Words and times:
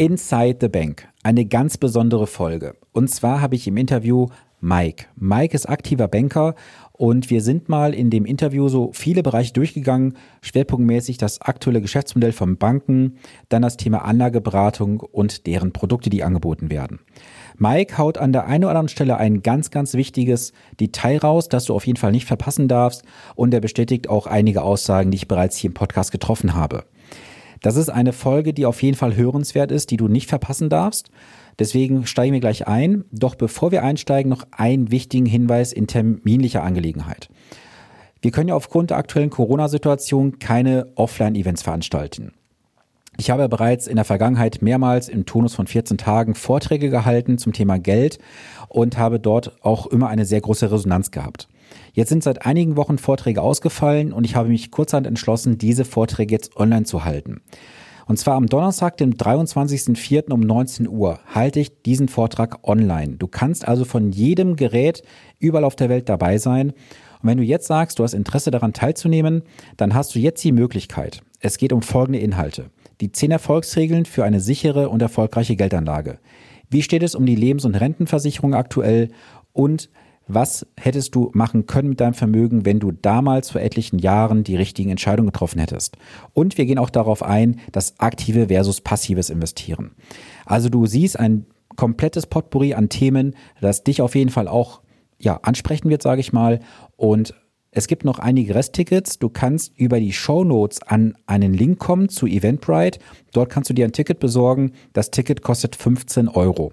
Inside 0.00 0.56
the 0.62 0.68
Bank. 0.68 1.06
Eine 1.22 1.44
ganz 1.44 1.76
besondere 1.76 2.26
Folge. 2.26 2.74
Und 2.92 3.10
zwar 3.10 3.42
habe 3.42 3.54
ich 3.54 3.68
im 3.68 3.76
Interview 3.76 4.28
Mike. 4.58 5.04
Mike 5.14 5.54
ist 5.54 5.68
aktiver 5.68 6.08
Banker 6.08 6.54
und 6.92 7.28
wir 7.28 7.42
sind 7.42 7.68
mal 7.68 7.92
in 7.92 8.08
dem 8.08 8.24
Interview 8.24 8.70
so 8.70 8.92
viele 8.94 9.22
Bereiche 9.22 9.52
durchgegangen, 9.52 10.16
schwerpunktmäßig 10.40 11.18
das 11.18 11.42
aktuelle 11.42 11.82
Geschäftsmodell 11.82 12.32
von 12.32 12.56
Banken, 12.56 13.18
dann 13.50 13.60
das 13.60 13.76
Thema 13.76 14.06
Anlageberatung 14.06 15.00
und 15.00 15.46
deren 15.46 15.72
Produkte, 15.72 16.08
die 16.08 16.24
angeboten 16.24 16.70
werden. 16.70 17.00
Mike 17.58 17.98
haut 17.98 18.16
an 18.16 18.32
der 18.32 18.46
einen 18.46 18.64
oder 18.64 18.70
anderen 18.70 18.88
Stelle 18.88 19.18
ein 19.18 19.42
ganz, 19.42 19.70
ganz 19.70 19.92
wichtiges 19.92 20.54
Detail 20.80 21.18
raus, 21.18 21.50
das 21.50 21.66
du 21.66 21.74
auf 21.74 21.86
jeden 21.86 21.98
Fall 21.98 22.12
nicht 22.12 22.24
verpassen 22.24 22.68
darfst 22.68 23.02
und 23.34 23.52
er 23.52 23.60
bestätigt 23.60 24.08
auch 24.08 24.26
einige 24.26 24.62
Aussagen, 24.62 25.10
die 25.10 25.16
ich 25.16 25.28
bereits 25.28 25.58
hier 25.58 25.68
im 25.68 25.74
Podcast 25.74 26.10
getroffen 26.10 26.54
habe. 26.54 26.84
Das 27.62 27.76
ist 27.76 27.90
eine 27.90 28.12
Folge, 28.12 28.54
die 28.54 28.66
auf 28.66 28.82
jeden 28.82 28.96
Fall 28.96 29.16
hörenswert 29.16 29.70
ist, 29.70 29.90
die 29.90 29.96
du 29.96 30.08
nicht 30.08 30.28
verpassen 30.28 30.68
darfst. 30.68 31.10
Deswegen 31.58 32.06
steigen 32.06 32.32
wir 32.32 32.40
gleich 32.40 32.66
ein. 32.66 33.04
Doch 33.12 33.34
bevor 33.34 33.70
wir 33.70 33.82
einsteigen, 33.82 34.30
noch 34.30 34.46
einen 34.50 34.90
wichtigen 34.90 35.26
Hinweis 35.26 35.72
in 35.72 35.86
terminlicher 35.86 36.62
Angelegenheit. 36.62 37.28
Wir 38.22 38.30
können 38.30 38.48
ja 38.48 38.54
aufgrund 38.54 38.90
der 38.90 38.98
aktuellen 38.98 39.30
Corona-Situation 39.30 40.38
keine 40.38 40.88
Offline-Events 40.94 41.62
veranstalten. 41.62 42.32
Ich 43.16 43.30
habe 43.30 43.48
bereits 43.50 43.86
in 43.86 43.96
der 43.96 44.06
Vergangenheit 44.06 44.62
mehrmals 44.62 45.08
im 45.08 45.26
Tonus 45.26 45.54
von 45.54 45.66
14 45.66 45.98
Tagen 45.98 46.34
Vorträge 46.34 46.88
gehalten 46.88 47.36
zum 47.36 47.52
Thema 47.52 47.78
Geld 47.78 48.18
und 48.68 48.96
habe 48.96 49.20
dort 49.20 49.62
auch 49.62 49.86
immer 49.86 50.08
eine 50.08 50.24
sehr 50.24 50.40
große 50.40 50.70
Resonanz 50.72 51.10
gehabt. 51.10 51.48
Jetzt 51.92 52.08
sind 52.08 52.22
seit 52.22 52.46
einigen 52.46 52.76
Wochen 52.76 52.98
Vorträge 52.98 53.42
ausgefallen 53.42 54.12
und 54.12 54.24
ich 54.24 54.36
habe 54.36 54.48
mich 54.48 54.70
kurzhand 54.70 55.06
entschlossen, 55.06 55.58
diese 55.58 55.84
Vorträge 55.84 56.32
jetzt 56.32 56.56
online 56.56 56.84
zu 56.84 57.04
halten. 57.04 57.40
Und 58.06 58.16
zwar 58.16 58.34
am 58.34 58.46
Donnerstag, 58.46 58.96
dem 58.96 59.14
23.04. 59.14 60.32
um 60.32 60.40
19 60.40 60.88
Uhr, 60.88 61.20
halte 61.32 61.60
ich 61.60 61.82
diesen 61.82 62.08
Vortrag 62.08 62.66
online. 62.66 63.16
Du 63.18 63.28
kannst 63.28 63.68
also 63.68 63.84
von 63.84 64.10
jedem 64.10 64.56
Gerät 64.56 65.02
überall 65.38 65.62
auf 65.62 65.76
der 65.76 65.88
Welt 65.88 66.08
dabei 66.08 66.38
sein. 66.38 66.70
Und 66.70 67.28
wenn 67.28 67.38
du 67.38 67.44
jetzt 67.44 67.68
sagst, 67.68 67.98
du 67.98 68.02
hast 68.02 68.14
Interesse 68.14 68.50
daran 68.50 68.72
teilzunehmen, 68.72 69.42
dann 69.76 69.94
hast 69.94 70.14
du 70.14 70.18
jetzt 70.18 70.42
die 70.42 70.50
Möglichkeit. 70.50 71.22
Es 71.38 71.56
geht 71.56 71.72
um 71.72 71.82
folgende 71.82 72.18
Inhalte. 72.18 72.70
Die 73.00 73.12
10 73.12 73.30
Erfolgsregeln 73.30 74.06
für 74.06 74.24
eine 74.24 74.40
sichere 74.40 74.88
und 74.88 75.02
erfolgreiche 75.02 75.54
Geldanlage. 75.54 76.18
Wie 76.68 76.82
steht 76.82 77.04
es 77.04 77.14
um 77.14 77.26
die 77.26 77.36
Lebens- 77.36 77.64
und 77.64 77.76
Rentenversicherung 77.76 78.54
aktuell? 78.54 79.10
Und 79.52 79.88
was 80.34 80.66
hättest 80.78 81.14
du 81.14 81.30
machen 81.34 81.66
können 81.66 81.90
mit 81.90 82.00
deinem 82.00 82.14
Vermögen, 82.14 82.64
wenn 82.64 82.80
du 82.80 82.92
damals 82.92 83.50
vor 83.50 83.60
etlichen 83.60 83.98
Jahren 83.98 84.44
die 84.44 84.56
richtigen 84.56 84.90
Entscheidungen 84.90 85.30
getroffen 85.30 85.60
hättest? 85.60 85.96
Und 86.32 86.58
wir 86.58 86.66
gehen 86.66 86.78
auch 86.78 86.90
darauf 86.90 87.22
ein, 87.22 87.60
das 87.72 87.98
aktive 87.98 88.48
versus 88.48 88.80
passives 88.80 89.30
Investieren. 89.30 89.92
Also 90.46 90.68
du 90.68 90.86
siehst 90.86 91.18
ein 91.18 91.46
komplettes 91.76 92.26
Potpourri 92.26 92.74
an 92.74 92.88
Themen, 92.88 93.34
das 93.60 93.84
dich 93.84 94.02
auf 94.02 94.14
jeden 94.14 94.30
Fall 94.30 94.48
auch 94.48 94.80
ja, 95.18 95.36
ansprechen 95.42 95.90
wird, 95.90 96.02
sage 96.02 96.20
ich 96.20 96.32
mal. 96.32 96.60
Und 96.96 97.34
es 97.72 97.86
gibt 97.86 98.04
noch 98.04 98.18
einige 98.18 98.54
Resttickets. 98.54 99.18
Du 99.18 99.28
kannst 99.28 99.72
über 99.78 100.00
die 100.00 100.12
Show 100.12 100.42
Notes 100.44 100.82
an 100.82 101.14
einen 101.26 101.54
Link 101.54 101.78
kommen 101.78 102.08
zu 102.08 102.26
Eventbrite. 102.26 102.98
Dort 103.32 103.50
kannst 103.50 103.70
du 103.70 103.74
dir 103.74 103.84
ein 103.84 103.92
Ticket 103.92 104.18
besorgen. 104.18 104.72
Das 104.92 105.10
Ticket 105.10 105.42
kostet 105.42 105.76
15 105.76 106.28
Euro. 106.28 106.72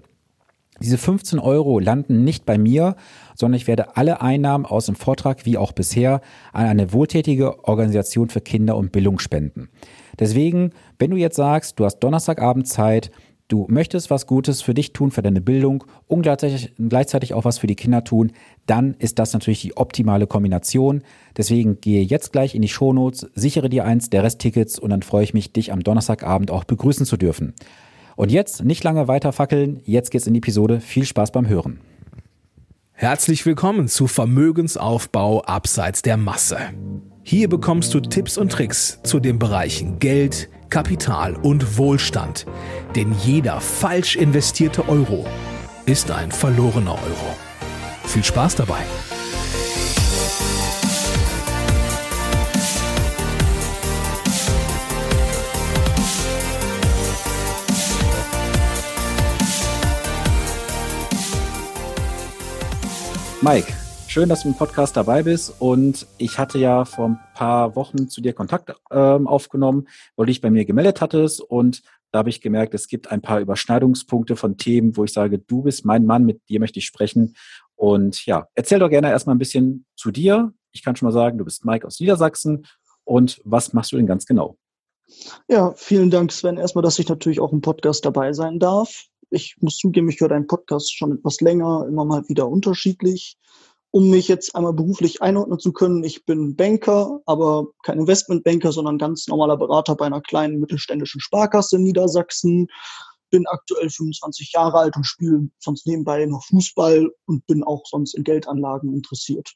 Diese 0.80 0.98
15 0.98 1.38
Euro 1.38 1.80
landen 1.80 2.22
nicht 2.24 2.46
bei 2.46 2.56
mir, 2.56 2.94
sondern 3.34 3.56
ich 3.56 3.66
werde 3.66 3.96
alle 3.96 4.20
Einnahmen 4.20 4.64
aus 4.64 4.86
dem 4.86 4.94
Vortrag 4.94 5.44
wie 5.44 5.58
auch 5.58 5.72
bisher 5.72 6.20
an 6.52 6.66
eine 6.66 6.92
wohltätige 6.92 7.64
Organisation 7.64 8.28
für 8.28 8.40
Kinder 8.40 8.76
und 8.76 8.92
Bildung 8.92 9.18
spenden. 9.18 9.68
Deswegen, 10.18 10.70
wenn 10.98 11.10
du 11.10 11.16
jetzt 11.16 11.36
sagst, 11.36 11.78
du 11.78 11.84
hast 11.84 11.98
Donnerstagabend 11.98 12.68
Zeit, 12.68 13.10
du 13.48 13.66
möchtest 13.68 14.10
was 14.10 14.26
Gutes 14.26 14.62
für 14.62 14.74
dich 14.74 14.92
tun, 14.92 15.10
für 15.10 15.22
deine 15.22 15.40
Bildung 15.40 15.84
und 16.06 16.22
gleichzeitig, 16.22 16.74
gleichzeitig 16.78 17.34
auch 17.34 17.44
was 17.44 17.58
für 17.58 17.66
die 17.66 17.76
Kinder 17.76 18.04
tun, 18.04 18.32
dann 18.66 18.94
ist 18.98 19.18
das 19.18 19.32
natürlich 19.32 19.62
die 19.62 19.76
optimale 19.76 20.26
Kombination. 20.26 21.02
Deswegen 21.36 21.80
gehe 21.80 22.02
jetzt 22.02 22.32
gleich 22.32 22.54
in 22.54 22.62
die 22.62 22.68
Shownotes, 22.68 23.28
sichere 23.34 23.68
dir 23.68 23.84
eins 23.84 24.10
der 24.10 24.22
Resttickets 24.22 24.78
und 24.78 24.90
dann 24.90 25.02
freue 25.02 25.24
ich 25.24 25.34
mich, 25.34 25.52
dich 25.52 25.72
am 25.72 25.82
Donnerstagabend 25.82 26.50
auch 26.50 26.64
begrüßen 26.64 27.06
zu 27.06 27.16
dürfen. 27.16 27.54
Und 28.18 28.32
jetzt 28.32 28.64
nicht 28.64 28.82
lange 28.82 29.06
weiter 29.06 29.32
fackeln, 29.32 29.80
jetzt 29.84 30.10
geht's 30.10 30.26
in 30.26 30.34
die 30.34 30.38
Episode. 30.38 30.80
Viel 30.80 31.04
Spaß 31.04 31.30
beim 31.30 31.46
Hören. 31.46 31.78
Herzlich 32.90 33.46
willkommen 33.46 33.86
zu 33.86 34.08
Vermögensaufbau 34.08 35.42
abseits 35.42 36.02
der 36.02 36.16
Masse. 36.16 36.58
Hier 37.22 37.48
bekommst 37.48 37.94
du 37.94 38.00
Tipps 38.00 38.36
und 38.36 38.50
Tricks 38.50 38.98
zu 39.04 39.20
den 39.20 39.38
Bereichen 39.38 40.00
Geld, 40.00 40.48
Kapital 40.68 41.36
und 41.36 41.78
Wohlstand. 41.78 42.44
Denn 42.96 43.14
jeder 43.22 43.60
falsch 43.60 44.16
investierte 44.16 44.88
Euro 44.88 45.24
ist 45.86 46.10
ein 46.10 46.32
verlorener 46.32 46.94
Euro. 46.94 47.36
Viel 48.02 48.24
Spaß 48.24 48.56
dabei! 48.56 48.82
Mike, 63.48 63.72
schön, 64.08 64.28
dass 64.28 64.42
du 64.42 64.48
im 64.48 64.54
Podcast 64.54 64.94
dabei 64.94 65.22
bist. 65.22 65.54
Und 65.58 66.06
ich 66.18 66.38
hatte 66.38 66.58
ja 66.58 66.84
vor 66.84 67.06
ein 67.06 67.20
paar 67.34 67.76
Wochen 67.76 68.10
zu 68.10 68.20
dir 68.20 68.34
Kontakt 68.34 68.74
ähm, 68.90 69.26
aufgenommen, 69.26 69.88
weil 70.16 70.26
du 70.26 70.32
dich 70.32 70.42
bei 70.42 70.50
mir 70.50 70.66
gemeldet 70.66 71.00
hattest. 71.00 71.40
Und 71.40 71.80
da 72.12 72.18
habe 72.18 72.28
ich 72.28 72.42
gemerkt, 72.42 72.74
es 72.74 72.88
gibt 72.88 73.10
ein 73.10 73.22
paar 73.22 73.40
Überschneidungspunkte 73.40 74.36
von 74.36 74.58
Themen, 74.58 74.98
wo 74.98 75.04
ich 75.04 75.14
sage, 75.14 75.38
du 75.38 75.62
bist 75.62 75.86
mein 75.86 76.04
Mann, 76.04 76.26
mit 76.26 76.46
dir 76.50 76.60
möchte 76.60 76.78
ich 76.78 76.84
sprechen. 76.84 77.36
Und 77.74 78.26
ja, 78.26 78.48
erzähl 78.54 78.80
doch 78.80 78.90
gerne 78.90 79.08
erstmal 79.08 79.34
ein 79.34 79.38
bisschen 79.38 79.86
zu 79.96 80.10
dir. 80.10 80.52
Ich 80.72 80.84
kann 80.84 80.94
schon 80.94 81.06
mal 81.06 81.12
sagen, 81.12 81.38
du 81.38 81.46
bist 81.46 81.64
Mike 81.64 81.86
aus 81.86 82.00
Niedersachsen. 82.00 82.66
Und 83.04 83.40
was 83.44 83.72
machst 83.72 83.92
du 83.92 83.96
denn 83.96 84.06
ganz 84.06 84.26
genau? 84.26 84.58
Ja, 85.48 85.72
vielen 85.74 86.10
Dank, 86.10 86.32
Sven. 86.32 86.58
Erstmal, 86.58 86.82
dass 86.82 86.98
ich 86.98 87.08
natürlich 87.08 87.40
auch 87.40 87.54
im 87.54 87.62
Podcast 87.62 88.04
dabei 88.04 88.34
sein 88.34 88.58
darf 88.58 89.08
ich 89.30 89.56
muss 89.60 89.76
zugeben, 89.76 90.08
ich 90.08 90.20
höre 90.20 90.28
deinen 90.28 90.46
Podcast 90.46 90.96
schon 90.96 91.12
etwas 91.12 91.40
länger, 91.40 91.86
immer 91.88 92.04
mal 92.04 92.28
wieder 92.28 92.48
unterschiedlich. 92.48 93.36
Um 93.90 94.10
mich 94.10 94.28
jetzt 94.28 94.54
einmal 94.54 94.74
beruflich 94.74 95.22
einordnen 95.22 95.58
zu 95.58 95.72
können, 95.72 96.04
ich 96.04 96.26
bin 96.26 96.56
Banker, 96.56 97.20
aber 97.24 97.68
kein 97.82 97.98
Investmentbanker, 97.98 98.70
sondern 98.70 98.98
ganz 98.98 99.26
normaler 99.28 99.56
Berater 99.56 99.96
bei 99.96 100.06
einer 100.06 100.20
kleinen 100.20 100.60
mittelständischen 100.60 101.22
Sparkasse 101.22 101.76
in 101.76 101.84
Niedersachsen. 101.84 102.66
Bin 103.30 103.46
aktuell 103.46 103.88
25 103.88 104.52
Jahre 104.52 104.78
alt 104.78 104.96
und 104.96 105.04
spiele 105.04 105.48
sonst 105.58 105.86
nebenbei 105.86 106.26
noch 106.26 106.44
Fußball 106.44 107.10
und 107.26 107.46
bin 107.46 107.64
auch 107.64 107.82
sonst 107.86 108.14
in 108.14 108.24
Geldanlagen 108.24 108.92
interessiert. 108.92 109.54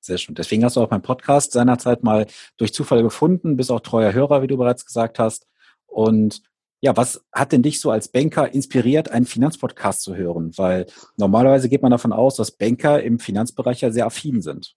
Sehr 0.00 0.18
schön. 0.18 0.34
Deswegen 0.34 0.64
hast 0.64 0.76
du 0.76 0.80
auch 0.80 0.90
meinen 0.90 1.02
Podcast 1.02 1.52
seinerzeit 1.52 2.02
mal 2.02 2.26
durch 2.56 2.72
Zufall 2.72 3.02
gefunden, 3.02 3.56
bist 3.56 3.70
auch 3.70 3.80
treuer 3.80 4.12
Hörer, 4.12 4.42
wie 4.42 4.46
du 4.46 4.56
bereits 4.56 4.86
gesagt 4.86 5.18
hast. 5.18 5.46
Und 5.86 6.42
ja, 6.80 6.96
was 6.96 7.22
hat 7.32 7.52
denn 7.52 7.62
dich 7.62 7.80
so 7.80 7.90
als 7.90 8.08
Banker 8.08 8.52
inspiriert, 8.52 9.10
einen 9.10 9.26
Finanzpodcast 9.26 10.02
zu 10.02 10.16
hören? 10.16 10.52
Weil 10.56 10.86
normalerweise 11.16 11.68
geht 11.68 11.82
man 11.82 11.90
davon 11.90 12.12
aus, 12.12 12.36
dass 12.36 12.52
Banker 12.52 13.02
im 13.02 13.18
Finanzbereich 13.18 13.82
ja 13.82 13.90
sehr 13.90 14.06
affin 14.06 14.40
sind. 14.40 14.74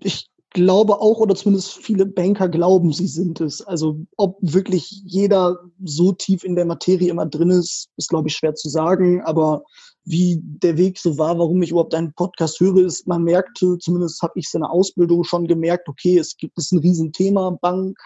Ich 0.00 0.30
glaube 0.50 1.00
auch, 1.00 1.18
oder 1.18 1.34
zumindest 1.34 1.72
viele 1.72 2.06
Banker 2.06 2.48
glauben, 2.48 2.92
sie 2.92 3.08
sind 3.08 3.40
es. 3.40 3.60
Also 3.60 3.98
ob 4.16 4.38
wirklich 4.40 5.02
jeder 5.04 5.58
so 5.84 6.12
tief 6.12 6.44
in 6.44 6.54
der 6.54 6.64
Materie 6.64 7.10
immer 7.10 7.26
drin 7.26 7.50
ist, 7.50 7.88
ist, 7.96 8.08
glaube 8.08 8.28
ich, 8.28 8.36
schwer 8.36 8.54
zu 8.54 8.68
sagen. 8.68 9.22
Aber 9.22 9.64
wie 10.04 10.40
der 10.42 10.78
Weg 10.78 10.98
so 10.98 11.18
war, 11.18 11.38
warum 11.38 11.60
ich 11.62 11.72
überhaupt 11.72 11.94
einen 11.94 12.14
Podcast 12.14 12.60
höre, 12.60 12.78
ist, 12.86 13.08
man 13.08 13.24
merkte, 13.24 13.76
zumindest 13.78 14.22
habe 14.22 14.38
ich 14.38 14.48
der 14.50 14.70
Ausbildung 14.70 15.24
schon 15.24 15.48
gemerkt, 15.48 15.88
okay, 15.88 16.16
es 16.16 16.36
gibt 16.36 16.56
es 16.56 16.70
ein 16.70 16.78
Riesenthema, 16.78 17.58
Bank, 17.60 17.98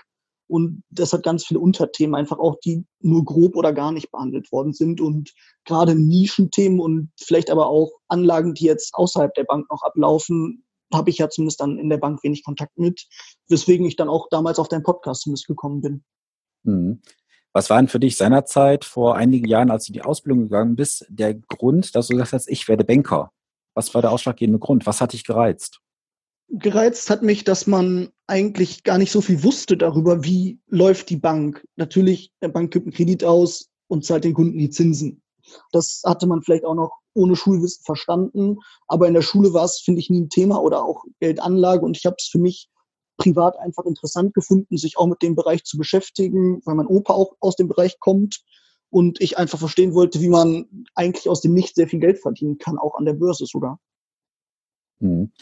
und 0.51 0.83
das 0.91 1.13
hat 1.13 1.23
ganz 1.23 1.47
viele 1.47 1.61
Unterthemen, 1.61 2.17
einfach 2.17 2.39
auch, 2.39 2.59
die 2.65 2.85
nur 3.01 3.25
grob 3.25 3.55
oder 3.55 3.73
gar 3.73 3.93
nicht 3.93 4.11
behandelt 4.11 4.51
worden 4.51 4.73
sind. 4.73 5.01
Und 5.01 5.33
gerade 5.65 5.95
Nischenthemen 5.95 6.81
und 6.81 7.11
vielleicht 7.21 7.51
aber 7.51 7.69
auch 7.69 7.93
Anlagen, 8.09 8.55
die 8.55 8.65
jetzt 8.65 8.95
außerhalb 8.95 9.33
der 9.35 9.45
Bank 9.45 9.71
noch 9.71 9.83
ablaufen, 9.83 10.65
habe 10.93 11.11
ich 11.11 11.19
ja 11.19 11.31
zumindest 11.31 11.61
dann 11.61 11.79
in 11.79 11.89
der 11.89 11.99
Bank 11.99 12.25
wenig 12.25 12.43
Kontakt 12.43 12.77
mit, 12.79 13.07
weswegen 13.49 13.87
ich 13.87 13.95
dann 13.95 14.09
auch 14.09 14.29
damals 14.29 14.59
auf 14.59 14.67
deinen 14.67 14.83
Podcast 14.83 15.23
zumindest 15.23 15.47
gekommen 15.47 15.83
bin. 15.83 16.05
Mhm. 16.65 17.01
Was 17.53 17.71
war 17.71 17.79
denn 17.79 17.89
für 17.89 18.01
dich 18.01 18.17
seinerzeit 18.17 18.85
vor 18.85 19.15
einigen 19.17 19.47
Jahren, 19.47 19.71
als 19.71 19.87
du 19.87 19.93
die 19.93 20.03
Ausbildung 20.03 20.45
gegangen 20.45 20.75
bist, 20.75 21.07
der 21.09 21.35
Grund, 21.35 21.95
dass 21.95 22.09
du 22.09 22.15
gesagt 22.15 22.33
hast, 22.33 22.49
ich 22.49 22.67
werde 22.67 22.85
Banker? 22.85 23.31
Was 23.75 23.95
war 23.95 24.03
der 24.03 24.11
ausschlaggebende 24.11 24.59
Grund? 24.59 24.85
Was 24.85 25.01
hat 25.01 25.13
dich 25.13 25.25
gereizt? 25.25 25.81
Gereizt 26.51 27.11
hat 27.11 27.23
mich, 27.23 27.45
dass 27.45 27.67
man 27.67 28.11
eigentlich 28.27 28.83
gar 28.85 28.99
nicht 28.99 29.13
so 29.13 29.21
viel 29.21 29.43
wusste 29.43 29.77
darüber, 29.77 30.25
wie 30.25 30.61
läuft 30.67 31.11
die 31.11 31.17
Bank. 31.17 31.67
Natürlich, 31.77 32.33
der 32.43 32.49
Bank 32.49 32.73
gibt 32.73 32.87
einen 32.87 32.95
Kredit 32.95 33.25
aus 33.25 33.69
und 33.89 34.05
zahlt 34.05 34.25
den 34.25 34.35
Kunden 34.35 34.59
die 34.59 34.71
Zinsen. 34.71 35.23
Das 35.73 36.03
hatte 36.05 36.27
man 36.27 36.43
vielleicht 36.43 36.65
auch 36.65 36.75
noch 36.75 36.99
ohne 37.15 37.37
Schulwissen 37.37 37.85
verstanden. 37.85 38.59
Aber 38.87 39.09
in 39.09 39.15
der 39.15 39.23
Schule 39.23 39.53
war 39.53 39.65
es, 39.65 39.81
finde 39.81 40.01
ich, 40.01 40.11
nie 40.11 40.23
ein 40.23 40.29
Thema 40.29 40.61
oder 40.63 40.85
auch 40.85 41.05
Geldanlage. 41.21 41.85
Und 41.85 41.97
ich 41.97 42.07
habe 42.07 42.17
es 42.19 42.29
für 42.29 42.39
mich 42.39 42.69
privat 43.17 43.59
einfach 43.59 43.85
interessant 43.85 44.33
gefunden, 44.35 44.77
sich 44.77 44.97
auch 44.97 45.07
mit 45.07 45.23
dem 45.23 45.35
Bereich 45.35 45.65
zu 45.65 45.77
beschäftigen, 45.77 46.63
weil 46.65 46.75
mein 46.75 46.87
Opa 46.87 47.15
auch 47.15 47.35
aus 47.41 47.57
dem 47.57 47.69
Bereich 47.69 47.99
kommt. 47.99 48.43
und 48.91 49.21
ich 49.21 49.39
einfach 49.39 49.59
verstehen 49.59 49.95
wollte, 49.95 50.21
wie 50.21 50.29
man 50.29 50.85
eigentlich 50.95 51.29
aus 51.29 51.41
dem 51.41 51.55
Nichts 51.55 51.77
sehr 51.77 51.89
viel 51.89 52.01
Geld 52.01 52.19
verdienen 52.19 52.59
kann, 52.59 52.77
auch 52.77 52.97
an 52.97 53.05
der 53.05 53.15
Börse 53.15 53.47
sogar. 53.47 53.79
Mhm. 54.99 55.33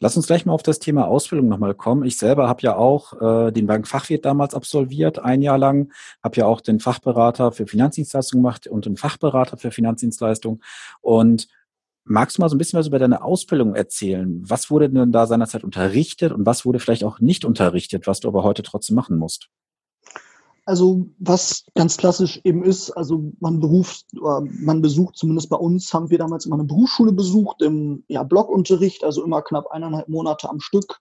Lass 0.00 0.16
uns 0.16 0.28
gleich 0.28 0.46
mal 0.46 0.52
auf 0.52 0.62
das 0.62 0.78
Thema 0.78 1.08
Ausbildung 1.08 1.48
nochmal 1.48 1.74
kommen. 1.74 2.04
Ich 2.04 2.18
selber 2.18 2.48
habe 2.48 2.62
ja 2.62 2.76
auch 2.76 3.20
äh, 3.20 3.50
den 3.50 3.66
Bankfachwirt 3.66 4.24
damals 4.24 4.54
absolviert, 4.54 5.18
ein 5.18 5.42
Jahr 5.42 5.58
lang, 5.58 5.92
habe 6.22 6.36
ja 6.36 6.46
auch 6.46 6.60
den 6.60 6.78
Fachberater 6.78 7.50
für 7.50 7.66
Finanzdienstleistungen 7.66 8.42
gemacht 8.42 8.68
und 8.68 8.86
den 8.86 8.96
Fachberater 8.96 9.56
für 9.56 9.72
Finanzdienstleistungen. 9.72 10.62
Und 11.00 11.48
magst 12.04 12.38
du 12.38 12.42
mal 12.42 12.48
so 12.48 12.54
ein 12.54 12.58
bisschen 12.58 12.78
was 12.78 12.86
über 12.86 13.00
deine 13.00 13.22
Ausbildung 13.22 13.74
erzählen? 13.74 14.40
Was 14.48 14.70
wurde 14.70 14.88
denn 14.88 15.10
da 15.10 15.26
seinerzeit 15.26 15.64
unterrichtet 15.64 16.32
und 16.32 16.46
was 16.46 16.64
wurde 16.64 16.78
vielleicht 16.78 17.02
auch 17.02 17.18
nicht 17.18 17.44
unterrichtet, 17.44 18.06
was 18.06 18.20
du 18.20 18.28
aber 18.28 18.44
heute 18.44 18.62
trotzdem 18.62 18.94
machen 18.94 19.18
musst? 19.18 19.50
Also 20.68 21.08
was 21.18 21.64
ganz 21.74 21.96
klassisch 21.96 22.42
eben 22.44 22.62
ist, 22.62 22.90
also 22.90 23.32
man 23.40 23.58
beruft, 23.58 24.04
man 24.12 24.82
besucht, 24.82 25.16
zumindest 25.16 25.48
bei 25.48 25.56
uns 25.56 25.94
haben 25.94 26.10
wir 26.10 26.18
damals 26.18 26.44
immer 26.44 26.56
eine 26.56 26.66
Berufsschule 26.66 27.12
besucht 27.12 27.62
im 27.62 28.04
ja, 28.08 28.22
Blockunterricht, 28.22 29.02
also 29.02 29.24
immer 29.24 29.40
knapp 29.40 29.68
eineinhalb 29.68 30.10
Monate 30.10 30.46
am 30.46 30.60
Stück, 30.60 30.98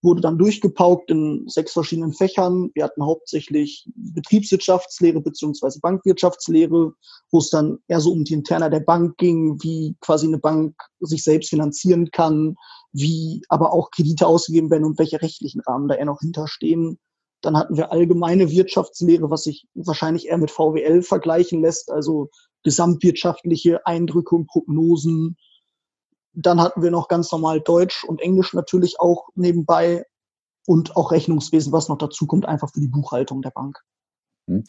wurde 0.00 0.22
dann 0.22 0.38
durchgepaukt 0.38 1.10
in 1.10 1.44
sechs 1.48 1.74
verschiedenen 1.74 2.14
Fächern. 2.14 2.70
Wir 2.72 2.84
hatten 2.84 3.04
hauptsächlich 3.04 3.86
Betriebswirtschaftslehre 3.94 5.20
beziehungsweise 5.20 5.80
Bankwirtschaftslehre, 5.80 6.94
wo 7.30 7.38
es 7.38 7.50
dann 7.50 7.76
eher 7.88 8.00
so 8.00 8.12
um 8.12 8.24
die 8.24 8.32
Interna 8.32 8.70
der 8.70 8.80
Bank 8.80 9.18
ging, 9.18 9.62
wie 9.62 9.96
quasi 10.00 10.28
eine 10.28 10.38
Bank 10.38 10.74
sich 11.00 11.22
selbst 11.22 11.50
finanzieren 11.50 12.10
kann, 12.10 12.56
wie 12.92 13.42
aber 13.50 13.74
auch 13.74 13.90
Kredite 13.90 14.26
ausgegeben 14.26 14.70
werden 14.70 14.86
und 14.86 14.98
welche 14.98 15.20
rechtlichen 15.20 15.60
Rahmen 15.60 15.88
da 15.88 15.96
eher 15.96 16.06
noch 16.06 16.20
hinterstehen 16.20 16.98
dann 17.40 17.56
hatten 17.56 17.76
wir 17.76 17.92
allgemeine 17.92 18.50
Wirtschaftslehre, 18.50 19.30
was 19.30 19.44
sich 19.44 19.66
wahrscheinlich 19.74 20.28
eher 20.28 20.38
mit 20.38 20.50
VWL 20.50 21.02
vergleichen 21.02 21.62
lässt, 21.62 21.90
also 21.90 22.30
gesamtwirtschaftliche 22.62 23.86
Eindrücke 23.86 24.34
und 24.34 24.46
Prognosen. 24.46 25.36
Dann 26.32 26.60
hatten 26.60 26.82
wir 26.82 26.90
noch 26.90 27.08
ganz 27.08 27.32
normal 27.32 27.60
Deutsch 27.60 28.04
und 28.04 28.20
Englisch 28.20 28.52
natürlich 28.52 29.00
auch 29.00 29.28
nebenbei 29.34 30.04
und 30.66 30.96
auch 30.96 31.10
Rechnungswesen, 31.10 31.72
was 31.72 31.88
noch 31.88 31.98
dazu 31.98 32.26
kommt, 32.26 32.46
einfach 32.46 32.70
für 32.72 32.80
die 32.80 32.88
Buchhaltung 32.88 33.42
der 33.42 33.50
Bank. 33.50 33.78
Hm. 34.46 34.64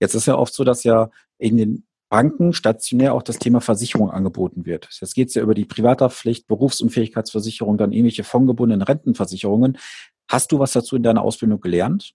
Jetzt 0.00 0.14
ist 0.14 0.26
ja 0.26 0.36
oft 0.36 0.52
so, 0.52 0.64
dass 0.64 0.84
ja 0.84 1.10
in 1.38 1.56
den 1.56 1.86
Banken 2.08 2.52
stationär 2.52 3.14
auch 3.14 3.22
das 3.22 3.38
Thema 3.38 3.60
Versicherung 3.60 4.10
angeboten 4.10 4.64
wird. 4.64 4.88
Jetzt 5.00 5.14
geht 5.14 5.28
es 5.28 5.34
ja 5.34 5.42
über 5.42 5.54
die 5.54 5.64
Privathaftpflicht, 5.64 6.46
Berufsunfähigkeitsversicherung, 6.46 7.78
dann 7.78 7.92
irgendwelche 7.92 8.22
fondgebundenen 8.22 8.82
Rentenversicherungen. 8.82 9.78
Hast 10.28 10.52
du 10.52 10.58
was 10.58 10.72
dazu 10.72 10.96
in 10.96 11.02
deiner 11.02 11.22
Ausbildung 11.22 11.60
gelernt? 11.60 12.14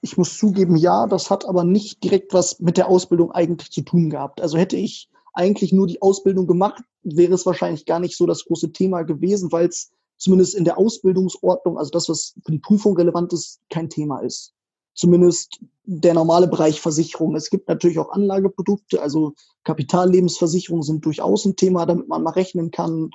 Ich 0.00 0.16
muss 0.16 0.38
zugeben, 0.38 0.76
ja, 0.76 1.06
das 1.06 1.30
hat 1.30 1.46
aber 1.46 1.64
nicht 1.64 2.02
direkt 2.04 2.32
was 2.32 2.60
mit 2.60 2.76
der 2.76 2.88
Ausbildung 2.88 3.32
eigentlich 3.32 3.70
zu 3.70 3.82
tun 3.82 4.10
gehabt. 4.10 4.40
Also 4.40 4.58
hätte 4.58 4.76
ich 4.76 5.08
eigentlich 5.32 5.72
nur 5.72 5.86
die 5.86 6.00
Ausbildung 6.00 6.46
gemacht, 6.46 6.82
wäre 7.02 7.34
es 7.34 7.46
wahrscheinlich 7.46 7.84
gar 7.84 8.00
nicht 8.00 8.16
so 8.16 8.26
das 8.26 8.44
große 8.44 8.72
Thema 8.72 9.02
gewesen, 9.02 9.52
weil 9.52 9.68
es 9.68 9.90
zumindest 10.16 10.54
in 10.54 10.64
der 10.64 10.78
Ausbildungsordnung, 10.78 11.78
also 11.78 11.90
das, 11.90 12.08
was 12.08 12.34
für 12.44 12.52
die 12.52 12.58
Prüfung 12.58 12.96
relevant 12.96 13.32
ist, 13.32 13.60
kein 13.68 13.90
Thema 13.90 14.20
ist. 14.20 14.54
Zumindest 14.94 15.60
der 15.84 16.14
normale 16.14 16.48
Bereich 16.48 16.80
Versicherung. 16.80 17.36
Es 17.36 17.50
gibt 17.50 17.68
natürlich 17.68 17.98
auch 17.98 18.10
Anlageprodukte, 18.10 19.02
also 19.02 19.34
Kapitallebensversicherungen 19.64 20.82
sind 20.82 21.04
durchaus 21.04 21.44
ein 21.44 21.56
Thema, 21.56 21.84
damit 21.84 22.08
man 22.08 22.22
mal 22.22 22.30
rechnen 22.30 22.70
kann, 22.70 23.10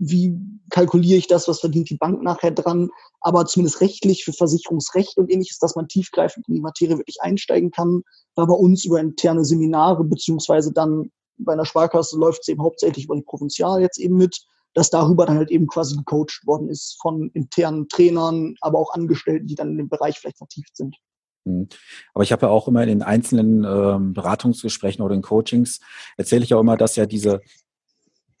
wie 0.00 0.34
kalkuliere 0.70 1.18
ich 1.18 1.26
das, 1.26 1.46
was 1.46 1.60
verdient 1.60 1.90
die 1.90 1.96
Bank 1.96 2.22
nachher 2.22 2.50
dran, 2.50 2.88
aber 3.20 3.44
zumindest 3.44 3.82
rechtlich 3.82 4.24
für 4.24 4.32
Versicherungsrecht 4.32 5.18
und 5.18 5.30
ähnliches, 5.30 5.58
dass 5.58 5.76
man 5.76 5.88
tiefgreifend 5.88 6.48
in 6.48 6.54
die 6.54 6.60
Materie 6.60 6.96
wirklich 6.96 7.20
einsteigen 7.20 7.70
kann, 7.70 8.02
war 8.34 8.46
bei 8.46 8.54
uns 8.54 8.84
über 8.86 8.98
interne 8.98 9.44
Seminare, 9.44 10.02
beziehungsweise 10.04 10.72
dann 10.72 11.10
bei 11.36 11.52
einer 11.52 11.66
Sparkasse 11.66 12.18
läuft 12.18 12.40
es 12.42 12.48
eben 12.48 12.62
hauptsächlich 12.62 13.04
über 13.04 13.16
die 13.16 13.22
Provinzial 13.22 13.82
jetzt 13.82 13.98
eben 13.98 14.16
mit, 14.16 14.40
dass 14.72 14.88
darüber 14.88 15.26
dann 15.26 15.36
halt 15.36 15.50
eben 15.50 15.66
quasi 15.66 15.96
gecoacht 15.96 16.46
worden 16.46 16.70
ist 16.70 16.96
von 17.00 17.30
internen 17.34 17.88
Trainern, 17.88 18.54
aber 18.60 18.78
auch 18.78 18.94
Angestellten, 18.94 19.46
die 19.46 19.54
dann 19.54 19.72
in 19.72 19.78
dem 19.78 19.88
Bereich 19.88 20.18
vielleicht 20.18 20.38
vertieft 20.38 20.76
sind. 20.76 20.96
Mhm. 21.44 21.68
Aber 22.14 22.24
ich 22.24 22.32
habe 22.32 22.46
ja 22.46 22.52
auch 22.52 22.68
immer 22.68 22.82
in 22.82 22.88
den 22.88 23.02
einzelnen 23.02 23.64
ähm, 23.64 24.14
Beratungsgesprächen 24.14 25.04
oder 25.04 25.14
in 25.14 25.22
Coachings 25.22 25.80
erzähle 26.16 26.44
ich 26.44 26.54
auch 26.54 26.60
immer, 26.60 26.76
dass 26.76 26.96
ja 26.96 27.06
diese 27.06 27.40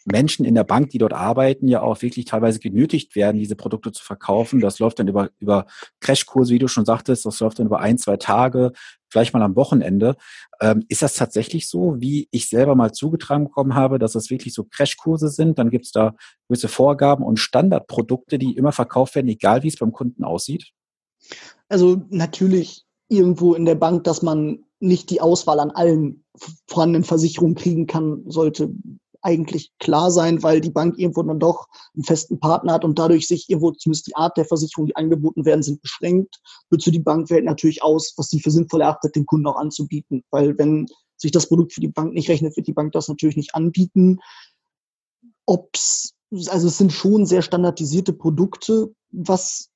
Menschen 0.06 0.44
in 0.44 0.54
der 0.54 0.64
Bank, 0.64 0.90
die 0.90 0.98
dort 0.98 1.12
arbeiten, 1.12 1.68
ja 1.68 1.82
auch 1.82 2.00
wirklich 2.02 2.24
teilweise 2.24 2.58
genötigt 2.58 3.14
werden, 3.16 3.38
diese 3.38 3.56
Produkte 3.56 3.92
zu 3.92 4.02
verkaufen. 4.02 4.60
Das 4.60 4.78
läuft 4.78 4.98
dann 4.98 5.08
über, 5.08 5.30
über 5.38 5.66
Crashkurse, 6.00 6.54
wie 6.54 6.58
du 6.58 6.68
schon 6.68 6.84
sagtest, 6.84 7.26
das 7.26 7.40
läuft 7.40 7.58
dann 7.58 7.66
über 7.66 7.80
ein, 7.80 7.98
zwei 7.98 8.16
Tage, 8.16 8.72
vielleicht 9.08 9.34
mal 9.34 9.42
am 9.42 9.56
Wochenende. 9.56 10.16
Ähm, 10.60 10.84
ist 10.88 11.02
das 11.02 11.14
tatsächlich 11.14 11.68
so, 11.68 11.96
wie 11.98 12.28
ich 12.30 12.48
selber 12.48 12.74
mal 12.74 12.92
zugetragen 12.92 13.44
bekommen 13.44 13.74
habe, 13.74 13.98
dass 13.98 14.14
es 14.14 14.30
wirklich 14.30 14.54
so 14.54 14.64
Crashkurse 14.64 15.28
sind? 15.28 15.58
Dann 15.58 15.70
gibt 15.70 15.86
es 15.86 15.92
da 15.92 16.14
gewisse 16.48 16.68
Vorgaben 16.68 17.24
und 17.24 17.38
Standardprodukte, 17.38 18.38
die 18.38 18.56
immer 18.56 18.72
verkauft 18.72 19.14
werden, 19.14 19.28
egal 19.28 19.62
wie 19.62 19.68
es 19.68 19.76
beim 19.76 19.92
Kunden 19.92 20.24
aussieht? 20.24 20.70
Also 21.68 22.02
natürlich 22.08 22.84
irgendwo 23.08 23.54
in 23.54 23.64
der 23.64 23.74
Bank, 23.74 24.04
dass 24.04 24.22
man 24.22 24.64
nicht 24.78 25.10
die 25.10 25.20
Auswahl 25.20 25.60
an 25.60 25.70
allen 25.70 26.24
vorhandenen 26.66 27.04
Versicherungen 27.04 27.54
kriegen 27.54 27.86
kann, 27.86 28.22
sollte 28.26 28.72
eigentlich 29.22 29.70
klar 29.78 30.10
sein, 30.10 30.42
weil 30.42 30.60
die 30.60 30.70
Bank 30.70 30.98
irgendwo 30.98 31.22
dann 31.22 31.38
doch 31.38 31.68
einen 31.94 32.04
festen 32.04 32.40
Partner 32.40 32.72
hat 32.74 32.84
und 32.84 32.98
dadurch 32.98 33.26
sich 33.26 33.48
irgendwo 33.48 33.72
zumindest 33.72 34.06
die 34.06 34.16
Art 34.16 34.36
der 34.36 34.44
Versicherung, 34.44 34.86
die 34.86 34.96
angeboten 34.96 35.44
werden, 35.44 35.62
sind 35.62 35.82
beschränkt. 35.82 36.40
Für 36.70 36.90
die 36.90 37.00
Bankwelt 37.00 37.44
natürlich 37.44 37.82
aus, 37.82 38.14
was 38.16 38.28
sie 38.28 38.40
für 38.40 38.50
sinnvoll 38.50 38.80
erachtet, 38.80 39.16
dem 39.16 39.26
Kunden 39.26 39.46
auch 39.46 39.56
anzubieten. 39.56 40.24
Weil 40.30 40.56
wenn 40.58 40.86
sich 41.16 41.32
das 41.32 41.48
Produkt 41.48 41.74
für 41.74 41.80
die 41.80 41.88
Bank 41.88 42.14
nicht 42.14 42.30
rechnet, 42.30 42.56
wird 42.56 42.66
die 42.66 42.72
Bank 42.72 42.92
das 42.92 43.08
natürlich 43.08 43.36
nicht 43.36 43.54
anbieten. 43.54 44.20
Ob's, 45.46 46.14
also 46.46 46.68
es 46.68 46.78
sind 46.78 46.92
schon 46.92 47.26
sehr 47.26 47.42
standardisierte 47.42 48.12
Produkte, 48.12 48.94
was 49.10 49.68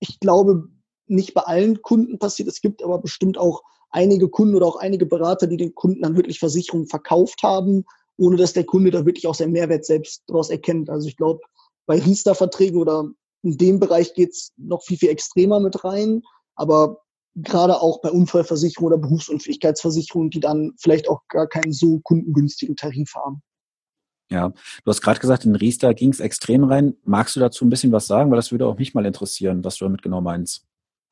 ich 0.00 0.18
glaube 0.18 0.68
nicht 1.06 1.34
bei 1.34 1.42
allen 1.42 1.82
Kunden 1.82 2.18
passiert. 2.18 2.48
Es 2.48 2.60
gibt 2.60 2.82
aber 2.82 2.98
bestimmt 2.98 3.36
auch 3.36 3.62
einige 3.90 4.28
Kunden 4.28 4.54
oder 4.54 4.66
auch 4.66 4.76
einige 4.76 5.04
Berater, 5.04 5.46
die 5.46 5.58
den 5.58 5.74
Kunden 5.74 6.02
dann 6.02 6.16
wirklich 6.16 6.38
Versicherungen 6.38 6.86
verkauft 6.86 7.42
haben, 7.42 7.84
ohne 8.16 8.36
dass 8.36 8.52
der 8.52 8.64
Kunde 8.64 8.90
da 8.90 9.06
wirklich 9.06 9.26
auch 9.26 9.34
seinen 9.34 9.52
Mehrwert 9.52 9.84
selbst 9.84 10.22
daraus 10.26 10.50
erkennt. 10.50 10.90
Also 10.90 11.08
ich 11.08 11.16
glaube, 11.16 11.40
bei 11.86 11.98
Riester-Verträgen 11.98 12.78
oder 12.78 13.08
in 13.42 13.56
dem 13.56 13.80
Bereich 13.80 14.14
geht's 14.14 14.52
noch 14.56 14.82
viel, 14.82 14.98
viel 14.98 15.10
extremer 15.10 15.60
mit 15.60 15.84
rein. 15.84 16.22
Aber 16.54 16.98
gerade 17.34 17.80
auch 17.80 18.00
bei 18.00 18.10
Unfallversicherungen 18.10 18.92
oder 18.92 19.02
Berufsunfähigkeitsversicherungen, 19.02 20.30
die 20.30 20.40
dann 20.40 20.72
vielleicht 20.78 21.08
auch 21.08 21.20
gar 21.28 21.46
keinen 21.46 21.72
so 21.72 22.00
kundengünstigen 22.00 22.76
Tarif 22.76 23.14
haben. 23.14 23.42
Ja, 24.30 24.48
du 24.48 24.86
hast 24.86 25.02
gerade 25.02 25.20
gesagt, 25.20 25.44
in 25.44 25.56
Riester 25.56 25.92
ging 25.92 26.10
es 26.10 26.20
extrem 26.20 26.64
rein. 26.64 26.96
Magst 27.04 27.36
du 27.36 27.40
dazu 27.40 27.66
ein 27.66 27.70
bisschen 27.70 27.92
was 27.92 28.06
sagen? 28.06 28.30
Weil 28.30 28.36
das 28.36 28.50
würde 28.50 28.66
auch 28.66 28.78
mich 28.78 28.94
mal 28.94 29.04
interessieren, 29.04 29.62
was 29.64 29.76
du 29.76 29.84
damit 29.84 30.02
genau 30.02 30.20
meinst. 30.20 30.66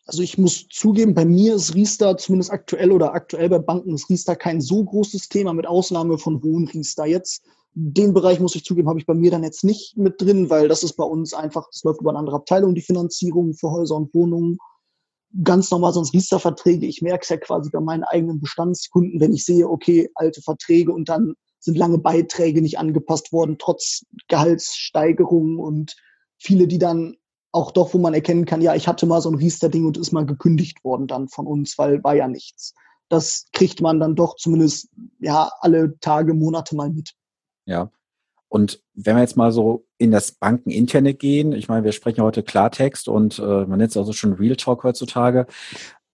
Also 0.06 0.22
ich 0.22 0.38
muss 0.38 0.66
zugeben, 0.68 1.14
bei 1.14 1.24
mir 1.24 1.54
ist 1.54 1.74
Riester 1.74 2.16
zumindest 2.16 2.50
aktuell 2.50 2.90
oder 2.90 3.14
aktuell 3.14 3.48
bei 3.48 3.58
Banken 3.58 3.94
ist 3.94 4.08
Riester 4.08 4.34
kein 4.34 4.60
so 4.60 4.84
großes 4.84 5.28
Thema, 5.28 5.52
mit 5.52 5.66
Ausnahme 5.66 6.18
von 6.18 6.42
hohen 6.42 6.66
Riester. 6.66 7.06
Jetzt, 7.06 7.44
den 7.74 8.12
Bereich 8.12 8.40
muss 8.40 8.56
ich 8.56 8.64
zugeben, 8.64 8.88
habe 8.88 8.98
ich 8.98 9.06
bei 9.06 9.14
mir 9.14 9.30
dann 9.30 9.44
jetzt 9.44 9.62
nicht 9.62 9.96
mit 9.96 10.20
drin, 10.20 10.50
weil 10.50 10.68
das 10.68 10.82
ist 10.82 10.94
bei 10.94 11.04
uns 11.04 11.32
einfach, 11.34 11.68
das 11.70 11.84
läuft 11.84 12.00
über 12.00 12.10
eine 12.10 12.18
andere 12.18 12.36
Abteilung, 12.36 12.74
die 12.74 12.80
Finanzierung 12.80 13.54
für 13.54 13.70
Häuser 13.70 13.96
und 13.96 14.12
Wohnungen. 14.14 14.58
Ganz 15.44 15.70
normal 15.70 15.92
sonst 15.92 16.12
Riester-Verträge. 16.12 16.86
Ich 16.86 17.02
merke 17.02 17.22
es 17.22 17.28
ja 17.28 17.36
quasi 17.36 17.70
bei 17.70 17.80
meinen 17.80 18.02
eigenen 18.02 18.40
Bestandskunden, 18.40 19.20
wenn 19.20 19.32
ich 19.32 19.44
sehe, 19.44 19.68
okay, 19.68 20.10
alte 20.14 20.42
Verträge 20.42 20.92
und 20.92 21.08
dann 21.08 21.34
sind 21.60 21.76
lange 21.76 21.98
Beiträge 21.98 22.62
nicht 22.62 22.78
angepasst 22.78 23.32
worden, 23.32 23.56
trotz 23.58 24.04
Gehaltssteigerungen 24.26 25.58
und 25.58 25.94
viele, 26.38 26.66
die 26.66 26.78
dann 26.78 27.16
auch 27.52 27.70
doch, 27.72 27.94
wo 27.94 27.98
man 27.98 28.14
erkennen 28.14 28.44
kann, 28.44 28.60
ja, 28.60 28.74
ich 28.74 28.86
hatte 28.86 29.06
mal 29.06 29.20
so 29.20 29.30
ein 29.30 29.34
Riester-Ding 29.34 29.86
und 29.86 29.96
ist 29.96 30.12
mal 30.12 30.26
gekündigt 30.26 30.84
worden 30.84 31.06
dann 31.06 31.28
von 31.28 31.46
uns, 31.46 31.78
weil 31.78 32.02
war 32.04 32.14
ja 32.14 32.28
nichts. 32.28 32.74
Das 33.08 33.46
kriegt 33.52 33.80
man 33.80 33.98
dann 33.98 34.14
doch 34.14 34.36
zumindest 34.36 34.88
ja 35.18 35.50
alle 35.60 35.98
Tage, 36.00 36.34
Monate 36.34 36.76
mal 36.76 36.90
mit. 36.90 37.12
Ja. 37.66 37.90
Und 38.48 38.82
wenn 38.94 39.16
wir 39.16 39.22
jetzt 39.22 39.36
mal 39.36 39.52
so 39.52 39.86
in 39.98 40.10
das 40.10 40.32
Bankeninterne 40.32 41.14
gehen, 41.14 41.52
ich 41.52 41.68
meine, 41.68 41.84
wir 41.84 41.92
sprechen 41.92 42.22
heute 42.22 42.42
Klartext 42.42 43.08
und 43.08 43.38
äh, 43.38 43.42
man 43.42 43.78
nennt 43.78 43.90
es 43.90 43.96
also 43.96 44.12
schon 44.12 44.32
Real 44.34 44.56
Talk 44.56 44.82
heutzutage. 44.82 45.46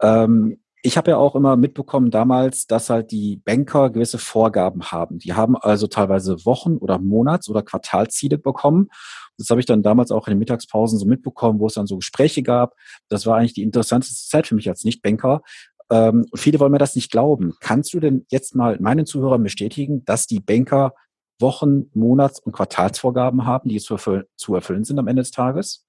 Ähm, 0.00 0.58
ich 0.86 0.96
habe 0.96 1.10
ja 1.10 1.16
auch 1.16 1.34
immer 1.34 1.56
mitbekommen 1.56 2.12
damals, 2.12 2.66
dass 2.66 2.90
halt 2.90 3.10
die 3.10 3.42
Banker 3.44 3.90
gewisse 3.90 4.18
Vorgaben 4.18 4.84
haben. 4.84 5.18
Die 5.18 5.34
haben 5.34 5.56
also 5.56 5.88
teilweise 5.88 6.46
Wochen- 6.46 6.76
oder 6.76 6.98
Monats- 7.00 7.48
oder 7.48 7.62
Quartalziele 7.62 8.38
bekommen. 8.38 8.88
Das 9.36 9.50
habe 9.50 9.58
ich 9.60 9.66
dann 9.66 9.82
damals 9.82 10.12
auch 10.12 10.28
in 10.28 10.34
den 10.34 10.38
Mittagspausen 10.38 10.98
so 10.98 11.04
mitbekommen, 11.04 11.58
wo 11.58 11.66
es 11.66 11.74
dann 11.74 11.88
so 11.88 11.96
Gespräche 11.96 12.44
gab. 12.44 12.74
Das 13.08 13.26
war 13.26 13.36
eigentlich 13.36 13.54
die 13.54 13.62
interessanteste 13.62 14.28
Zeit 14.28 14.46
für 14.46 14.54
mich 14.54 14.68
als 14.68 14.84
Nicht-Banker. 14.84 15.42
Ähm, 15.90 16.26
viele 16.34 16.60
wollen 16.60 16.72
mir 16.72 16.78
das 16.78 16.94
nicht 16.94 17.10
glauben. 17.10 17.54
Kannst 17.60 17.92
du 17.92 18.00
denn 18.00 18.24
jetzt 18.30 18.54
mal 18.54 18.78
meinen 18.80 19.06
Zuhörern 19.06 19.42
bestätigen, 19.42 20.04
dass 20.04 20.26
die 20.26 20.40
Banker 20.40 20.94
Wochen-, 21.40 21.90
Monats- 21.94 22.40
und 22.40 22.52
Quartalsvorgaben 22.52 23.44
haben, 23.44 23.68
die 23.68 23.78
zu, 23.78 23.94
erfüllen, 23.94 24.24
zu 24.36 24.54
erfüllen 24.54 24.84
sind 24.84 24.98
am 24.98 25.08
Ende 25.08 25.22
des 25.22 25.32
Tages? 25.32 25.85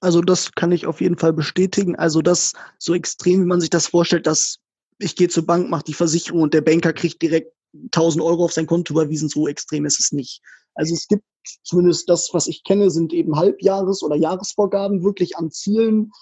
Also 0.00 0.20
das 0.20 0.52
kann 0.52 0.72
ich 0.72 0.86
auf 0.86 1.00
jeden 1.00 1.18
Fall 1.18 1.32
bestätigen. 1.32 1.96
Also 1.96 2.22
das 2.22 2.52
so 2.78 2.94
extrem, 2.94 3.42
wie 3.42 3.46
man 3.46 3.60
sich 3.60 3.70
das 3.70 3.88
vorstellt, 3.88 4.26
das 4.26 4.58
ich 4.98 5.16
gehe 5.16 5.28
zur 5.28 5.46
Bank, 5.46 5.70
mache 5.70 5.84
die 5.84 5.94
Versicherung 5.94 6.42
und 6.42 6.54
der 6.54 6.60
Banker 6.60 6.92
kriegt 6.92 7.22
direkt 7.22 7.52
1000 7.92 8.24
Euro 8.24 8.44
auf 8.44 8.52
sein 8.52 8.66
Konto 8.66 8.92
überwiesen. 8.92 9.28
So 9.28 9.48
extrem 9.48 9.84
ist 9.84 10.00
es 10.00 10.12
nicht. 10.12 10.40
Also 10.74 10.94
es 10.94 11.06
gibt 11.08 11.24
zumindest 11.64 12.08
das, 12.08 12.30
was 12.32 12.46
ich 12.46 12.64
kenne, 12.64 12.90
sind 12.90 13.12
eben 13.12 13.36
Halbjahres- 13.36 14.02
oder 14.02 14.16
Jahresvorgaben 14.16 15.02
wirklich 15.02 15.36
an 15.36 15.50
Zielen. 15.50 16.12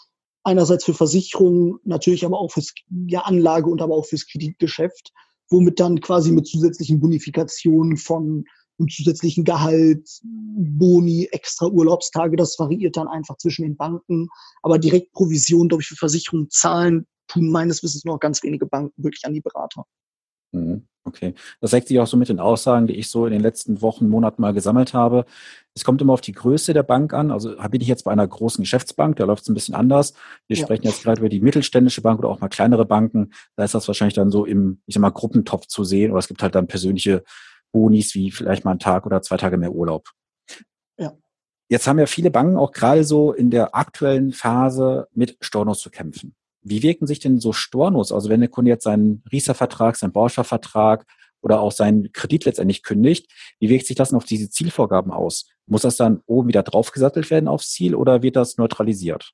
Einerseits 0.45 0.85
für 0.85 0.95
Versicherungen, 0.95 1.78
natürlich 1.85 2.25
aber 2.25 2.38
auch 2.38 2.52
fürs 2.52 2.73
ja, 3.06 3.21
Anlage 3.23 3.68
und 3.68 3.83
aber 3.83 3.95
auch 3.95 4.06
fürs 4.06 4.26
Kreditgeschäft, 4.26 5.12
womit 5.50 5.80
dann 5.80 6.00
quasi 6.00 6.30
mit 6.33 6.47
zusätzlichen 6.47 7.00
Bonifikationen 7.00 7.97
von 7.97 8.45
einem 8.78 8.88
zusätzlichen 8.88 9.45
Gehalt, 9.45 10.09
Boni, 10.23 11.28
extra 11.33 11.66
Urlaubstage, 11.66 12.37
das 12.37 12.59
variiert 12.59 12.97
dann 12.97 13.09
einfach 13.09 13.37
zwischen 13.38 13.62
den 13.62 13.76
Banken. 13.76 14.28
Aber 14.62 14.78
direkt 14.78 15.12
Provision, 15.12 15.68
glaube 15.68 15.83
ich, 15.83 15.88
für 15.88 15.97
Versicherungen 15.97 16.50
zahlen, 16.50 17.06
tun 17.28 17.50
meines 17.50 17.83
Wissens 17.83 18.04
noch 18.04 18.18
ganz 18.21 18.42
wenige 18.42 18.66
Banken 18.66 19.02
wirklich 19.02 19.25
an 19.25 19.35
die 19.35 19.40
Berater. 19.40 19.85
Mhm. 20.52 20.87
Okay. 21.06 21.35
Das 21.61 21.71
deckt 21.71 21.87
sich 21.87 22.00
auch 22.00 22.06
so 22.09 22.16
mit 22.16 22.28
den 22.28 22.40
Aussagen, 22.40 22.88
die 22.88 22.95
ich 22.95 23.09
so 23.09 23.26
in 23.26 23.33
den 23.33 23.40
letzten 23.40 23.80
Wochen, 23.80 24.09
Monaten 24.09 24.42
mal 24.42 24.52
gesammelt 24.52 24.92
habe. 24.92 25.25
Es 25.73 25.85
kommt 25.85 26.02
immer 26.02 26.12
auf 26.12 26.21
die 26.21 26.33
Größe 26.33 26.75
der 26.75 26.83
Bank 26.83 27.14
an. 27.14 27.30
Also 27.30 27.54
bin 27.71 27.80
ich 27.80 27.87
jetzt 27.87 28.02
bei 28.04 28.11
einer 28.11 28.26
großen 28.26 28.62
Geschäftsbank, 28.62 29.16
da 29.16 29.25
läuft 29.25 29.45
es 29.45 29.49
ein 29.49 29.54
bisschen 29.54 29.76
anders. 29.76 30.14
Wir 30.49 30.56
ja. 30.56 30.64
sprechen 30.64 30.83
jetzt 30.83 31.04
gerade 31.04 31.21
über 31.21 31.28
die 31.28 31.40
mittelständische 31.40 32.00
Bank 32.00 32.18
oder 32.18 32.28
auch 32.28 32.40
mal 32.40 32.49
kleinere 32.49 32.85
Banken. 32.85 33.30
Da 33.54 33.62
ist 33.62 33.75
das 33.75 33.87
wahrscheinlich 33.87 34.14
dann 34.14 34.33
so 34.33 34.45
im, 34.45 34.80
ich 34.87 34.95
sag 34.95 35.00
mal, 35.00 35.11
Gruppentopf 35.11 35.68
zu 35.68 35.85
sehen. 35.85 36.11
Oder 36.11 36.18
es 36.18 36.28
gibt 36.28 36.42
halt 36.42 36.56
dann 36.56 36.66
persönliche 36.66 37.23
Bonis 37.73 38.14
wie 38.14 38.30
vielleicht 38.30 38.64
mal 38.64 38.73
einen 38.73 38.80
Tag 38.80 39.06
oder 39.06 39.23
zwei 39.23 39.37
Tage 39.37 39.56
mehr 39.56 39.73
Urlaub. 39.73 40.08
Ja. 40.99 41.12
Jetzt 41.68 41.87
haben 41.87 41.99
ja 41.99 42.06
viele 42.06 42.30
Banken 42.30 42.56
auch 42.56 42.73
gerade 42.73 43.04
so 43.04 43.32
in 43.32 43.50
der 43.50 43.75
aktuellen 43.75 44.32
Phase 44.32 45.08
mit 45.12 45.37
Stornos 45.40 45.80
zu 45.80 45.90
kämpfen. 45.90 46.35
Wie 46.62 46.82
wirken 46.82 47.06
sich 47.06 47.20
denn 47.20 47.38
so 47.38 47.52
Stornos? 47.52 48.12
Also 48.12 48.28
wenn 48.28 48.40
der 48.40 48.49
Kunde 48.49 48.70
jetzt 48.70 48.85
seinen 48.85 49.23
Rieser-Vertrag, 49.30 49.96
seinen 49.96 50.12
Bauscher-Vertrag 50.12 51.06
oder 51.40 51.61
auch 51.61 51.73
seinen 51.73 52.12
Kredit 52.12 52.44
letztendlich 52.44 52.82
kündigt, 52.82 53.30
wie 53.61 53.68
wirkt 53.68 53.87
sich 53.87 53.96
das 53.96 54.08
denn 54.08 54.16
auf 54.16 54.25
diese 54.25 54.50
Zielvorgaben 54.50 55.12
aus? 55.12 55.49
Muss 55.66 55.82
das 55.82 55.96
dann 55.96 56.23
oben 56.26 56.49
wieder 56.49 56.62
draufgesattelt 56.62 57.30
werden 57.30 57.49
aufs 57.49 57.70
Ziel 57.70 57.94
oder 57.94 58.23
wird 58.23 58.37
das 58.37 58.56
neutralisiert? 58.56 59.32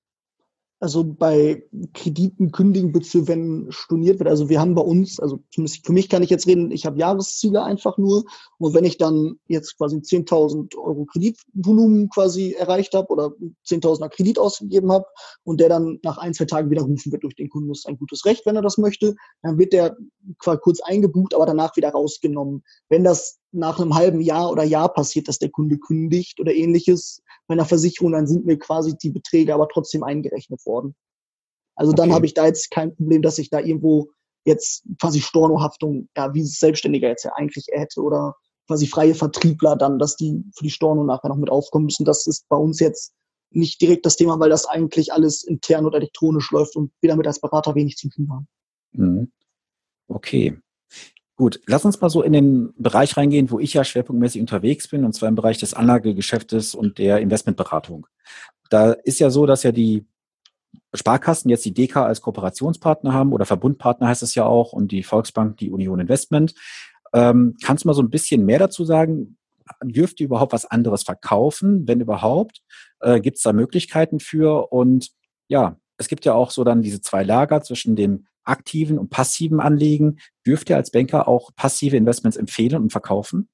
Also 0.83 1.05
bei 1.05 1.63
Krediten 1.95 2.51
kündigen 2.51 2.91
bitte, 2.91 3.29
wenn 3.29 3.71
storniert 3.71 4.19
wird. 4.19 4.29
Also 4.29 4.49
wir 4.49 4.59
haben 4.61 4.75
bei 4.75 4.83
uns, 4.83 5.21
also 5.21 5.39
für 5.55 5.93
mich 5.93 6.09
kann 6.09 6.25
ich 6.25 6.31
jetzt 6.31 6.49
reden, 6.49 6.73
ich 6.73 6.87
habe 6.87 6.99
Jahresziele 6.99 7.63
einfach 7.63 7.99
nur. 7.99 8.25
Und 8.59 8.75
wenn 8.75 8.83
ich 8.83 8.99
dann 8.99 9.39
jetzt 9.47 9.79
quasi 9.79 9.99
10.000 9.99 10.77
Euro 10.77 11.05
Kreditvolumen 11.05 12.09
quasi 12.09 12.55
erreicht 12.59 12.95
habe 12.95 13.13
oder 13.13 13.33
10.000er 13.65 14.09
Kredit 14.09 14.41
ausgegeben 14.41 14.91
habe 14.91 15.05
und 15.45 15.61
der 15.61 15.69
dann 15.69 16.01
nach 16.03 16.19
ein, 16.19 16.35
zwei 16.35 16.47
Tagen 16.47 16.69
widerrufen 16.69 17.13
wird 17.13 17.23
durch 17.23 17.37
den 17.37 17.49
Kunden, 17.49 17.71
ist 17.71 17.87
ein 17.87 17.97
gutes 17.97 18.25
Recht, 18.25 18.45
wenn 18.45 18.57
er 18.57 18.63
das 18.63 18.77
möchte. 18.77 19.15
Dann 19.43 19.59
wird 19.59 19.73
der 19.73 19.97
quasi 20.41 20.59
kurz 20.61 20.81
eingebucht, 20.81 21.33
aber 21.33 21.47
danach 21.47 21.77
wieder 21.77 21.91
rausgenommen. 21.91 22.65
Wenn 22.89 23.05
das 23.05 23.39
nach 23.53 23.79
einem 23.79 23.95
halben 23.95 24.21
Jahr 24.21 24.51
oder 24.51 24.65
Jahr 24.65 24.93
passiert, 24.93 25.29
dass 25.29 25.39
der 25.39 25.51
Kunde 25.51 25.79
kündigt 25.79 26.41
oder 26.41 26.55
ähnliches 26.55 27.23
bei 27.47 27.53
einer 27.53 27.67
Versicherung, 27.67 28.13
dann 28.13 28.27
sind 28.27 28.47
mir 28.47 28.59
quasi 28.59 28.97
die 28.97 29.11
Beträge 29.11 29.55
aber 29.55 29.69
trotzdem 29.69 30.03
eingerechnet 30.03 30.65
worden. 30.65 30.95
Also 31.77 31.93
dann 31.93 32.09
okay. 32.09 32.15
habe 32.15 32.27
ich 32.27 32.35
da 32.35 32.47
jetzt 32.47 32.71
kein 32.71 32.95
Problem, 32.95 33.23
dass 33.23 33.39
ich 33.39 33.51
da 33.51 33.61
irgendwo 33.61 34.11
jetzt 34.45 34.85
quasi 35.01 35.21
Stornohaftung, 35.21 36.09
ja, 36.17 36.35
wie 36.35 36.41
es 36.41 36.59
Selbstständiger 36.59 37.09
jetzt 37.09 37.25
ja 37.25 37.33
eigentlich 37.35 37.67
hätte 37.71 38.01
oder 38.01 38.35
quasi 38.67 38.87
freie 38.87 39.15
Vertriebler 39.15 39.77
dann, 39.77 39.99
dass 39.99 40.17
die 40.17 40.43
für 40.57 40.65
die 40.65 40.71
Storno 40.71 41.05
nachher 41.05 41.29
noch 41.29 41.37
mit 41.37 41.51
aufkommen 41.51 41.87
müssen. 41.87 42.05
Das 42.05 42.27
ist 42.27 42.49
bei 42.49 42.57
uns 42.57 42.81
jetzt 42.81 43.13
nicht 43.51 43.81
direkt 43.81 44.07
das 44.07 44.17
Thema, 44.17 44.41
weil 44.41 44.51
das 44.51 44.67
eigentlich 44.67 45.13
alles 45.13 45.45
intern 45.45 45.85
oder 45.85 45.99
elektronisch 45.99 46.51
läuft 46.51 46.77
und 46.77 46.91
wir 47.01 47.11
damit 47.11 47.27
als 47.27 47.41
Berater 47.41 47.75
wenig 47.75 47.97
zu 47.97 48.09
tun 48.09 48.29
haben. 48.31 48.49
Mhm. 48.93 49.33
Okay. 50.09 50.59
Gut, 51.37 51.61
lass 51.67 51.85
uns 51.85 52.01
mal 52.01 52.11
so 52.11 52.23
in 52.23 52.33
den 52.33 52.75
Bereich 52.77 53.17
reingehen, 53.17 53.51
wo 53.51 53.59
ich 53.59 53.73
ja 53.73 53.85
schwerpunktmäßig 53.85 54.41
unterwegs 54.41 54.89
bin, 54.89 55.05
und 55.05 55.15
zwar 55.15 55.29
im 55.29 55.35
Bereich 55.35 55.59
des 55.59 55.75
Anlagegeschäftes 55.75 56.75
und 56.75 56.99
der 56.99 57.21
Investmentberatung. 57.21 58.07
Da 58.69 58.93
ist 58.93 59.19
ja 59.19 59.31
so, 59.31 59.47
dass 59.47 59.63
ja 59.63 59.73
die 59.73 60.07
Sparkassen 60.95 61.51
jetzt 61.51 61.65
die 61.65 61.75
DK 61.75 61.97
als 61.97 62.21
Kooperationspartner 62.21 63.13
haben 63.13 63.33
oder 63.33 63.47
Verbundpartner 63.47 64.09
heißt 64.09 64.23
es 64.23 64.35
ja 64.35 64.45
auch 64.45 64.73
und 64.73 64.93
die 64.93 65.03
Volksbank 65.03 65.57
die 65.57 65.71
Union 65.71 66.01
Investment. 66.01 66.55
Ähm, 67.15 67.57
kannst 67.63 67.85
du 67.85 67.89
mal 67.89 67.95
so 67.95 68.03
ein 68.03 68.11
bisschen 68.11 68.45
mehr 68.45 68.59
dazu 68.59 68.85
sagen? 68.85 69.37
Dürft 69.83 70.21
ihr 70.21 70.27
überhaupt 70.27 70.53
was 70.53 70.67
anderes 70.67 71.03
verkaufen? 71.03 71.89
Wenn 71.89 72.01
überhaupt, 72.01 72.63
äh, 73.01 73.21
gibt 73.21 73.39
es 73.39 73.43
da 73.43 73.53
Möglichkeiten 73.53 74.21
für? 74.21 74.71
Und 74.71 75.11
ja, 75.49 75.77
es 75.97 76.09
gibt 76.09 76.25
ja 76.25 76.35
auch 76.35 76.51
so 76.51 76.65
dann 76.65 76.83
diese 76.83 77.01
zwei 77.01 77.23
Lager 77.23 77.63
zwischen 77.63 77.97
dem 77.97 78.27
aktiven 78.45 78.99
und 78.99 79.11
passiven 79.11 79.61
Anlegen. 79.61 80.19
Dürft 80.47 80.71
ihr 80.71 80.77
als 80.77 80.91
Banker 80.91 81.29
auch 81.29 81.51
passive 81.55 81.97
Investments 81.97 82.37
empfehlen 82.37 82.83
und 82.83 82.93
verkaufen? 82.93 83.49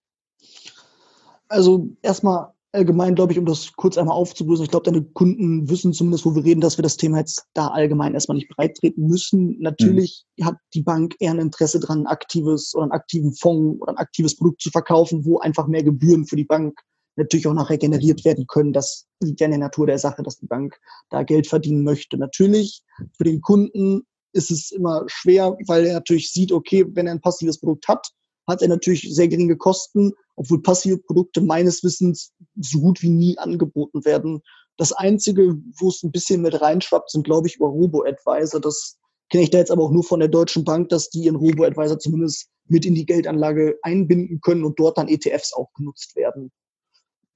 Also 1.49 1.89
erstmal 2.03 2.53
allgemein, 2.73 3.15
glaube 3.15 3.33
ich, 3.33 3.39
um 3.39 3.47
das 3.47 3.73
kurz 3.75 3.97
einmal 3.97 4.17
aufzulösen, 4.17 4.65
ich 4.65 4.71
glaube, 4.71 4.91
deine 4.91 5.03
Kunden 5.03 5.69
wissen 5.71 5.93
zumindest, 5.93 6.27
wo 6.27 6.35
wir 6.35 6.45
reden, 6.45 6.61
dass 6.61 6.77
wir 6.77 6.83
das 6.83 6.97
Thema 6.97 7.19
jetzt 7.19 7.47
da 7.55 7.69
allgemein 7.69 8.15
erstmal 8.15 8.37
nicht 8.37 8.51
breittreten 8.51 9.07
müssen. 9.07 9.59
Natürlich 9.61 10.25
mhm. 10.37 10.45
hat 10.45 10.57
die 10.75 10.83
Bank 10.83 11.15
eher 11.19 11.33
ein 11.33 11.39
Interesse 11.39 11.81
dran, 11.81 12.01
ein 12.01 12.07
aktives 12.07 12.75
oder 12.75 12.85
einen 12.85 12.93
aktiven 12.93 13.33
Fonds 13.33 13.81
oder 13.81 13.93
ein 13.93 13.99
aktives 13.99 14.37
Produkt 14.37 14.61
zu 14.61 14.71
verkaufen, 14.71 15.25
wo 15.25 15.39
einfach 15.39 15.67
mehr 15.67 15.83
Gebühren 15.83 16.27
für 16.27 16.37
die 16.37 16.45
Bank 16.45 16.79
natürlich 17.17 17.47
auch 17.49 17.55
nachher 17.55 17.79
generiert 17.79 18.25
werden 18.25 18.47
können. 18.47 18.73
Das 18.73 19.07
liegt 19.21 19.41
ja 19.41 19.47
in 19.47 19.53
der 19.53 19.61
Natur 19.61 19.87
der 19.87 19.99
Sache, 19.99 20.23
dass 20.23 20.39
die 20.39 20.47
Bank 20.47 20.79
da 21.11 21.25
Geld 21.25 21.47
verdienen 21.47 21.83
möchte. 21.83 22.17
Natürlich 22.17 22.83
für 23.17 23.25
den 23.25 23.41
Kunden 23.41 24.03
ist 24.39 24.51
es 24.51 24.71
immer 24.71 25.05
schwer, 25.07 25.57
weil 25.67 25.85
er 25.87 25.95
natürlich 25.95 26.33
sieht, 26.33 26.53
okay, 26.53 26.87
wenn 26.89 27.07
er 27.07 27.13
ein 27.13 27.21
passives 27.21 27.59
Produkt 27.61 27.89
hat, 27.89 28.09
hat 28.47 28.63
er 28.63 28.69
natürlich 28.69 29.15
sehr 29.15 29.29
geringe 29.29 29.57
Kosten, 29.57 30.13
obwohl 30.37 30.63
passive 30.63 30.99
Produkte 30.99 31.43
meines 31.43 31.85
Wissens 31.85 32.33
so 32.57 32.81
gut 32.81 33.03
wie 33.03 33.11
nie 33.11 33.37
angeboten 33.37 34.05
werden. 34.05 34.41
Das 34.79 34.93
Einzige, 34.93 35.57
wo 35.79 35.89
es 35.89 36.03
ein 36.03 36.13
bisschen 36.13 36.41
mit 36.41 36.61
reinschwappt, 36.61 37.11
sind, 37.11 37.25
glaube 37.25 37.49
ich, 37.49 37.57
über 37.57 37.67
Robo-Advisor. 37.67 38.61
Das 38.61 38.97
kenne 39.31 39.45
ich 39.45 39.51
da 39.51 39.59
jetzt 39.59 39.71
aber 39.71 39.83
auch 39.83 39.91
nur 39.91 40.05
von 40.05 40.21
der 40.21 40.29
Deutschen 40.29 40.65
Bank, 40.65 40.89
dass 40.89 41.11
die 41.11 41.25
ihren 41.25 41.37
Robo-Advisor 41.37 41.99
zumindest 41.99 42.49
mit 42.69 42.87
in 42.87 42.95
die 42.95 43.05
Geldanlage 43.05 43.79
einbinden 43.83 44.41
können 44.41 44.65
und 44.65 44.79
dort 44.79 44.97
dann 44.97 45.09
ETFs 45.09 45.53
auch 45.53 45.73
genutzt 45.75 46.17
werden. 46.17 46.51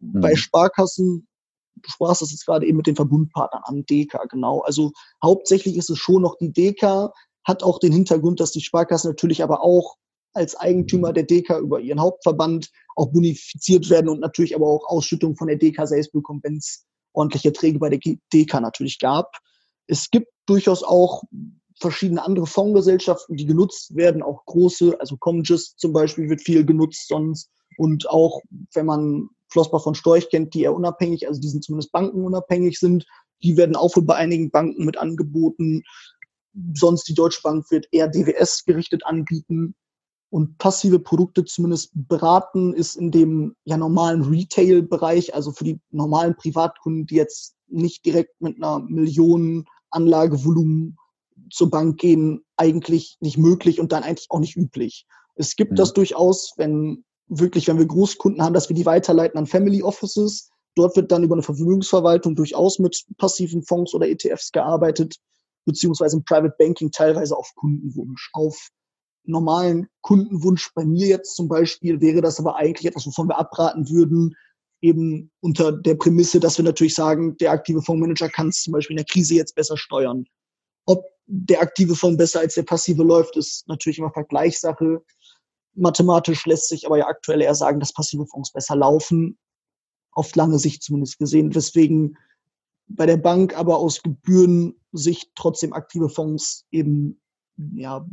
Mhm. 0.01 0.21
Bei 0.21 0.35
Sparkassen 0.35 1.27
du 1.76 1.91
sprachst 1.91 2.23
das 2.23 2.31
jetzt 2.31 2.47
gerade 2.47 2.67
eben 2.67 2.76
mit 2.76 2.87
den 2.87 2.97
Verbundpartnern 2.97 3.62
an, 3.64 3.85
DK, 3.85 4.29
genau. 4.29 4.61
Also 4.61 4.93
hauptsächlich 5.23 5.76
ist 5.76 5.91
es 5.91 5.99
schon 5.99 6.23
noch 6.23 6.37
die 6.38 6.52
DK, 6.52 7.11
hat 7.45 7.62
auch 7.62 7.79
den 7.79 7.93
Hintergrund, 7.93 8.41
dass 8.41 8.52
die 8.52 8.61
Sparkassen 8.61 9.11
natürlich 9.11 9.43
aber 9.43 9.62
auch 9.62 9.97
als 10.35 10.57
Eigentümer 10.57 11.12
der 11.12 11.25
DK 11.25 11.59
über 11.59 11.81
ihren 11.81 12.00
Hauptverband 12.00 12.71
auch 12.97 13.09
bonifiziert 13.09 13.91
werden 13.91 14.09
und 14.09 14.21
natürlich 14.21 14.55
aber 14.55 14.67
auch 14.67 14.87
Ausschüttungen 14.87 15.37
von 15.37 15.49
der 15.49 15.57
DK 15.57 15.87
selbst 15.87 16.12
bekommen, 16.12 16.41
wenn 16.43 16.57
es 16.57 16.85
ordentliche 17.12 17.49
Erträge 17.49 17.79
bei 17.79 17.91
der 17.91 17.99
DK 18.33 18.61
natürlich 18.61 18.99
gab. 18.99 19.37
Es 19.87 20.11
gibt 20.11 20.29
durchaus 20.47 20.83
auch 20.83 21.23
verschiedene 21.81 22.25
andere 22.25 22.47
Fondsgesellschaften, 22.47 23.37
die 23.37 23.47
genutzt 23.47 23.95
werden, 23.95 24.23
auch 24.23 24.45
große, 24.47 24.99
also 25.00 25.17
Comgest 25.17 25.79
zum 25.79 25.93
Beispiel 25.93 26.31
wird 26.31 26.41
viel 26.41 26.64
genutzt 26.64 27.09
sonst 27.09 27.50
und 27.76 28.09
auch 28.09 28.41
wenn 28.75 28.87
man 28.87 29.29
Flossbach 29.53 29.83
von 29.83 29.95
Storch 29.95 30.29
kennt, 30.31 30.55
die 30.55 30.63
eher 30.63 30.75
unabhängig, 30.75 31.29
also 31.29 31.41
die 31.41 31.49
sind 31.49 31.63
zumindest 31.63 31.93
bankenunabhängig 31.93 32.79
sind. 32.79 33.07
Die 33.43 33.57
werden 33.57 33.77
auch 33.77 33.93
bei 34.03 34.15
einigen 34.15 34.51
Banken 34.51 34.85
mit 34.85 34.99
angeboten. 34.99 35.83
Sonst 36.75 37.05
die 37.05 37.15
Deutsche 37.15 37.41
Bank 37.43 37.71
wird 37.71 37.87
eher 37.93 38.09
DWS 38.09 38.65
gerichtet 38.65 39.05
anbieten. 39.05 39.75
Und 40.31 40.57
passive 40.57 40.99
Produkte 40.99 41.45
zumindest 41.45 41.91
beraten 41.95 42.73
ist 42.73 42.97
in 42.97 43.11
dem 43.11 43.55
ja 43.65 43.77
normalen 43.77 44.23
Retail-Bereich, 44.23 45.35
also 45.35 45.53
für 45.53 45.65
die 45.65 45.81
normalen 45.91 46.35
Privatkunden, 46.37 47.07
die 47.07 47.17
jetzt 47.17 47.55
nicht 47.69 48.05
direkt 48.07 48.41
mit 48.41 48.57
einer 48.57 48.79
Millionen 48.81 49.67
Anlagevolumen 49.91 50.97
zur 51.51 51.69
Bank 51.69 51.99
gehen, 52.01 52.43
eigentlich 52.57 53.19
nicht 53.21 53.37
möglich 53.37 53.79
und 53.79 53.93
dann 53.93 54.05
eigentlich 54.05 54.31
auch 54.31 54.41
nicht 54.41 54.57
üblich. 54.57 55.07
Es 55.35 55.57
gibt 55.57 55.73
mhm. 55.73 55.77
das 55.77 55.93
durchaus, 55.93 56.55
wenn 56.57 57.05
wirklich, 57.29 57.69
wenn 57.69 57.79
wir 57.79 57.87
Großkunden 57.87 58.43
haben, 58.43 58.55
dass 58.55 58.69
wir 58.69 58.76
die 58.76 58.87
weiterleiten 58.87 59.38
an 59.38 59.47
Family 59.47 59.83
Offices. 59.83 60.50
Dort 60.75 60.97
wird 60.97 61.12
dann 61.12 61.25
über 61.25 61.35
eine 61.35 61.43
Vermögensverwaltung 61.43 62.35
durchaus 62.35 62.79
mit 62.79 63.05
passiven 63.19 63.62
Fonds 63.62 63.95
oder 63.95 64.09
ETFs 64.09 64.52
gearbeitet, 64.52 65.17
beziehungsweise 65.67 66.17
im 66.17 66.25
Private 66.25 66.55
Banking 66.59 66.91
teilweise 66.91 67.37
auf 67.37 67.52
Kundenwunsch. 67.57 68.31
Auf 68.33 68.71
normalen 69.25 69.88
Kundenwunsch 70.00 70.73
bei 70.75 70.85
mir 70.85 71.07
jetzt 71.07 71.37
zum 71.37 71.49
Beispiel 71.49 72.00
wäre 72.00 72.21
das 72.21 72.41
aber 72.41 72.57
eigentlich 72.57 72.87
etwas, 72.87 73.07
wovon 73.07 73.29
wir 73.29 73.38
abraten 73.38 73.88
würden, 73.88 74.35
eben 74.81 75.31
unter 75.41 75.73
der 75.73 75.95
Prämisse, 75.95 76.41
dass 76.41 76.59
wir 76.59 76.64
natürlich 76.64 76.95
sagen, 76.95 77.37
der 77.37 77.52
aktive 77.52 77.83
Fondsmanager 77.83 78.29
kann 78.29 78.49
es 78.49 78.62
zum 78.62 78.73
Beispiel 78.73 78.95
in 78.95 79.05
der 79.05 79.07
Krise 79.07 79.35
jetzt 79.35 79.55
besser 79.55 79.76
steuern. 79.76 80.25
Ob 80.87 81.05
der 81.26 81.62
aktive 81.62 81.95
Fonds 81.95 82.19
besser 82.19 82.41
als 82.41 82.55
der 82.55 82.64
passive 82.64 83.05
läuft, 83.05 83.37
ist 83.37 83.67
natürlich 83.69 83.99
immer 83.99 84.11
Vergleichssache. 84.12 85.02
Mathematisch 85.75 86.47
lässt 86.47 86.69
sich 86.69 86.87
aber 86.87 86.99
ja 86.99 87.07
aktuell 87.07 87.41
eher 87.41 87.55
sagen, 87.55 87.81
dass 87.81 87.93
passive 87.93 88.26
Fonds 88.26 88.52
besser 88.52 88.76
laufen, 88.76 89.38
auf 90.12 90.35
lange 90.35 90.59
Sicht 90.59 90.83
zumindest 90.83 91.19
gesehen, 91.19 91.55
weswegen 91.55 92.17
bei 92.88 93.07
der 93.07 93.17
Bank 93.17 93.57
aber 93.57 93.79
aus 93.79 94.02
Gebührensicht 94.02 95.31
trotzdem 95.35 95.73
aktive 95.73 96.09
Fonds 96.09 96.67
eben 96.71 97.21
ja 97.75 98.07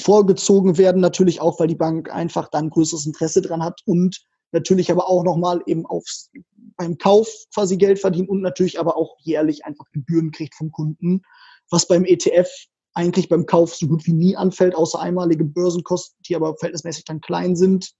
vorgezogen 0.00 0.78
werden, 0.78 1.00
natürlich 1.00 1.40
auch, 1.40 1.58
weil 1.58 1.66
die 1.66 1.74
Bank 1.74 2.12
einfach 2.12 2.48
dann 2.48 2.70
größeres 2.70 3.06
Interesse 3.06 3.42
dran 3.42 3.64
hat 3.64 3.80
und 3.86 4.22
natürlich 4.52 4.90
aber 4.90 5.08
auch 5.08 5.24
nochmal 5.24 5.62
eben 5.66 5.86
aufs, 5.86 6.30
beim 6.76 6.98
Kauf 6.98 7.28
quasi 7.54 7.76
Geld 7.76 7.98
verdient 7.98 8.28
und 8.28 8.42
natürlich 8.42 8.78
aber 8.78 8.96
auch 8.96 9.16
jährlich 9.20 9.64
einfach 9.64 9.86
Gebühren 9.92 10.30
kriegt 10.30 10.54
vom 10.54 10.70
Kunden, 10.70 11.22
was 11.70 11.88
beim 11.88 12.04
ETF 12.04 12.48
eigentlich 12.94 13.28
beim 13.28 13.46
Kauf 13.46 13.74
so 13.74 13.86
gut 13.86 14.06
wie 14.06 14.12
nie 14.12 14.36
anfällt, 14.36 14.74
außer 14.74 15.00
einmalige 15.00 15.44
Börsenkosten, 15.44 16.18
die 16.26 16.36
aber 16.36 16.56
verhältnismäßig 16.56 17.04
dann 17.04 17.20
klein 17.20 17.56
sind 17.56 17.92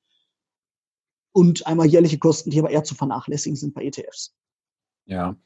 und 1.32 1.66
einmal 1.66 1.86
jährliche 1.86 2.18
Kosten, 2.18 2.50
die 2.50 2.58
aber 2.58 2.70
eher 2.70 2.84
zu 2.84 2.94
vernachlässigen 2.94 3.56
sind 3.56 3.74
bei 3.74 3.84
ETFs. 3.84 4.34
Ja. 5.06 5.36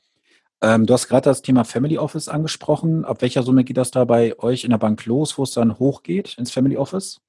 Ähm, 0.62 0.86
du 0.86 0.94
hast 0.94 1.08
gerade 1.08 1.28
das 1.28 1.42
Thema 1.42 1.64
Family 1.64 1.98
Office 1.98 2.28
angesprochen. 2.28 3.04
Ab 3.04 3.20
welcher 3.20 3.42
Summe 3.42 3.64
geht 3.64 3.76
das 3.76 3.90
da 3.90 4.04
bei 4.04 4.38
euch 4.38 4.64
in 4.64 4.70
der 4.70 4.78
Bank 4.78 5.04
los, 5.04 5.36
wo 5.36 5.42
es 5.42 5.50
dann 5.50 5.78
hochgeht 5.78 6.38
ins 6.38 6.50
Family 6.50 6.76
Office? 6.76 7.20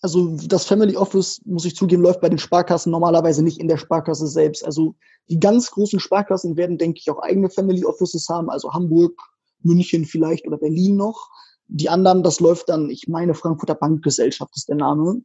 Also 0.00 0.36
das 0.48 0.66
Family 0.66 0.96
Office, 0.96 1.40
muss 1.44 1.64
ich 1.64 1.76
zugeben, 1.76 2.02
läuft 2.02 2.20
bei 2.20 2.28
den 2.28 2.38
Sparkassen 2.38 2.90
normalerweise 2.90 3.44
nicht 3.44 3.60
in 3.60 3.68
der 3.68 3.76
Sparkasse 3.76 4.26
selbst. 4.26 4.64
Also 4.64 4.96
die 5.28 5.38
ganz 5.38 5.70
großen 5.70 6.00
Sparkassen 6.00 6.56
werden, 6.56 6.76
denke 6.76 6.98
ich, 6.98 7.08
auch 7.08 7.20
eigene 7.20 7.50
Family 7.50 7.84
Offices 7.84 8.28
haben, 8.28 8.50
also 8.50 8.72
Hamburg, 8.72 9.16
München 9.60 10.04
vielleicht 10.04 10.48
oder 10.48 10.58
Berlin 10.58 10.96
noch. 10.96 11.30
Die 11.68 11.88
anderen, 11.88 12.22
das 12.22 12.40
läuft 12.40 12.68
dann, 12.68 12.90
ich 12.90 13.08
meine, 13.08 13.34
Frankfurter 13.34 13.74
Bankgesellschaft 13.74 14.54
ist 14.56 14.68
der 14.68 14.76
Name. 14.76 15.22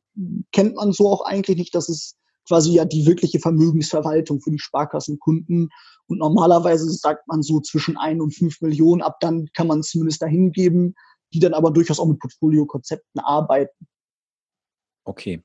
Kennt 0.51 0.75
man 0.75 0.94
so 0.94 1.10
auch 1.10 1.25
eigentlich 1.25 1.58
nicht, 1.58 1.75
dass 1.75 1.89
es 1.89 2.15
quasi 2.48 2.72
ja 2.74 2.86
die 2.86 3.06
wirkliche 3.06 3.39
Vermögensverwaltung 3.39 4.39
für 4.39 4.51
die 4.51 4.60
Sparkassenkunden. 4.60 5.70
Und 6.08 6.17
normalerweise 6.17 6.89
sagt 6.89 7.27
man 7.27 7.44
so 7.44 7.60
zwischen 7.60 7.98
ein 7.98 8.22
und 8.22 8.32
fünf 8.32 8.62
Millionen. 8.62 9.01
Ab 9.01 9.17
dann 9.20 9.50
kann 9.53 9.67
man 9.67 9.79
es 9.79 9.89
zumindest 9.89 10.22
dahin 10.22 10.51
geben, 10.51 10.96
die 11.34 11.39
dann 11.39 11.53
aber 11.53 11.72
durchaus 11.72 12.00
auch 12.00 12.08
mit 12.08 12.20
Portfolio-Konzepten 12.20 13.20
arbeiten. 13.20 13.88
Okay. 15.03 15.41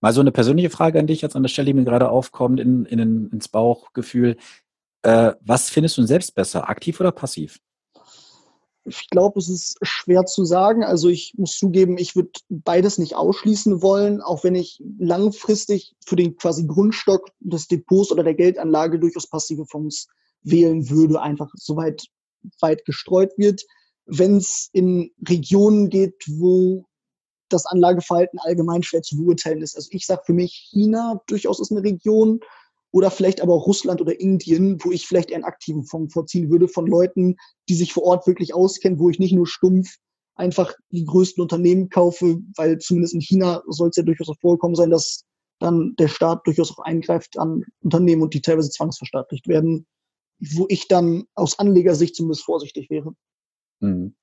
Mal 0.00 0.12
so 0.12 0.20
eine 0.20 0.32
persönliche 0.32 0.70
Frage 0.70 0.98
an 0.98 1.06
dich 1.06 1.20
jetzt 1.20 1.36
an 1.36 1.42
der 1.42 1.48
Stelle, 1.48 1.66
die 1.66 1.74
mir 1.74 1.84
gerade 1.84 2.08
aufkommt, 2.08 2.58
in, 2.58 2.84
in, 2.86 3.30
ins 3.30 3.48
Bauchgefühl. 3.48 4.36
Äh, 5.02 5.34
was 5.40 5.70
findest 5.70 5.98
du 5.98 6.04
selbst 6.04 6.34
besser, 6.34 6.68
aktiv 6.68 6.98
oder 7.00 7.12
passiv? 7.12 7.60
Ich 8.84 9.08
glaube, 9.10 9.38
es 9.38 9.48
ist 9.48 9.78
schwer 9.82 10.24
zu 10.24 10.44
sagen. 10.44 10.82
Also 10.82 11.08
ich 11.08 11.34
muss 11.36 11.56
zugeben, 11.56 11.98
ich 11.98 12.16
würde 12.16 12.30
beides 12.48 12.98
nicht 12.98 13.14
ausschließen 13.14 13.80
wollen, 13.80 14.20
auch 14.20 14.42
wenn 14.42 14.54
ich 14.54 14.82
langfristig 14.98 15.94
für 16.04 16.16
den 16.16 16.36
quasi 16.36 16.66
Grundstock 16.66 17.28
des 17.40 17.68
Depots 17.68 18.10
oder 18.10 18.24
der 18.24 18.34
Geldanlage 18.34 18.98
durchaus 18.98 19.28
passive 19.28 19.66
Fonds 19.66 20.08
wählen 20.42 20.90
würde, 20.90 21.20
einfach 21.20 21.50
soweit 21.54 22.06
weit 22.60 22.84
gestreut 22.84 23.32
wird. 23.36 23.62
Wenn 24.06 24.38
es 24.38 24.68
in 24.72 25.12
Regionen 25.28 25.88
geht, 25.88 26.24
wo 26.26 26.84
das 27.52 27.66
Anlageverhalten 27.66 28.38
allgemein 28.40 28.82
schwer 28.82 29.02
zu 29.02 29.16
beurteilen 29.16 29.62
ist. 29.62 29.76
Also 29.76 29.88
ich 29.92 30.06
sage 30.06 30.22
für 30.24 30.32
mich, 30.32 30.70
China 30.70 31.20
durchaus 31.26 31.60
ist 31.60 31.70
eine 31.70 31.82
Region, 31.82 32.40
oder 32.92 33.10
vielleicht 33.10 33.40
aber 33.40 33.54
auch 33.54 33.66
Russland 33.66 34.00
oder 34.00 34.20
Indien, 34.20 34.78
wo 34.84 34.92
ich 34.92 35.06
vielleicht 35.06 35.32
einen 35.32 35.44
aktiven 35.44 35.84
Fonds 35.84 36.12
vorziehen 36.12 36.50
würde 36.50 36.68
von 36.68 36.86
Leuten, 36.86 37.36
die 37.68 37.74
sich 37.74 37.92
vor 37.92 38.04
Ort 38.04 38.26
wirklich 38.26 38.54
auskennen, 38.54 38.98
wo 38.98 39.10
ich 39.10 39.18
nicht 39.18 39.32
nur 39.32 39.46
stumpf 39.46 39.96
einfach 40.34 40.72
die 40.90 41.04
größten 41.04 41.42
Unternehmen 41.42 41.88
kaufe, 41.88 42.38
weil 42.56 42.78
zumindest 42.78 43.14
in 43.14 43.20
China 43.20 43.62
soll 43.66 43.88
es 43.88 43.96
ja 43.96 44.02
durchaus 44.02 44.28
auch 44.28 44.38
vorkommen 44.40 44.74
sein, 44.74 44.90
dass 44.90 45.24
dann 45.58 45.94
der 45.96 46.08
Staat 46.08 46.46
durchaus 46.46 46.70
auch 46.72 46.84
eingreift 46.84 47.38
an 47.38 47.64
Unternehmen 47.80 48.22
und 48.22 48.34
die 48.34 48.40
teilweise 48.40 48.70
zwangsverstaatlicht 48.70 49.48
werden, 49.48 49.86
wo 50.38 50.66
ich 50.68 50.88
dann 50.88 51.24
aus 51.34 51.58
Anlegersicht 51.58 52.16
zumindest 52.16 52.44
vorsichtig 52.44 52.90
wäre. 52.90 53.14
Mhm. 53.80 54.14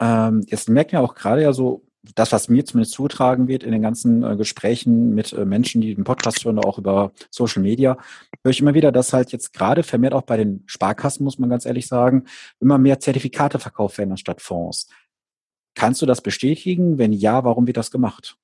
Ähm, 0.00 0.44
jetzt 0.46 0.68
merken 0.68 0.92
wir 0.92 1.02
auch 1.02 1.14
gerade 1.14 1.42
ja 1.42 1.52
so, 1.52 1.84
das, 2.02 2.32
was 2.32 2.48
mir 2.48 2.64
zumindest 2.64 2.94
zugetragen 2.94 3.46
wird 3.48 3.62
in 3.62 3.72
den 3.72 3.82
ganzen 3.82 4.22
äh, 4.22 4.36
Gesprächen 4.36 5.14
mit 5.14 5.32
äh, 5.32 5.44
Menschen, 5.44 5.80
die 5.80 5.94
den 5.94 6.04
Podcast 6.04 6.44
hören, 6.44 6.58
auch 6.58 6.78
über 6.78 7.12
Social 7.30 7.62
Media, 7.62 7.98
höre 8.42 8.50
ich 8.50 8.60
immer 8.60 8.74
wieder, 8.74 8.90
dass 8.90 9.12
halt 9.12 9.32
jetzt 9.32 9.52
gerade 9.52 9.82
vermehrt 9.82 10.14
auch 10.14 10.22
bei 10.22 10.36
den 10.36 10.62
Sparkassen, 10.66 11.24
muss 11.24 11.38
man 11.38 11.50
ganz 11.50 11.66
ehrlich 11.66 11.86
sagen, 11.86 12.24
immer 12.58 12.78
mehr 12.78 13.00
Zertifikate 13.00 13.58
verkauft 13.58 13.98
werden 13.98 14.12
anstatt 14.12 14.40
Fonds. 14.40 14.88
Kannst 15.74 16.00
du 16.02 16.06
das 16.06 16.22
bestätigen? 16.22 16.98
Wenn 16.98 17.12
ja, 17.12 17.44
warum 17.44 17.66
wird 17.66 17.76
das 17.76 17.90
gemacht? 17.90 18.36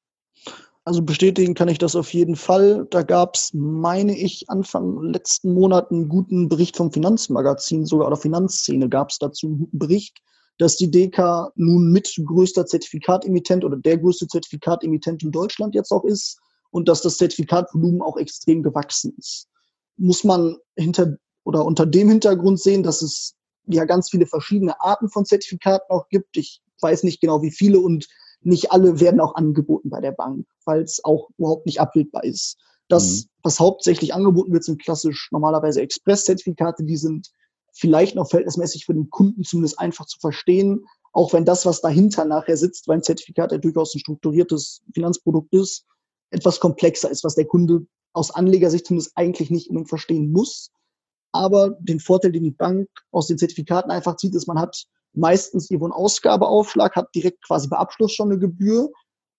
Also 0.84 1.02
bestätigen 1.02 1.54
kann 1.54 1.68
ich 1.68 1.78
das 1.78 1.96
auf 1.96 2.14
jeden 2.14 2.36
Fall. 2.36 2.86
Da 2.90 3.02
gab 3.02 3.34
es, 3.34 3.50
meine 3.52 4.16
ich, 4.16 4.48
Anfang 4.48 5.02
letzten 5.02 5.52
Monat 5.52 5.90
einen 5.90 6.08
guten 6.08 6.48
Bericht 6.48 6.76
vom 6.76 6.92
Finanzmagazin, 6.92 7.86
sogar 7.86 8.06
oder 8.06 8.16
Finanzszene 8.16 8.88
gab 8.88 9.10
es 9.10 9.18
dazu 9.18 9.48
einen 9.48 9.58
guten 9.58 9.78
Bericht, 9.78 10.22
dass 10.58 10.76
die 10.76 10.90
DK 10.90 11.52
nun 11.54 11.92
mit 11.92 12.14
größter 12.24 12.66
Zertifikatemittent 12.66 13.64
oder 13.64 13.76
der 13.76 13.98
größte 13.98 14.26
Zertifikatemittent 14.26 15.22
in 15.22 15.32
Deutschland 15.32 15.74
jetzt 15.74 15.90
auch 15.90 16.04
ist 16.04 16.38
und 16.70 16.88
dass 16.88 17.02
das 17.02 17.18
Zertifikatvolumen 17.18 18.02
auch 18.02 18.16
extrem 18.16 18.62
gewachsen 18.62 19.14
ist. 19.18 19.48
Muss 19.96 20.24
man 20.24 20.56
hinter 20.76 21.16
oder 21.44 21.64
unter 21.64 21.86
dem 21.86 22.08
Hintergrund 22.08 22.60
sehen, 22.60 22.82
dass 22.82 23.02
es 23.02 23.34
ja 23.66 23.84
ganz 23.84 24.10
viele 24.10 24.26
verschiedene 24.26 24.80
Arten 24.80 25.08
von 25.08 25.24
Zertifikaten 25.24 25.90
auch 25.90 26.08
gibt. 26.08 26.36
Ich 26.36 26.60
weiß 26.80 27.02
nicht 27.02 27.20
genau 27.20 27.42
wie 27.42 27.50
viele 27.50 27.80
und 27.80 28.06
nicht 28.40 28.72
alle 28.72 29.00
werden 29.00 29.20
auch 29.20 29.34
angeboten 29.34 29.90
bei 29.90 30.00
der 30.00 30.12
Bank, 30.12 30.46
weil 30.64 30.82
es 30.82 31.04
auch 31.04 31.30
überhaupt 31.38 31.66
nicht 31.66 31.80
abbildbar 31.80 32.24
ist. 32.24 32.58
Das, 32.88 33.24
mhm. 33.24 33.28
was 33.42 33.60
hauptsächlich 33.60 34.14
angeboten 34.14 34.52
wird, 34.52 34.64
sind 34.64 34.82
klassisch 34.82 35.28
normalerweise 35.32 35.80
Express-Zertifikate, 35.80 36.84
die 36.84 36.96
sind 36.96 37.30
vielleicht 37.78 38.16
noch 38.16 38.28
verhältnismäßig 38.28 38.86
für 38.86 38.94
den 38.94 39.10
Kunden 39.10 39.44
zumindest 39.44 39.78
einfach 39.78 40.06
zu 40.06 40.18
verstehen, 40.18 40.86
auch 41.12 41.32
wenn 41.32 41.44
das, 41.44 41.64
was 41.66 41.80
dahinter 41.80 42.24
nachher 42.24 42.56
sitzt, 42.56 42.88
weil 42.88 42.98
ein 42.98 43.02
Zertifikat 43.02 43.52
ja 43.52 43.58
durchaus 43.58 43.94
ein 43.94 44.00
strukturiertes 44.00 44.82
Finanzprodukt 44.92 45.52
ist, 45.54 45.84
etwas 46.30 46.60
komplexer 46.60 47.10
ist, 47.10 47.24
was 47.24 47.34
der 47.34 47.46
Kunde 47.46 47.86
aus 48.12 48.30
Anlegersicht 48.30 48.86
zumindest 48.86 49.12
eigentlich 49.14 49.50
nicht 49.50 49.68
unbedingt 49.68 49.88
verstehen 49.88 50.32
muss. 50.32 50.70
Aber 51.32 51.70
den 51.80 52.00
Vorteil, 52.00 52.32
den 52.32 52.44
die 52.44 52.50
Bank 52.50 52.88
aus 53.10 53.26
den 53.26 53.38
Zertifikaten 53.38 53.90
einfach 53.90 54.16
zieht, 54.16 54.34
ist, 54.34 54.46
man 54.46 54.58
hat 54.58 54.84
meistens 55.12 55.70
irgendwo 55.70 55.86
einen 55.86 55.92
Ausgabeaufschlag, 55.92 56.96
hat 56.96 57.14
direkt 57.14 57.44
quasi 57.46 57.68
bei 57.68 57.76
Abschluss 57.76 58.12
schon 58.12 58.30
eine 58.30 58.38
Gebühr. 58.38 58.90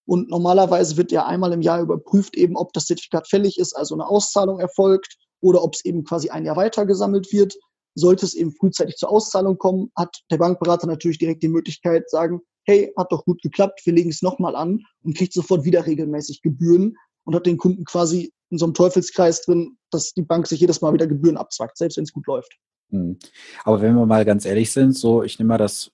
Und 0.06 0.30
normalerweise 0.30 0.95
wird 0.95 1.12
ja 1.12 1.26
einmal 1.26 1.54
im 1.54 1.62
Jahr 1.62 1.82
überprüft, 1.82 2.36
eben 2.38 2.56
ob 2.56 2.71
das 2.73 2.86
Zertifikat 2.86 3.28
fällig 3.28 3.58
ist, 3.58 3.73
also 3.76 3.95
eine 3.95 4.08
Auszahlung 4.08 4.60
erfolgt 4.60 5.17
oder 5.41 5.63
ob 5.63 5.73
es 5.76 5.84
eben 5.86 6.04
quasi 6.04 6.30
ein 6.30 6.45
Jahr 6.45 6.56
weiter 6.56 6.86
gesammelt 6.86 7.32
wird. 7.34 7.56
Sollte 7.97 8.25
es 8.25 8.36
eben 8.36 8.51
frühzeitig 8.51 8.95
zur 8.95 9.10
Auszahlung 9.10 9.57
kommen, 9.57 9.91
hat 9.95 10.15
der 10.29 10.38
Bankberater 10.38 10.88
natürlich 10.88 11.17
direkt 11.17 11.41
die 11.41 11.47
Möglichkeit, 11.47 12.10
sagen, 12.10 12.41
hey, 12.65 12.91
hat 12.97 13.12
doch 13.12 13.25
gut 13.25 13.41
geklappt, 13.41 13.81
wir 13.86 13.93
legen 13.93 14.10
es 14.10 14.21
nochmal 14.21 14.55
an 14.55 14.83
und 15.03 15.17
kriegt 15.17 15.33
sofort 15.33 15.63
wieder 15.63 15.86
regelmäßig 15.86 16.41
Gebühren 16.41 16.95
und 17.23 17.33
hat 17.33 17.45
den 17.45 17.57
Kunden 17.57 17.86
quasi 17.86 18.31
in 18.49 18.57
so 18.57 18.65
einem 18.65 18.73
Teufelskreis 18.73 19.41
drin, 19.41 19.77
dass 19.89 20.13
die 20.13 20.21
Bank 20.21 20.47
sich 20.47 20.60
jedes 20.60 20.81
Mal 20.81 20.93
wieder 20.93 21.07
Gebühren 21.07 21.38
abzwackt, 21.38 21.77
selbst 21.77 21.97
wenn 21.97 22.03
es 22.03 22.13
gut 22.13 22.27
läuft. 22.27 22.57
Hm. 22.91 23.17
Aber 23.63 23.81
wenn 23.81 23.95
wir 23.95 24.05
mal 24.05 24.25
ganz 24.25 24.45
ehrlich 24.45 24.71
sind, 24.71 24.95
so 24.95 25.23
ich 25.23 25.39
nehme 25.39 25.49
mal 25.49 25.57
das, 25.57 25.91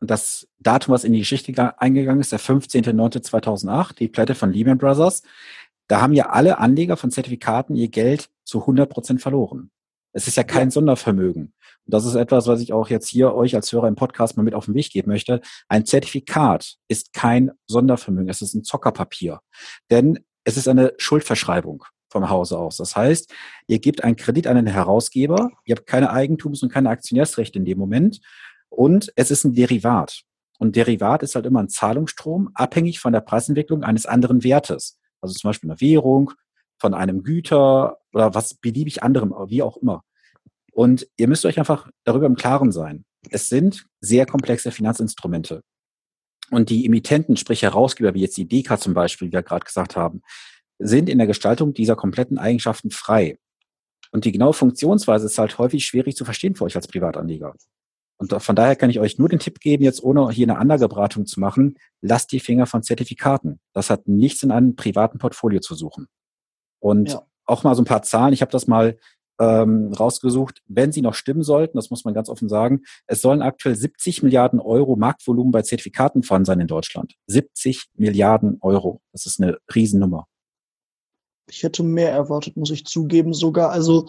das 0.00 0.46
Datum, 0.58 0.92
was 0.94 1.04
in 1.04 1.12
die 1.12 1.20
Geschichte 1.20 1.80
eingegangen 1.80 2.20
ist, 2.20 2.32
der 2.32 2.40
15.09.2008, 2.40 3.96
die 3.96 4.08
Pleite 4.08 4.34
von 4.34 4.52
Lehman 4.52 4.78
Brothers, 4.78 5.22
da 5.88 6.00
haben 6.00 6.12
ja 6.12 6.30
alle 6.30 6.58
Anleger 6.58 6.96
von 6.96 7.10
Zertifikaten 7.10 7.76
ihr 7.76 7.88
Geld 7.88 8.28
zu 8.44 8.60
100 8.60 8.90
Prozent 8.90 9.22
verloren. 9.22 9.70
Es 10.16 10.26
ist 10.26 10.36
ja 10.36 10.44
kein. 10.44 10.70
Sondervermögen. 10.70 11.52
Und 11.84 11.94
das 11.94 12.06
ist 12.06 12.14
etwas, 12.14 12.46
was 12.46 12.62
ich 12.62 12.72
auch 12.72 12.88
jetzt 12.88 13.06
hier 13.06 13.34
euch 13.34 13.54
als 13.54 13.70
Hörer 13.70 13.86
im 13.86 13.96
Podcast 13.96 14.38
mal 14.38 14.44
mit 14.44 14.54
auf 14.54 14.64
den 14.64 14.74
Weg 14.74 14.90
geben 14.90 15.10
möchte. 15.10 15.42
Ein 15.68 15.84
Zertifikat 15.84 16.76
ist 16.88 17.12
kein 17.12 17.50
Sondervermögen. 17.66 18.30
Es 18.30 18.40
ist 18.40 18.54
ein 18.54 18.64
Zockerpapier. 18.64 19.40
Denn 19.90 20.24
es 20.44 20.56
ist 20.56 20.68
eine 20.68 20.94
Schuldverschreibung 20.96 21.84
vom 22.08 22.30
Hause 22.30 22.58
aus. 22.58 22.78
Das 22.78 22.96
heißt, 22.96 23.30
ihr 23.66 23.78
gebt 23.78 24.04
einen 24.04 24.16
Kredit 24.16 24.46
an 24.46 24.56
den 24.56 24.66
Herausgeber. 24.66 25.50
Ihr 25.66 25.76
habt 25.76 25.86
keine 25.86 26.10
Eigentums- 26.10 26.62
und 26.62 26.72
keine 26.72 26.88
Aktionärsrechte 26.88 27.58
in 27.58 27.66
dem 27.66 27.78
Moment. 27.78 28.20
Und 28.70 29.12
es 29.16 29.30
ist 29.30 29.44
ein 29.44 29.52
Derivat. 29.52 30.22
Und 30.58 30.76
Derivat 30.76 31.22
ist 31.22 31.34
halt 31.34 31.44
immer 31.44 31.62
ein 31.62 31.68
Zahlungsstrom, 31.68 32.48
abhängig 32.54 33.00
von 33.00 33.12
der 33.12 33.20
Preisentwicklung 33.20 33.84
eines 33.84 34.06
anderen 34.06 34.42
Wertes. 34.44 34.98
Also 35.20 35.34
zum 35.34 35.50
Beispiel 35.50 35.70
eine 35.70 35.80
Währung, 35.82 36.32
von 36.78 36.94
einem 36.94 37.22
Güter 37.22 37.98
oder 38.12 38.34
was 38.34 38.54
beliebig 38.54 39.02
anderem, 39.02 39.34
wie 39.48 39.62
auch 39.62 39.76
immer. 39.76 40.02
Und 40.72 41.06
ihr 41.16 41.28
müsst 41.28 41.46
euch 41.46 41.58
einfach 41.58 41.88
darüber 42.04 42.26
im 42.26 42.36
Klaren 42.36 42.72
sein. 42.72 43.04
Es 43.30 43.48
sind 43.48 43.86
sehr 44.00 44.26
komplexe 44.26 44.70
Finanzinstrumente. 44.70 45.62
Und 46.50 46.70
die 46.70 46.86
Emittenten, 46.86 47.36
sprich 47.36 47.62
Herausgeber, 47.62 48.14
wie 48.14 48.20
jetzt 48.20 48.36
die 48.36 48.46
DK 48.46 48.78
zum 48.78 48.94
Beispiel, 48.94 49.28
wie 49.28 49.32
wir 49.32 49.42
gerade 49.42 49.64
gesagt 49.64 49.96
haben, 49.96 50.22
sind 50.78 51.08
in 51.08 51.18
der 51.18 51.26
Gestaltung 51.26 51.72
dieser 51.72 51.96
kompletten 51.96 52.38
Eigenschaften 52.38 52.90
frei. 52.90 53.38
Und 54.12 54.24
die 54.24 54.32
genaue 54.32 54.52
Funktionsweise 54.52 55.26
ist 55.26 55.38
halt 55.38 55.58
häufig 55.58 55.84
schwierig 55.84 56.14
zu 56.14 56.24
verstehen 56.24 56.54
für 56.54 56.64
euch 56.64 56.76
als 56.76 56.88
Privatanleger. 56.88 57.54
Und 58.18 58.32
von 58.42 58.56
daher 58.56 58.76
kann 58.76 58.90
ich 58.90 59.00
euch 59.00 59.18
nur 59.18 59.28
den 59.28 59.38
Tipp 59.38 59.60
geben, 59.60 59.82
jetzt 59.82 60.02
ohne 60.02 60.30
hier 60.30 60.46
eine 60.46 60.58
Anlageberatung 60.58 61.26
zu 61.26 61.40
machen, 61.40 61.76
lasst 62.00 62.32
die 62.32 62.40
Finger 62.40 62.66
von 62.66 62.82
Zertifikaten. 62.82 63.60
Das 63.74 63.90
hat 63.90 64.08
nichts 64.08 64.42
in 64.42 64.50
einem 64.50 64.74
privaten 64.74 65.18
Portfolio 65.18 65.60
zu 65.60 65.74
suchen. 65.74 66.06
Und 66.78 67.10
ja. 67.10 67.22
auch 67.46 67.64
mal 67.64 67.74
so 67.74 67.82
ein 67.82 67.86
paar 67.86 68.02
Zahlen. 68.02 68.32
Ich 68.32 68.42
habe 68.42 68.52
das 68.52 68.66
mal 68.66 68.98
ähm, 69.38 69.92
rausgesucht, 69.92 70.62
wenn 70.66 70.92
sie 70.92 71.02
noch 71.02 71.14
stimmen 71.14 71.42
sollten, 71.42 71.76
das 71.76 71.90
muss 71.90 72.04
man 72.04 72.14
ganz 72.14 72.28
offen 72.28 72.48
sagen, 72.48 72.82
es 73.06 73.20
sollen 73.20 73.42
aktuell 73.42 73.76
70 73.76 74.22
Milliarden 74.22 74.60
Euro 74.60 74.96
Marktvolumen 74.96 75.52
bei 75.52 75.62
Zertifikaten 75.62 76.22
vorhanden 76.22 76.46
sein 76.46 76.60
in 76.60 76.66
Deutschland. 76.66 77.14
70 77.26 77.86
Milliarden 77.94 78.58
Euro. 78.60 79.00
Das 79.12 79.26
ist 79.26 79.40
eine 79.40 79.58
Riesennummer. 79.74 80.26
Ich 81.48 81.62
hätte 81.62 81.82
mehr 81.82 82.10
erwartet, 82.10 82.56
muss 82.56 82.70
ich 82.70 82.86
zugeben. 82.86 83.34
Sogar, 83.34 83.70
also 83.70 84.06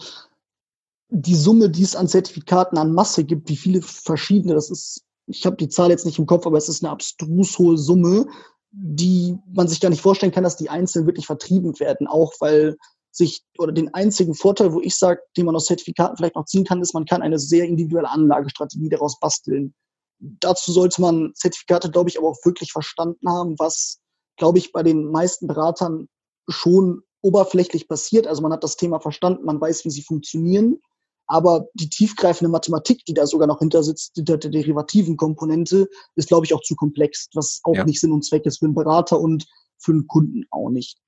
die 1.10 1.36
Summe, 1.36 1.70
die 1.70 1.82
es 1.82 1.96
an 1.96 2.08
Zertifikaten 2.08 2.78
an 2.78 2.92
Masse 2.92 3.24
gibt, 3.24 3.48
wie 3.48 3.56
viele 3.56 3.82
verschiedene, 3.82 4.54
das 4.54 4.70
ist, 4.70 5.04
ich 5.26 5.46
habe 5.46 5.56
die 5.56 5.68
Zahl 5.68 5.90
jetzt 5.90 6.06
nicht 6.06 6.18
im 6.18 6.26
Kopf, 6.26 6.46
aber 6.46 6.58
es 6.58 6.68
ist 6.68 6.82
eine 6.82 6.90
abstrus 6.90 7.58
hohe 7.58 7.78
Summe, 7.78 8.26
die 8.70 9.38
man 9.52 9.68
sich 9.68 9.80
gar 9.80 9.88
nicht 9.88 10.02
vorstellen 10.02 10.32
kann, 10.32 10.44
dass 10.44 10.56
die 10.56 10.70
einzeln 10.70 11.06
wirklich 11.06 11.26
vertrieben 11.26 11.78
werden, 11.80 12.06
auch 12.06 12.32
weil 12.40 12.76
sich 13.10 13.42
oder 13.58 13.72
den 13.72 13.92
einzigen 13.94 14.34
Vorteil, 14.34 14.72
wo 14.72 14.80
ich 14.80 14.96
sage, 14.96 15.20
den 15.36 15.46
man 15.46 15.56
aus 15.56 15.66
Zertifikaten 15.66 16.16
vielleicht 16.16 16.36
noch 16.36 16.44
ziehen 16.44 16.64
kann, 16.64 16.82
ist, 16.82 16.94
man 16.94 17.06
kann 17.06 17.22
eine 17.22 17.38
sehr 17.38 17.64
individuelle 17.64 18.10
Anlagestrategie 18.10 18.88
daraus 18.88 19.18
basteln. 19.18 19.74
Dazu 20.20 20.72
sollte 20.72 21.00
man 21.00 21.32
Zertifikate, 21.34 21.90
glaube 21.90 22.10
ich, 22.10 22.18
aber 22.18 22.28
auch 22.28 22.44
wirklich 22.44 22.72
verstanden 22.72 23.28
haben, 23.28 23.58
was, 23.58 24.00
glaube 24.36 24.58
ich, 24.58 24.72
bei 24.72 24.82
den 24.82 25.10
meisten 25.10 25.46
Beratern 25.46 26.08
schon 26.48 27.02
oberflächlich 27.22 27.88
passiert. 27.88 28.26
Also 28.26 28.42
man 28.42 28.52
hat 28.52 28.64
das 28.64 28.76
Thema 28.76 29.00
verstanden, 29.00 29.44
man 29.44 29.60
weiß, 29.60 29.84
wie 29.84 29.90
sie 29.90 30.02
funktionieren. 30.02 30.80
Aber 31.28 31.66
die 31.74 31.90
tiefgreifende 31.90 32.50
Mathematik, 32.50 33.04
die 33.04 33.14
da 33.14 33.26
sogar 33.26 33.46
noch 33.46 33.58
hinter 33.58 33.82
sitzt, 33.82 34.14
hinter 34.16 34.38
der 34.38 34.50
derivativen 34.50 35.16
Komponente, 35.16 35.88
ist, 36.16 36.28
glaube 36.28 36.46
ich, 36.46 36.54
auch 36.54 36.62
zu 36.62 36.74
komplex, 36.74 37.28
was 37.34 37.60
auch 37.64 37.74
ja. 37.74 37.84
nicht 37.84 38.00
Sinn 38.00 38.12
und 38.12 38.24
Zweck 38.24 38.46
ist 38.46 38.58
für 38.58 38.64
einen 38.64 38.74
Berater 38.74 39.20
und 39.20 39.46
für 39.78 39.92
einen 39.92 40.06
Kunden 40.06 40.44
auch 40.50 40.70
nicht. 40.70 40.98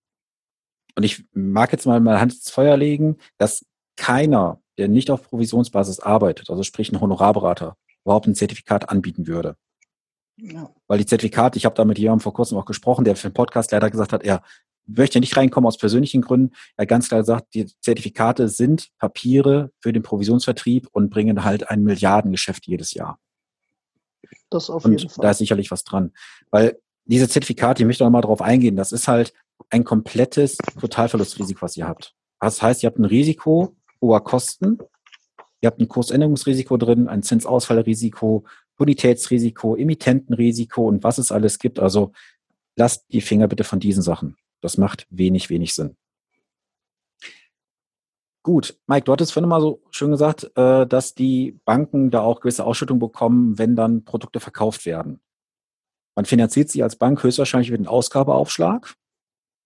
Und 0.95 1.05
ich 1.05 1.25
mag 1.33 1.73
jetzt 1.73 1.87
mal 1.87 2.01
meine 2.01 2.21
Hand 2.21 2.35
ins 2.35 2.51
Feuer 2.51 2.77
legen, 2.77 3.17
dass 3.39 3.65
keiner, 3.97 4.61
der 4.77 4.89
nicht 4.89 5.11
auf 5.11 5.23
Provisionsbasis 5.23 6.01
arbeitet, 6.01 6.51
also 6.51 6.63
sprich 6.63 6.93
ein 6.93 7.01
Honorarberater, 7.01 7.77
überhaupt 8.05 8.27
ein 8.27 8.35
Zertifikat 8.35 8.91
anbieten 8.91 9.27
würde. 9.27 9.57
Ja. 10.37 10.71
Weil 10.87 10.99
die 10.99 11.07
Zertifikate, 11.07 11.59
ich 11.59 11.65
habe 11.65 11.75
da 11.75 11.85
mit 11.85 11.99
jemandem 11.99 12.23
vor 12.23 12.33
kurzem 12.33 12.59
auch 12.59 12.65
gesprochen, 12.65 13.05
der 13.05 13.17
für 13.17 13.29
den 13.29 13.35
Podcast 13.35 13.73
leider 13.73 13.91
gesagt 13.91 14.13
hat, 14.13 14.23
er 14.23 14.43
möchte 14.87 15.21
nicht 15.21 15.37
reinkommen 15.37 15.66
aus 15.66 15.79
persönlichen 15.79 16.23
Gründen. 16.23 16.55
Er 16.77 16.83
hat 16.83 16.88
ganz 16.88 17.09
klar 17.09 17.21
gesagt, 17.21 17.55
die 17.55 17.66
Zertifikate 17.81 18.49
sind 18.49 18.88
Papiere 18.99 19.71
für 19.81 19.93
den 19.93 20.03
Provisionsvertrieb 20.03 20.88
und 20.93 21.11
bringen 21.11 21.45
halt 21.45 21.71
ein 21.71 21.83
Milliardengeschäft 21.83 22.66
jedes 22.66 22.95
Jahr. 22.95 23.19
Das 24.51 24.71
auf 24.71 24.85
und 24.85 24.93
jeden 24.93 25.09
Fall. 25.09 25.23
Da 25.23 25.31
ist 25.31 25.38
sicherlich 25.38 25.71
was 25.71 25.85
dran. 25.85 26.12
Weil 26.51 26.79
diese 27.05 27.29
Zertifikate, 27.29 27.83
ich 27.83 27.87
möchte 27.87 28.05
noch 28.05 28.11
mal 28.11 28.21
drauf 28.21 28.43
eingehen, 28.43 28.77
das 28.77 28.93
ist 28.93 29.09
halt 29.09 29.33
ein 29.69 29.85
komplettes 29.85 30.57
Totalverlustrisiko, 30.81 31.62
was 31.62 31.77
ihr 31.77 31.87
habt. 31.87 32.14
Das 32.40 32.62
heißt, 32.62 32.83
ihr 32.83 32.88
habt 32.88 32.99
ein 32.99 33.05
Risiko 33.05 33.77
hoher 34.01 34.25
Kosten, 34.25 34.79
ihr 35.61 35.66
habt 35.66 35.81
ein 35.81 35.88
Kursänderungsrisiko 35.88 36.77
drin, 36.77 37.09
ein 37.09 37.23
Zinsausfallrisiko, 37.23 38.45
Bonitätsrisiko, 38.77 39.77
Emittentenrisiko 39.77 40.88
und 40.88 41.05
was 41.05 41.19
es 41.19 41.33
alles 41.33 41.59
gibt. 41.59 41.79
Also 41.79 42.12
lasst 42.77 43.05
die 43.12 43.21
Finger 43.21 43.47
bitte 43.47 43.64
von 43.64 43.79
diesen 43.79 44.03
Sachen. 44.03 44.37
Das 44.61 44.79
macht 44.79 45.07
wenig, 45.11 45.51
wenig 45.51 45.75
Sinn. 45.75 45.96
Gut, 48.42 48.79
Mike, 48.87 49.05
du 49.05 49.12
hattest 49.12 49.33
vorhin 49.33 49.49
mal 49.49 49.61
so 49.61 49.83
schön 49.90 50.11
gesagt, 50.11 50.51
äh, 50.57 50.87
dass 50.87 51.14
die 51.14 51.61
Banken 51.64 52.11
da 52.11 52.23
auch 52.23 52.40
gewisse 52.40 52.64
Ausschüttung 52.64 52.99
bekommen, 52.99 53.59
wenn 53.59 53.77
dann 53.77 54.05
Produkte 54.05 54.40
verkauft 54.40 54.87
werden. 54.87 55.20
Man 56.16 56.25
finanziert 56.25 56.70
sie 56.70 56.83
als 56.83 56.96
Bank 56.96 57.23
höchstwahrscheinlich 57.23 57.70
mit 57.70 57.81
einem 57.81 57.88
Ausgabeaufschlag 57.88 58.96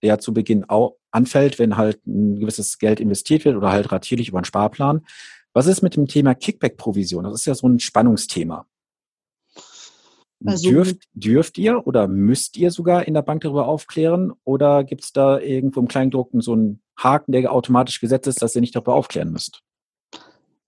der 0.05 0.19
zu 0.19 0.35
Beginn 0.35 0.69
auch 0.69 0.97
anfällt, 1.11 1.59
wenn 1.59 1.79
halt 1.79 2.07
ein 2.07 2.39
gewisses 2.39 2.79
Geld 2.79 3.01
investiert 3.01 3.45
wird 3.45 3.57
oder 3.57 3.73
halt 3.73 3.91
ratierlich 3.91 4.29
über 4.29 4.39
einen 4.39 4.45
Sparplan. 4.45 5.07
Was 5.55 5.67
ist 5.67 5.83
mit 5.83 5.97
dem 5.97 6.07
Thema 6.07 6.35
Kickback-Provision? 6.35 7.25
Das 7.25 7.35
ist 7.41 7.47
ja 7.47 7.55
so 7.55 7.67
ein 7.67 7.81
Spannungsthema. 7.81 8.67
Also, 10.47 10.71
dürft, 10.71 10.99
dürft 11.15 11.59
ihr 11.59 11.87
oder 11.87 12.09
müsst 12.09 12.57
ihr 12.57 12.71
sogar 12.71 13.07
in 13.07 13.15
der 13.15 13.23
Bank 13.23 13.43
darüber 13.43 13.67
aufklären 13.67 14.33
oder 14.45 14.85
gibt 14.85 15.05
es 15.05 15.13
da 15.13 15.39
irgendwo 15.39 15.81
im 15.81 15.89
Kleingedruckten 15.89 16.41
so 16.41 16.53
einen 16.53 16.83
Haken, 16.97 17.33
der 17.33 17.53
automatisch 17.53 18.01
gesetzt 18.01 18.27
ist, 18.27 18.43
dass 18.43 18.55
ihr 18.55 18.61
nicht 18.61 18.77
darüber 18.77 18.95
aufklären 18.95 19.33
müsst? 19.33 19.63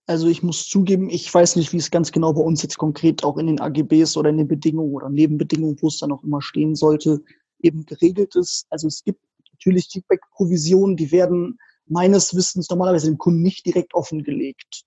Also 0.06 0.28
ich 0.28 0.42
muss 0.42 0.68
zugeben, 0.68 1.10
ich 1.10 1.32
weiß 1.32 1.56
nicht, 1.56 1.72
wie 1.72 1.78
es 1.78 1.90
ganz 1.90 2.12
genau 2.12 2.32
bei 2.32 2.40
uns 2.40 2.62
jetzt 2.62 2.78
konkret 2.78 3.24
auch 3.24 3.38
in 3.38 3.48
den 3.48 3.60
AGBs 3.60 4.16
oder 4.16 4.30
in 4.30 4.38
den 4.38 4.48
Bedingungen 4.48 4.94
oder 4.94 5.10
Nebenbedingungen, 5.10 5.76
wo 5.80 5.88
es 5.88 5.98
dann 5.98 6.12
auch 6.12 6.22
immer 6.22 6.40
stehen 6.40 6.76
sollte, 6.76 7.22
eben 7.60 7.84
geregelt 7.84 8.36
ist. 8.36 8.66
Also 8.70 8.86
es 8.86 9.02
gibt 9.02 9.20
natürlich 9.52 9.88
Kickback-Provisionen, 9.90 10.96
die 10.96 11.10
werden 11.10 11.58
meines 11.86 12.34
Wissens 12.34 12.70
normalerweise 12.70 13.06
dem 13.06 13.18
Kunden 13.18 13.42
nicht 13.42 13.66
direkt 13.66 13.94
offengelegt. 13.94 14.84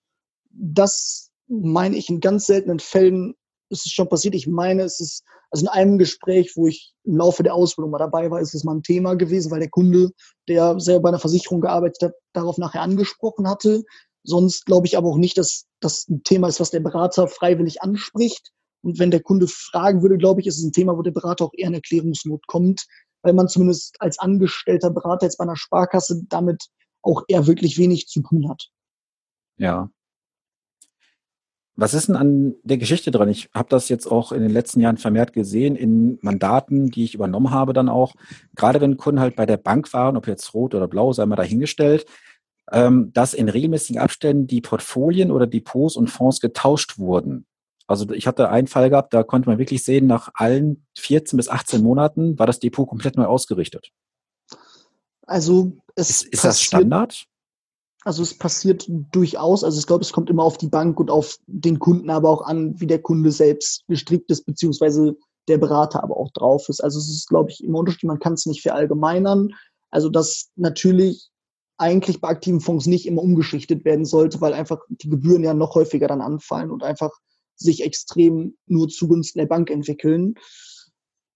Das 0.51 1.31
meine 1.47 1.97
ich 1.97 2.09
in 2.09 2.21
ganz 2.21 2.45
seltenen 2.45 2.79
Fällen 2.79 3.35
ist 3.69 3.85
es 3.85 3.91
schon 3.91 4.09
passiert. 4.09 4.35
Ich 4.35 4.47
meine, 4.47 4.83
es 4.83 4.99
ist, 4.99 5.23
also 5.51 5.65
in 5.65 5.69
einem 5.69 5.97
Gespräch, 5.97 6.53
wo 6.55 6.67
ich 6.67 6.93
im 7.03 7.17
Laufe 7.17 7.43
der 7.43 7.53
Ausbildung 7.53 7.91
mal 7.91 7.99
dabei 7.99 8.29
war, 8.31 8.39
ist 8.39 8.53
es 8.53 8.63
mal 8.63 8.75
ein 8.75 8.83
Thema 8.83 9.15
gewesen, 9.15 9.51
weil 9.51 9.59
der 9.59 9.69
Kunde, 9.69 10.11
der 10.47 10.79
selber 10.79 11.03
bei 11.03 11.09
einer 11.09 11.19
Versicherung 11.19 11.61
gearbeitet 11.61 12.01
hat, 12.01 12.13
darauf 12.33 12.57
nachher 12.57 12.81
angesprochen 12.81 13.47
hatte. 13.47 13.83
Sonst 14.23 14.65
glaube 14.65 14.87
ich 14.87 14.97
aber 14.97 15.09
auch 15.09 15.17
nicht, 15.17 15.37
dass 15.37 15.65
das 15.79 16.07
ein 16.09 16.23
Thema 16.23 16.47
ist, 16.47 16.59
was 16.59 16.71
der 16.71 16.81
Berater 16.81 17.27
freiwillig 17.27 17.81
anspricht. 17.81 18.51
Und 18.81 18.99
wenn 18.99 19.11
der 19.11 19.21
Kunde 19.21 19.47
fragen 19.47 20.01
würde, 20.01 20.17
glaube 20.17 20.41
ich, 20.41 20.47
ist 20.47 20.57
es 20.57 20.63
ein 20.63 20.71
Thema, 20.71 20.97
wo 20.97 21.01
der 21.01 21.11
Berater 21.11 21.45
auch 21.45 21.53
eher 21.53 21.67
in 21.67 21.73
Erklärungsnot 21.73 22.47
kommt, 22.47 22.85
weil 23.21 23.33
man 23.33 23.47
zumindest 23.47 23.95
als 23.99 24.19
angestellter 24.19 24.89
Berater 24.89 25.25
jetzt 25.25 25.37
bei 25.37 25.43
einer 25.43 25.57
Sparkasse 25.57 26.21
damit 26.29 26.65
auch 27.01 27.23
eher 27.27 27.47
wirklich 27.47 27.77
wenig 27.77 28.07
zu 28.07 28.21
tun 28.21 28.49
hat. 28.49 28.69
Ja. 29.57 29.89
Was 31.79 31.93
ist 31.93 32.09
denn 32.09 32.17
an 32.17 32.55
der 32.63 32.77
Geschichte 32.77 33.09
dran? 33.09 33.29
Ich 33.29 33.49
habe 33.53 33.69
das 33.69 33.87
jetzt 33.87 34.05
auch 34.05 34.33
in 34.33 34.41
den 34.41 34.51
letzten 34.51 34.81
Jahren 34.81 34.97
vermehrt 34.97 35.31
gesehen 35.31 35.77
in 35.77 36.19
Mandaten, 36.21 36.87
die 36.87 37.05
ich 37.05 37.15
übernommen 37.15 37.51
habe, 37.51 37.71
dann 37.71 37.87
auch. 37.87 38.15
Gerade 38.53 38.81
wenn 38.81 38.97
Kunden 38.97 39.21
halt 39.21 39.37
bei 39.37 39.45
der 39.45 39.55
Bank 39.55 39.93
waren, 39.93 40.17
ob 40.17 40.27
jetzt 40.27 40.53
rot 40.53 40.75
oder 40.75 40.89
blau, 40.89 41.13
sei 41.13 41.25
mal 41.25 41.37
dahingestellt, 41.37 42.05
ähm, 42.69 43.11
dass 43.13 43.33
in 43.33 43.47
regelmäßigen 43.47 44.01
Abständen 44.01 44.45
die 44.45 44.59
Portfolien 44.59 45.31
oder 45.31 45.47
Depots 45.47 45.95
und 45.95 46.09
Fonds 46.09 46.41
getauscht 46.41 46.97
wurden. 46.97 47.45
Also 47.87 48.11
ich 48.11 48.27
hatte 48.27 48.49
einen 48.49 48.67
Fall 48.67 48.89
gehabt, 48.89 49.13
da 49.13 49.23
konnte 49.23 49.47
man 49.47 49.57
wirklich 49.57 49.85
sehen, 49.85 50.05
nach 50.05 50.31
allen 50.33 50.85
14 50.97 51.37
bis 51.37 51.47
18 51.47 51.81
Monaten 51.81 52.37
war 52.37 52.45
das 52.45 52.59
Depot 52.59 52.89
komplett 52.89 53.15
neu 53.15 53.25
ausgerichtet. 53.25 53.91
Also 55.25 55.77
es 55.95 56.09
ist, 56.09 56.23
ist 56.23 56.43
das 56.43 56.61
Standard? 56.61 57.25
Also 58.09 58.23
es 58.23 58.35
passiert 58.35 58.87
durchaus. 59.11 59.63
Also 59.63 59.77
ich 59.77 59.85
glaube, 59.85 60.01
es 60.01 60.11
kommt 60.11 60.31
immer 60.31 60.43
auf 60.43 60.57
die 60.57 60.67
Bank 60.67 60.99
und 60.99 61.11
auf 61.11 61.37
den 61.45 61.77
Kunden 61.77 62.09
aber 62.09 62.31
auch 62.31 62.41
an, 62.41 62.73
wie 62.81 62.87
der 62.87 63.03
Kunde 63.03 63.31
selbst 63.31 63.85
gestrickt 63.87 64.31
ist, 64.31 64.47
beziehungsweise 64.47 65.15
der 65.47 65.59
Berater 65.59 66.01
aber 66.01 66.17
auch 66.17 66.31
drauf 66.31 66.69
ist. 66.69 66.83
Also 66.83 66.97
es 66.97 67.07
ist, 67.07 67.29
glaube 67.29 67.51
ich, 67.51 67.63
immer 67.63 67.77
unterschiedlich. 67.77 68.07
Man 68.07 68.17
kann 68.17 68.33
es 68.33 68.47
nicht 68.47 68.63
verallgemeinern. 68.63 69.53
Also 69.91 70.09
dass 70.09 70.49
natürlich 70.55 71.29
eigentlich 71.77 72.19
bei 72.19 72.29
aktiven 72.29 72.61
Fonds 72.61 72.87
nicht 72.87 73.05
immer 73.05 73.21
umgeschichtet 73.21 73.85
werden 73.85 74.05
sollte, 74.05 74.41
weil 74.41 74.55
einfach 74.55 74.79
die 74.89 75.09
Gebühren 75.09 75.43
ja 75.43 75.53
noch 75.53 75.75
häufiger 75.75 76.07
dann 76.07 76.21
anfallen 76.21 76.71
und 76.71 76.81
einfach 76.81 77.11
sich 77.57 77.83
extrem 77.83 78.55
nur 78.65 78.89
zugunsten 78.89 79.37
der 79.37 79.45
Bank 79.45 79.69
entwickeln. 79.69 80.33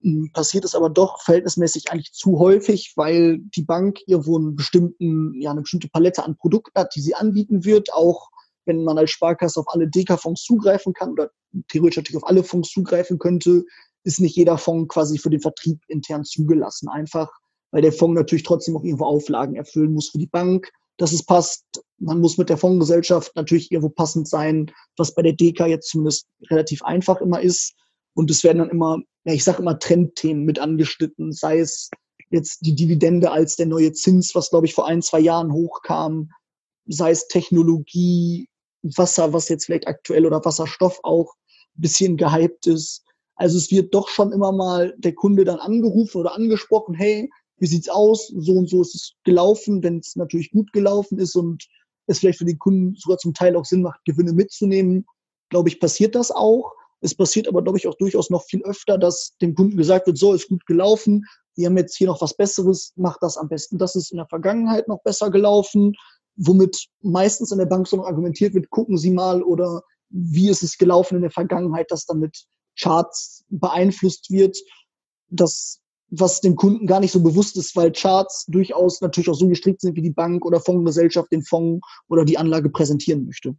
Hm, 0.03 0.31
passiert 0.33 0.65
es 0.65 0.75
aber 0.75 0.89
doch 0.89 1.21
verhältnismäßig 1.21 1.91
eigentlich 1.91 2.11
zu 2.11 2.37
häufig, 2.37 2.93
weil 2.95 3.39
die 3.39 3.63
Bank 3.63 3.99
irgendwo 4.05 4.37
einen 4.37 4.55
bestimmten, 4.55 5.33
ja, 5.41 5.51
eine 5.51 5.61
bestimmte 5.61 5.89
Palette 5.89 6.23
an 6.23 6.37
Produkten 6.37 6.77
hat, 6.79 6.93
die 6.95 7.01
sie 7.01 7.15
anbieten 7.15 7.63
wird, 7.63 7.93
auch 7.93 8.29
wenn 8.65 8.83
man 8.83 8.97
als 8.97 9.11
Sparkasse 9.11 9.59
auf 9.59 9.67
alle 9.69 9.89
Deka-Fonds 9.89 10.43
zugreifen 10.43 10.93
kann 10.93 11.11
oder 11.11 11.31
theoretisch 11.69 11.97
natürlich 11.97 12.21
auf 12.21 12.29
alle 12.29 12.43
Fonds 12.43 12.69
zugreifen 12.69 13.17
könnte, 13.17 13.63
ist 14.03 14.19
nicht 14.19 14.35
jeder 14.35 14.57
Fonds 14.57 14.93
quasi 14.93 15.17
für 15.17 15.29
den 15.29 15.41
Vertrieb 15.41 15.79
intern 15.87 16.23
zugelassen. 16.23 16.89
Einfach, 16.89 17.31
weil 17.71 17.81
der 17.81 17.93
Fonds 17.93 18.17
natürlich 18.17 18.43
trotzdem 18.43 18.77
auch 18.77 18.83
irgendwo 18.83 19.05
Auflagen 19.05 19.55
erfüllen 19.55 19.93
muss 19.93 20.09
für 20.09 20.19
die 20.19 20.27
Bank 20.27 20.71
dass 20.97 21.11
es 21.11 21.25
passt. 21.25 21.65
Man 21.97 22.19
muss 22.19 22.37
mit 22.37 22.49
der 22.49 22.57
Fondsgesellschaft 22.57 23.35
natürlich 23.35 23.71
irgendwo 23.71 23.89
passend 23.89 24.27
sein, 24.27 24.71
was 24.97 25.13
bei 25.15 25.21
der 25.21 25.33
DK 25.33 25.67
jetzt 25.67 25.89
zumindest 25.89 26.27
relativ 26.49 26.83
einfach 26.83 27.21
immer 27.21 27.41
ist. 27.41 27.73
Und 28.15 28.29
es 28.31 28.43
werden 28.43 28.59
dann 28.59 28.69
immer, 28.69 28.99
ja, 29.25 29.33
ich 29.33 29.43
sage 29.43 29.61
immer 29.61 29.79
Trendthemen 29.79 30.43
mit 30.43 30.59
angeschnitten, 30.59 31.31
sei 31.31 31.59
es 31.59 31.89
jetzt 32.29 32.65
die 32.65 32.75
Dividende 32.75 33.31
als 33.31 33.55
der 33.55 33.67
neue 33.67 33.93
Zins, 33.93 34.33
was 34.35 34.49
glaube 34.49 34.65
ich 34.65 34.73
vor 34.73 34.87
ein, 34.87 35.01
zwei 35.01 35.19
Jahren 35.19 35.53
hochkam, 35.53 36.31
sei 36.87 37.11
es 37.11 37.27
Technologie, 37.27 38.47
Wasser, 38.81 39.33
was 39.33 39.49
jetzt 39.49 39.65
vielleicht 39.65 39.87
aktuell 39.87 40.25
oder 40.25 40.43
Wasserstoff 40.43 40.99
auch 41.03 41.33
ein 41.77 41.81
bisschen 41.81 42.17
gehypt 42.17 42.67
ist. 42.67 43.03
Also 43.35 43.57
es 43.57 43.71
wird 43.71 43.93
doch 43.93 44.09
schon 44.09 44.31
immer 44.31 44.51
mal 44.51 44.93
der 44.97 45.15
Kunde 45.15 45.43
dann 45.43 45.59
angerufen 45.59 46.19
oder 46.19 46.35
angesprochen, 46.35 46.93
hey, 46.93 47.29
wie 47.57 47.67
sieht's 47.67 47.89
aus, 47.89 48.27
so 48.27 48.53
und 48.53 48.69
so 48.69 48.81
ist 48.81 48.95
es 48.95 49.13
gelaufen, 49.23 49.81
wenn 49.83 49.99
es 49.99 50.15
natürlich 50.15 50.51
gut 50.51 50.73
gelaufen 50.73 51.17
ist 51.17 51.35
und 51.35 51.65
es 52.07 52.19
vielleicht 52.19 52.39
für 52.39 52.45
den 52.45 52.59
Kunden 52.59 52.95
sogar 52.95 53.17
zum 53.17 53.33
Teil 53.33 53.55
auch 53.55 53.65
Sinn 53.65 53.81
macht, 53.81 54.03
Gewinne 54.05 54.33
mitzunehmen, 54.33 55.05
glaube 55.49 55.69
ich, 55.69 55.79
passiert 55.79 56.15
das 56.15 56.31
auch. 56.31 56.73
Es 57.03 57.15
passiert 57.15 57.47
aber, 57.47 57.61
glaube 57.61 57.77
ich, 57.77 57.87
auch 57.87 57.95
durchaus 57.95 58.29
noch 58.29 58.43
viel 58.45 58.63
öfter, 58.63 58.97
dass 58.97 59.35
dem 59.41 59.55
Kunden 59.55 59.77
gesagt 59.77 60.07
wird, 60.07 60.17
so 60.17 60.33
ist 60.33 60.47
gut 60.47 60.65
gelaufen, 60.65 61.25
wir 61.55 61.67
haben 61.67 61.77
jetzt 61.77 61.95
hier 61.95 62.07
noch 62.07 62.21
was 62.21 62.33
Besseres, 62.33 62.93
macht 62.95 63.21
das 63.21 63.37
am 63.37 63.47
besten. 63.47 63.77
Das 63.77 63.95
ist 63.95 64.11
in 64.11 64.17
der 64.17 64.27
Vergangenheit 64.27 64.87
noch 64.87 65.01
besser 65.03 65.29
gelaufen. 65.29 65.93
womit 66.35 66.87
meistens 67.01 67.51
in 67.51 67.59
der 67.59 67.67
Bank 67.67 67.87
so 67.87 68.03
argumentiert 68.03 68.55
wird, 68.55 68.71
gucken 68.71 68.97
Sie 68.97 69.11
mal 69.11 69.43
oder 69.43 69.83
wie 70.09 70.49
ist 70.49 70.63
es 70.63 70.79
gelaufen 70.79 71.17
in 71.17 71.21
der 71.21 71.29
Vergangenheit, 71.29 71.91
dass 71.91 72.07
damit 72.07 72.45
Charts 72.75 73.43
beeinflusst 73.49 74.31
wird, 74.31 74.57
das, 75.29 75.79
was 76.09 76.41
dem 76.41 76.55
Kunden 76.55 76.87
gar 76.87 76.99
nicht 76.99 77.11
so 77.11 77.21
bewusst 77.21 77.55
ist, 77.55 77.75
weil 77.75 77.91
Charts 77.91 78.45
durchaus 78.47 79.01
natürlich 79.01 79.29
auch 79.29 79.35
so 79.35 79.47
gestrickt 79.47 79.81
sind, 79.81 79.95
wie 79.95 80.01
die 80.01 80.09
Bank 80.09 80.43
oder 80.43 80.59
Fondsgesellschaft 80.59 81.31
den 81.31 81.43
Fonds 81.43 81.85
oder 82.09 82.25
die 82.25 82.39
Anlage 82.39 82.71
präsentieren 82.71 83.25
möchte. 83.25 83.55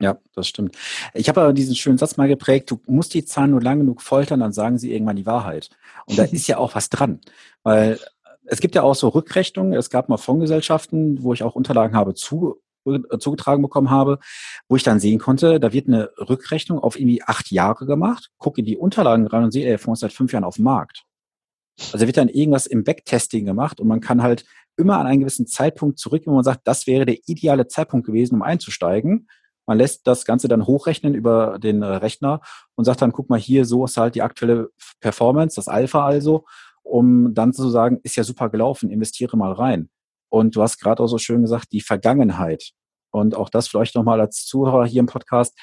Ja, 0.00 0.18
das 0.34 0.46
stimmt. 0.48 0.76
Ich 1.14 1.28
habe 1.28 1.40
aber 1.40 1.52
diesen 1.54 1.74
schönen 1.74 1.96
Satz 1.96 2.18
mal 2.18 2.28
geprägt, 2.28 2.70
du 2.70 2.80
musst 2.86 3.14
die 3.14 3.24
Zahlen 3.24 3.52
nur 3.52 3.62
lang 3.62 3.78
genug 3.78 4.02
foltern, 4.02 4.40
dann 4.40 4.52
sagen 4.52 4.78
sie 4.78 4.92
irgendwann 4.92 5.16
die 5.16 5.26
Wahrheit. 5.26 5.70
Und 6.06 6.18
da 6.18 6.24
ist 6.30 6.46
ja 6.46 6.58
auch 6.58 6.74
was 6.74 6.90
dran. 6.90 7.20
Weil 7.62 7.98
es 8.44 8.60
gibt 8.60 8.74
ja 8.74 8.82
auch 8.82 8.94
so 8.94 9.08
Rückrechnungen. 9.08 9.72
Es 9.72 9.90
gab 9.90 10.08
mal 10.08 10.18
Fondsgesellschaften, 10.18 11.22
wo 11.22 11.32
ich 11.32 11.42
auch 11.42 11.54
Unterlagen 11.54 11.96
habe 11.96 12.14
zu, 12.14 12.60
äh, 12.86 13.18
zugetragen 13.18 13.62
bekommen 13.62 13.90
habe, 13.90 14.18
wo 14.68 14.76
ich 14.76 14.82
dann 14.82 15.00
sehen 15.00 15.18
konnte, 15.18 15.58
da 15.60 15.72
wird 15.72 15.88
eine 15.88 16.10
Rückrechnung 16.18 16.78
auf 16.78 16.98
irgendwie 16.98 17.22
acht 17.22 17.50
Jahre 17.50 17.86
gemacht, 17.86 18.30
gucke 18.38 18.60
in 18.60 18.66
die 18.66 18.76
Unterlagen 18.76 19.26
rein 19.26 19.44
und 19.44 19.50
sehe, 19.50 19.66
der 19.66 19.78
Fonds 19.78 19.98
ist 19.98 20.02
seit 20.02 20.12
fünf 20.12 20.32
Jahren 20.32 20.44
auf 20.44 20.56
dem 20.56 20.64
Markt. 20.64 21.04
Also 21.92 22.06
wird 22.06 22.16
dann 22.16 22.28
irgendwas 22.28 22.66
im 22.66 22.84
Backtesting 22.84 23.44
gemacht 23.44 23.80
und 23.80 23.88
man 23.88 24.00
kann 24.00 24.22
halt 24.22 24.44
immer 24.76 24.98
an 24.98 25.06
einen 25.06 25.20
gewissen 25.20 25.46
Zeitpunkt 25.46 25.98
zurück, 25.98 26.22
wo 26.26 26.32
man 26.32 26.44
sagt, 26.44 26.60
das 26.64 26.86
wäre 26.86 27.06
der 27.06 27.18
ideale 27.26 27.66
Zeitpunkt 27.66 28.06
gewesen, 28.06 28.36
um 28.36 28.42
einzusteigen. 28.42 29.28
Man 29.66 29.78
lässt 29.78 30.06
das 30.06 30.24
Ganze 30.24 30.48
dann 30.48 30.66
hochrechnen 30.66 31.14
über 31.14 31.58
den 31.58 31.82
äh, 31.82 31.86
Rechner 31.86 32.40
und 32.76 32.84
sagt 32.84 33.02
dann, 33.02 33.12
guck 33.12 33.28
mal 33.28 33.38
hier, 33.38 33.64
so 33.64 33.84
ist 33.84 33.96
halt 33.96 34.14
die 34.14 34.22
aktuelle 34.22 34.70
Performance, 35.00 35.56
das 35.56 35.68
Alpha 35.68 36.06
also, 36.06 36.44
um 36.82 37.34
dann 37.34 37.52
zu 37.52 37.68
sagen, 37.68 37.98
ist 38.04 38.16
ja 38.16 38.22
super 38.24 38.48
gelaufen, 38.48 38.90
investiere 38.90 39.36
mal 39.36 39.52
rein. 39.52 39.90
Und 40.28 40.54
du 40.54 40.62
hast 40.62 40.78
gerade 40.78 41.02
auch 41.02 41.08
so 41.08 41.18
schön 41.18 41.42
gesagt, 41.42 41.72
die 41.72 41.80
Vergangenheit. 41.80 42.72
Und 43.10 43.34
auch 43.34 43.48
das 43.48 43.68
vielleicht 43.68 43.94
nochmal 43.94 44.20
als 44.20 44.44
Zuhörer 44.44 44.86
hier 44.86 45.00
im 45.00 45.06
Podcast. 45.06 45.58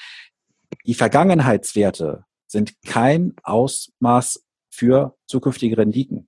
Die 0.85 0.93
Vergangenheitswerte 0.93 2.25
sind 2.47 2.73
kein 2.85 3.35
Ausmaß 3.43 4.43
für 4.69 5.15
zukünftige 5.27 5.77
Renditen. 5.77 6.27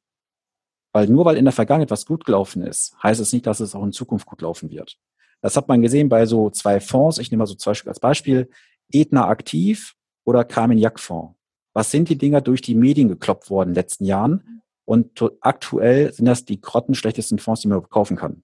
Weil 0.93 1.07
nur 1.07 1.25
weil 1.25 1.38
in 1.38 1.45
der 1.45 1.51
Vergangenheit 1.51 1.91
was 1.91 2.05
gut 2.05 2.25
gelaufen 2.25 2.61
ist, 2.61 2.95
heißt 3.03 3.19
es 3.19 3.33
nicht, 3.33 3.45
dass 3.47 3.59
es 3.59 3.75
auch 3.75 3.83
in 3.83 3.91
Zukunft 3.91 4.25
gut 4.27 4.41
laufen 4.41 4.69
wird. 4.69 4.97
Das 5.45 5.55
hat 5.55 5.67
man 5.67 5.84
gesehen 5.84 6.10
bei 6.10 6.25
so 6.25 6.49
zwei 6.49 6.79
Fonds. 6.79 7.19
Ich 7.19 7.29
nehme 7.29 7.41
mal 7.41 7.45
so 7.45 7.53
zwei 7.53 7.75
Stück 7.75 7.88
als 7.88 7.99
Beispiel. 7.99 8.49
Edna 8.91 9.27
Aktiv 9.27 9.95
oder 10.23 10.43
Carmignac 10.43 10.99
Fonds. 10.99 11.36
Was 11.71 11.91
sind 11.91 12.10
die 12.10 12.17
Dinger 12.17 12.41
durch 12.41 12.62
die 12.62 12.73
Medien 12.73 13.10
gekloppt 13.10 13.51
worden 13.51 13.69
in 13.69 13.73
den 13.75 13.79
letzten 13.84 14.05
Jahren? 14.05 14.63
Und 14.86 15.23
aktuell 15.41 16.12
sind 16.13 16.25
das 16.25 16.45
die 16.45 16.60
grottenschlechtesten 16.60 17.38
Fonds, 17.38 17.62
die 17.62 17.67
man 17.67 17.88
kaufen 17.88 18.17
kann. 18.17 18.41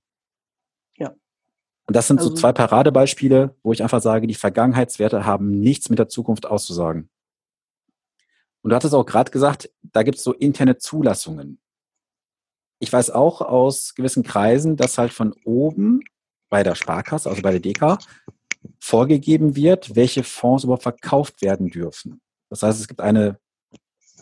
Ja. 0.96 1.16
Und 1.88 1.96
das 1.96 2.06
sind 2.06 2.20
also, 2.20 2.30
so 2.30 2.36
zwei 2.36 2.54
Paradebeispiele, 2.54 3.56
wo 3.64 3.74
ich 3.74 3.82
einfach 3.82 4.02
sage, 4.04 4.28
die 4.28 4.36
Vergangenheitswerte 4.36 5.26
haben 5.26 5.60
nichts 5.60 5.90
mit 5.90 5.98
der 5.98 6.08
Zukunft 6.08 6.46
auszusagen. 6.46 7.10
Und 8.62 8.70
du 8.70 8.76
hattest 8.76 8.94
auch 8.94 9.08
gerade 9.08 9.32
gesagt, 9.32 9.72
da 9.82 10.04
gibt 10.04 10.20
es 10.20 10.24
so 10.24 10.34
interne 10.34 10.78
Zulassungen. 10.78 11.60
Ich 12.78 12.94
weiß 12.94 13.10
auch 13.10 13.42
aus 13.42 13.96
gewissen 13.96 14.22
Kreisen, 14.22 14.76
dass 14.78 15.00
halt 15.00 15.14
von 15.14 15.34
oben 15.46 16.02
bei 16.52 16.62
der 16.62 16.76
Sparkasse, 16.76 17.30
also 17.30 17.42
bei 17.42 17.58
der 17.58 17.62
DK, 17.62 17.98
vorgegeben 18.80 19.56
wird, 19.56 19.96
welche 19.96 20.24
Fonds 20.24 20.64
überhaupt 20.66 20.84
verkauft 20.84 21.42
werden 21.42 21.70
dürfen. 21.70 22.22
Das 22.50 22.62
heißt, 22.62 22.80
es 22.80 22.88
gibt 22.88 23.02
eine, 23.02 23.40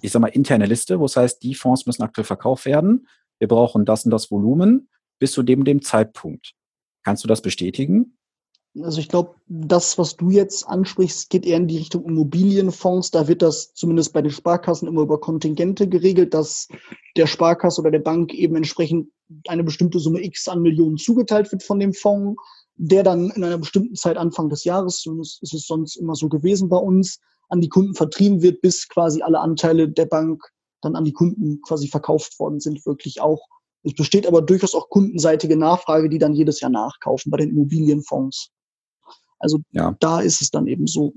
ich 0.02 0.12
sag 0.12 0.22
mal, 0.22 0.28
interne 0.28 0.68
Liste, 0.68 1.00
wo 1.00 1.06
es 1.06 1.18
heißt, 1.18 1.44
die 1.44 1.56
Fonds 1.56 1.86
müssen 1.86 2.04
aktuell 2.04 2.26
verkauft 2.26 2.66
werden. 2.66 3.08
Wir 3.40 3.48
brauchen 3.48 3.84
das 3.84 4.06
und 4.06 4.12
das 4.12 4.32
Volumen 4.32 4.90
bis 5.18 5.34
zu 5.34 5.44
dem 5.44 5.66
dem 5.66 5.82
Zeitpunkt. 5.82 6.54
Kannst 7.04 7.24
du 7.24 7.28
das 7.28 7.42
bestätigen? 7.42 8.18
Also 8.84 9.00
ich 9.00 9.10
glaube, 9.10 9.36
das, 9.48 9.98
was 9.98 10.16
du 10.16 10.30
jetzt 10.30 10.68
ansprichst, 10.68 11.30
geht 11.30 11.46
eher 11.46 11.58
in 11.58 11.68
die 11.68 11.78
Richtung 11.78 12.06
Immobilienfonds. 12.06 13.12
Da 13.12 13.28
wird 13.28 13.42
das 13.42 13.74
zumindest 13.74 14.14
bei 14.14 14.22
den 14.22 14.32
Sparkassen 14.32 14.88
immer 14.88 15.02
über 15.02 15.20
Kontingente 15.20 15.88
geregelt, 15.88 16.34
dass 16.34 16.68
der 17.18 17.28
Sparkasse 17.28 17.82
oder 17.82 17.92
der 17.92 18.00
Bank 18.00 18.34
eben 18.34 18.56
entsprechend 18.56 19.10
eine 19.48 19.64
bestimmte 19.64 20.00
Summe 20.00 20.24
X 20.24 20.48
an 20.48 20.62
Millionen 20.62 20.98
zugeteilt 20.98 21.52
wird 21.52 21.64
von 21.64 21.80
dem 21.80 21.94
Fonds, 21.94 22.42
der 22.76 23.04
dann 23.04 23.30
in 23.32 23.44
einer 23.44 23.58
bestimmten 23.58 23.96
Zeit 23.96 24.18
Anfang 24.18 24.50
des 24.50 24.64
Jahres, 24.64 25.00
zumindest 25.00 25.44
ist 25.44 25.54
es 25.54 25.68
sonst 25.68 25.98
immer 25.98 26.16
so 26.16 26.30
gewesen 26.30 26.70
bei 26.70 26.78
uns, 26.78 27.20
an 27.50 27.62
die 27.62 27.70
Kunden 27.70 27.96
vertrieben 27.96 28.42
wird, 28.42 28.62
bis 28.62 28.88
quasi 28.88 29.22
alle 29.22 29.40
Anteile 29.40 29.90
der 29.90 30.06
Bank 30.06 30.42
dann 30.82 30.96
an 30.96 31.04
die 31.04 31.14
Kunden 31.14 31.62
quasi 31.62 31.88
verkauft 31.88 32.40
worden 32.40 32.60
sind, 32.60 32.86
wirklich 32.86 33.22
auch. 33.22 33.42
Es 33.84 33.94
besteht 33.94 34.28
aber 34.28 34.42
durchaus 34.42 34.76
auch 34.76 34.90
kundenseitige 34.90 35.58
Nachfrage, 35.58 36.10
die 36.10 36.20
dann 36.20 36.34
jedes 36.34 36.62
Jahr 36.62 36.72
nachkaufen 36.72 37.32
bei 37.32 37.38
den 37.38 37.50
Immobilienfonds. 37.50 38.52
Also 39.40 39.60
ja. 39.72 39.96
da 40.00 40.22
ist 40.22 40.42
es 40.42 40.52
dann 40.52 40.68
eben 40.68 40.88
so. 40.88 41.14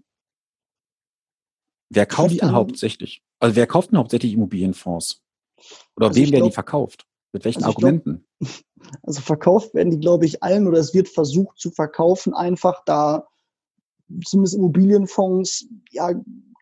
Wer 1.90 2.06
kauft 2.06 2.40
denn 2.40 2.52
hauptsächlich? 2.52 3.22
Also 3.38 3.56
wer 3.56 3.66
kauft 3.66 3.90
denn 3.90 3.98
hauptsächlich 3.98 4.32
Immobilienfonds? 4.32 5.22
Oder 5.96 6.08
also 6.08 6.20
wem 6.20 6.32
werden 6.32 6.44
die 6.44 6.52
verkauft? 6.52 7.06
Mit 7.32 7.44
welchen 7.44 7.64
also 7.64 7.70
Argumenten? 7.70 8.24
Glaub, 8.38 8.52
also 9.02 9.20
verkauft 9.20 9.74
werden 9.74 9.90
die, 9.90 10.00
glaube 10.00 10.26
ich, 10.26 10.42
allen 10.42 10.66
oder 10.66 10.78
es 10.78 10.94
wird 10.94 11.08
versucht 11.08 11.58
zu 11.58 11.70
verkaufen, 11.70 12.34
einfach 12.34 12.82
da 12.84 13.26
zumindest 14.24 14.56
Immobilienfonds 14.56 15.66
ja 15.90 16.12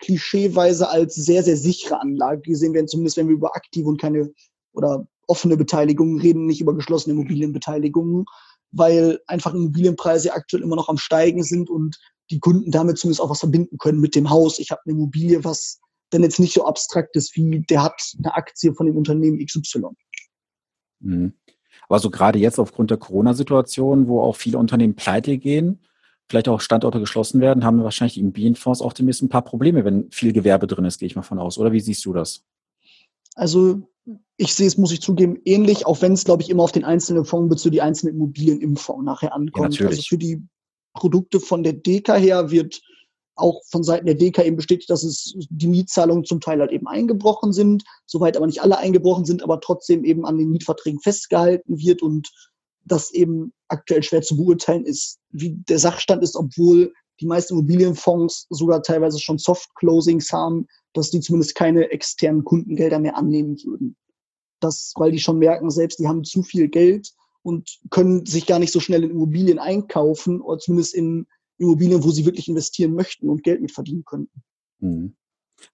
klischeeweise 0.00 0.88
als 0.88 1.14
sehr, 1.14 1.42
sehr 1.42 1.56
sichere 1.56 2.00
Anlage 2.00 2.42
gesehen 2.42 2.74
werden, 2.74 2.88
zumindest 2.88 3.16
wenn 3.16 3.28
wir 3.28 3.34
über 3.34 3.54
aktive 3.54 3.88
und 3.88 4.00
keine 4.00 4.32
oder 4.72 5.06
offene 5.26 5.56
Beteiligungen 5.56 6.20
reden, 6.20 6.46
nicht 6.46 6.60
über 6.60 6.74
geschlossene 6.74 7.14
Immobilienbeteiligungen 7.14 8.24
weil 8.72 9.20
einfach 9.26 9.54
Immobilienpreise 9.54 10.32
aktuell 10.32 10.62
immer 10.62 10.76
noch 10.76 10.88
am 10.88 10.98
Steigen 10.98 11.42
sind 11.42 11.70
und 11.70 11.98
die 12.30 12.38
Kunden 12.38 12.70
damit 12.70 12.98
zumindest 12.98 13.20
auch 13.20 13.30
was 13.30 13.40
verbinden 13.40 13.78
können 13.78 14.00
mit 14.00 14.14
dem 14.14 14.30
Haus. 14.30 14.58
Ich 14.58 14.70
habe 14.70 14.82
eine 14.84 14.94
Immobilie, 14.94 15.44
was 15.44 15.80
dann 16.10 16.22
jetzt 16.22 16.40
nicht 16.40 16.54
so 16.54 16.64
abstrakt 16.64 17.16
ist 17.16 17.34
wie 17.36 17.60
der 17.68 17.82
hat 17.82 18.00
eine 18.18 18.34
Aktie 18.34 18.74
von 18.74 18.86
dem 18.86 18.96
Unternehmen 18.96 19.44
XY. 19.44 19.88
Mhm. 21.00 21.34
Aber 21.88 21.98
so 21.98 22.10
gerade 22.10 22.38
jetzt 22.38 22.58
aufgrund 22.58 22.90
der 22.90 22.98
Corona-Situation, 22.98 24.06
wo 24.06 24.20
auch 24.20 24.36
viele 24.36 24.58
Unternehmen 24.58 24.94
pleite 24.94 25.38
gehen, 25.38 25.80
vielleicht 26.28 26.48
auch 26.48 26.60
Standorte 26.60 27.00
geschlossen 27.00 27.40
werden, 27.40 27.64
haben 27.64 27.82
wahrscheinlich 27.82 28.14
die 28.14 28.20
Immobilienfonds 28.20 28.82
auch 28.82 28.92
demnächst 28.92 29.22
ein 29.22 29.28
paar 29.28 29.42
Probleme, 29.42 29.84
wenn 29.84 30.10
viel 30.12 30.32
Gewerbe 30.32 30.68
drin 30.68 30.84
ist, 30.84 30.98
gehe 30.98 31.06
ich 31.06 31.16
mal 31.16 31.22
von 31.22 31.40
aus. 31.40 31.58
Oder 31.58 31.72
wie 31.72 31.80
siehst 31.80 32.04
du 32.04 32.12
das? 32.12 32.44
Also 33.34 33.82
ich 34.36 34.54
sehe 34.54 34.66
es, 34.66 34.78
muss 34.78 34.92
ich 34.92 35.00
zugeben, 35.00 35.38
ähnlich, 35.44 35.86
auch 35.86 36.00
wenn 36.02 36.14
es, 36.14 36.24
glaube 36.24 36.42
ich, 36.42 36.50
immer 36.50 36.62
auf 36.62 36.72
den 36.72 36.84
einzelnen 36.84 37.24
Fonds 37.24 37.50
bezüglich 37.50 37.78
die 37.78 37.82
einzelnen 37.82 38.14
Immobilien 38.16 38.60
im 38.60 38.76
Fonds 38.76 39.04
nachher 39.04 39.34
ankommt. 39.34 39.78
Ja, 39.78 39.86
also 39.86 40.02
für 40.02 40.18
die 40.18 40.42
Produkte 40.94 41.40
von 41.40 41.62
der 41.62 41.74
DK 41.74 42.14
her 42.14 42.50
wird 42.50 42.80
auch 43.36 43.62
von 43.70 43.82
Seiten 43.82 44.06
der 44.06 44.14
DK 44.14 44.44
eben 44.44 44.56
bestätigt, 44.56 44.90
dass 44.90 45.02
es 45.02 45.34
die 45.50 45.68
Mietzahlungen 45.68 46.24
zum 46.24 46.40
Teil 46.40 46.60
halt 46.60 46.72
eben 46.72 46.86
eingebrochen 46.86 47.52
sind, 47.52 47.84
soweit 48.06 48.36
aber 48.36 48.46
nicht 48.46 48.62
alle 48.62 48.78
eingebrochen 48.78 49.24
sind, 49.24 49.42
aber 49.42 49.60
trotzdem 49.60 50.04
eben 50.04 50.26
an 50.26 50.38
den 50.38 50.50
Mietverträgen 50.50 51.00
festgehalten 51.00 51.78
wird 51.78 52.02
und 52.02 52.28
das 52.84 53.12
eben 53.12 53.52
aktuell 53.68 54.02
schwer 54.02 54.22
zu 54.22 54.36
beurteilen 54.36 54.84
ist, 54.84 55.18
wie 55.30 55.56
der 55.68 55.78
Sachstand 55.78 56.22
ist, 56.22 56.36
obwohl 56.36 56.92
die 57.20 57.26
meisten 57.26 57.54
Immobilienfonds 57.54 58.46
sogar 58.50 58.82
teilweise 58.82 59.18
schon 59.18 59.38
Soft-Closings 59.38 60.32
haben, 60.32 60.66
dass 60.92 61.10
die 61.10 61.20
zumindest 61.20 61.54
keine 61.54 61.90
externen 61.90 62.44
Kundengelder 62.44 62.98
mehr 62.98 63.16
annehmen 63.16 63.56
würden. 63.64 63.96
Das, 64.60 64.92
weil 64.96 65.12
die 65.12 65.20
schon 65.20 65.38
merken, 65.38 65.70
selbst 65.70 65.98
die 65.98 66.08
haben 66.08 66.24
zu 66.24 66.42
viel 66.42 66.68
Geld 66.68 67.12
und 67.42 67.78
können 67.90 68.26
sich 68.26 68.46
gar 68.46 68.58
nicht 68.58 68.72
so 68.72 68.80
schnell 68.80 69.04
in 69.04 69.10
Immobilien 69.10 69.58
einkaufen 69.58 70.40
oder 70.40 70.58
zumindest 70.58 70.94
in 70.94 71.26
Immobilien, 71.58 72.02
wo 72.04 72.10
sie 72.10 72.24
wirklich 72.24 72.48
investieren 72.48 72.94
möchten 72.94 73.28
und 73.28 73.42
Geld 73.42 73.60
mit 73.60 73.72
verdienen 73.72 74.04
könnten. 74.04 74.42
Mhm. 74.80 75.14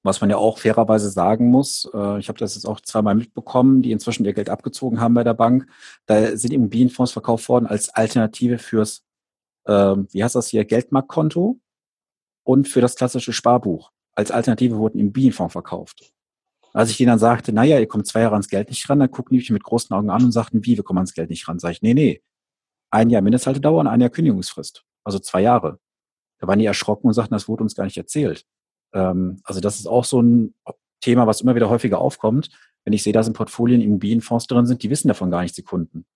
Was 0.03 0.21
man 0.21 0.31
ja 0.31 0.37
auch 0.37 0.59
fairerweise 0.59 1.11
sagen 1.11 1.49
muss, 1.49 1.89
äh, 1.95 2.19
ich 2.19 2.29
habe 2.29 2.39
das 2.39 2.57
jetzt 2.57 2.67
auch 2.67 2.81
zweimal 2.81 3.15
mitbekommen, 3.15 3.83
die 3.83 3.93
inzwischen 3.93 4.25
ihr 4.25 4.33
Geld 4.33 4.51
abgezogen 4.51 5.01
haben 5.01 5.15
bei 5.15 5.23
der 5.23 5.35
Bank. 5.35 5.69
Da 6.07 6.37
sind 6.37 6.53
Immobilienfonds 6.53 7.13
verkauft 7.13 7.49
worden 7.49 7.67
als 7.67 7.89
Alternative 7.91 8.59
fürs, 8.59 9.05
ähm, 9.67 10.09
wie 10.13 10.23
heißt 10.23 10.35
das 10.35 10.49
hier, 10.49 10.65
Geldmarktkonto 10.65 11.59
und 12.45 12.69
für 12.69 12.81
das 12.81 12.97
klassische 12.97 13.33
Sparbuch. 13.33 13.91
Als 14.15 14.31
Alternative 14.31 14.77
wurden 14.77 14.99
Immobilienfonds 14.99 15.53
verkauft. 15.53 16.13
Als 16.73 16.91
ich 16.91 16.99
denen 16.99 17.09
dann 17.09 17.19
sagte, 17.19 17.53
naja, 17.53 17.79
ihr 17.79 17.89
kommt 17.89 18.07
zwei 18.07 18.21
Jahre 18.21 18.35
ans 18.35 18.49
Geld 18.49 18.69
nicht 18.69 18.89
ran, 18.89 18.99
dann 18.99 19.11
gucken 19.11 19.31
die 19.35 19.39
mich 19.39 19.51
mit 19.51 19.65
großen 19.65 19.95
Augen 19.97 20.11
an 20.11 20.25
und 20.25 20.33
sagten, 20.33 20.65
wie, 20.65 20.77
wir 20.77 20.85
kommen 20.85 20.99
ans 20.99 21.15
Geld 21.15 21.31
nicht 21.31 21.49
ran? 21.49 21.59
Sag 21.59 21.73
ich, 21.73 21.83
nee, 21.83 21.95
nee. 21.95 22.23
Ein 22.91 23.11
Jahr 23.11 23.23
Mindesthaltedauer 23.23 23.81
und 23.81 23.87
ein 23.87 24.01
Jahr 24.01 24.11
Kündigungsfrist. 24.11 24.85
Also 25.03 25.19
zwei 25.19 25.41
Jahre. 25.43 25.79
Da 26.39 26.47
waren 26.47 26.59
die 26.59 26.67
erschrocken 26.67 27.07
und 27.07 27.15
sagten, 27.15 27.35
das 27.35 27.49
wurde 27.49 27.63
uns 27.63 27.75
gar 27.75 27.85
nicht 27.85 27.97
erzählt. 27.97 28.45
Ähm, 28.93 29.41
also 29.45 29.61
das 29.61 29.79
ist 29.79 29.87
auch 29.87 30.05
so 30.05 30.21
ein 30.21 30.55
Thema, 31.01 31.27
was 31.27 31.41
immer 31.41 31.55
wieder 31.55 31.71
häufiger 31.71 31.99
aufkommt. 31.99 32.51
Wenn 32.85 32.93
ich 32.93 33.03
sehe, 33.03 33.13
dass 33.13 33.27
in 33.27 33.33
Portfolien 33.33 33.81
Immobilienfonds 33.81 34.47
drin 34.47 34.67
sind, 34.67 34.83
die 34.83 34.91
wissen 34.91 35.09
davon 35.09 35.31
gar 35.31 35.43
nichts, 35.43 35.57
die 35.57 35.63
Kunden. 35.63 36.07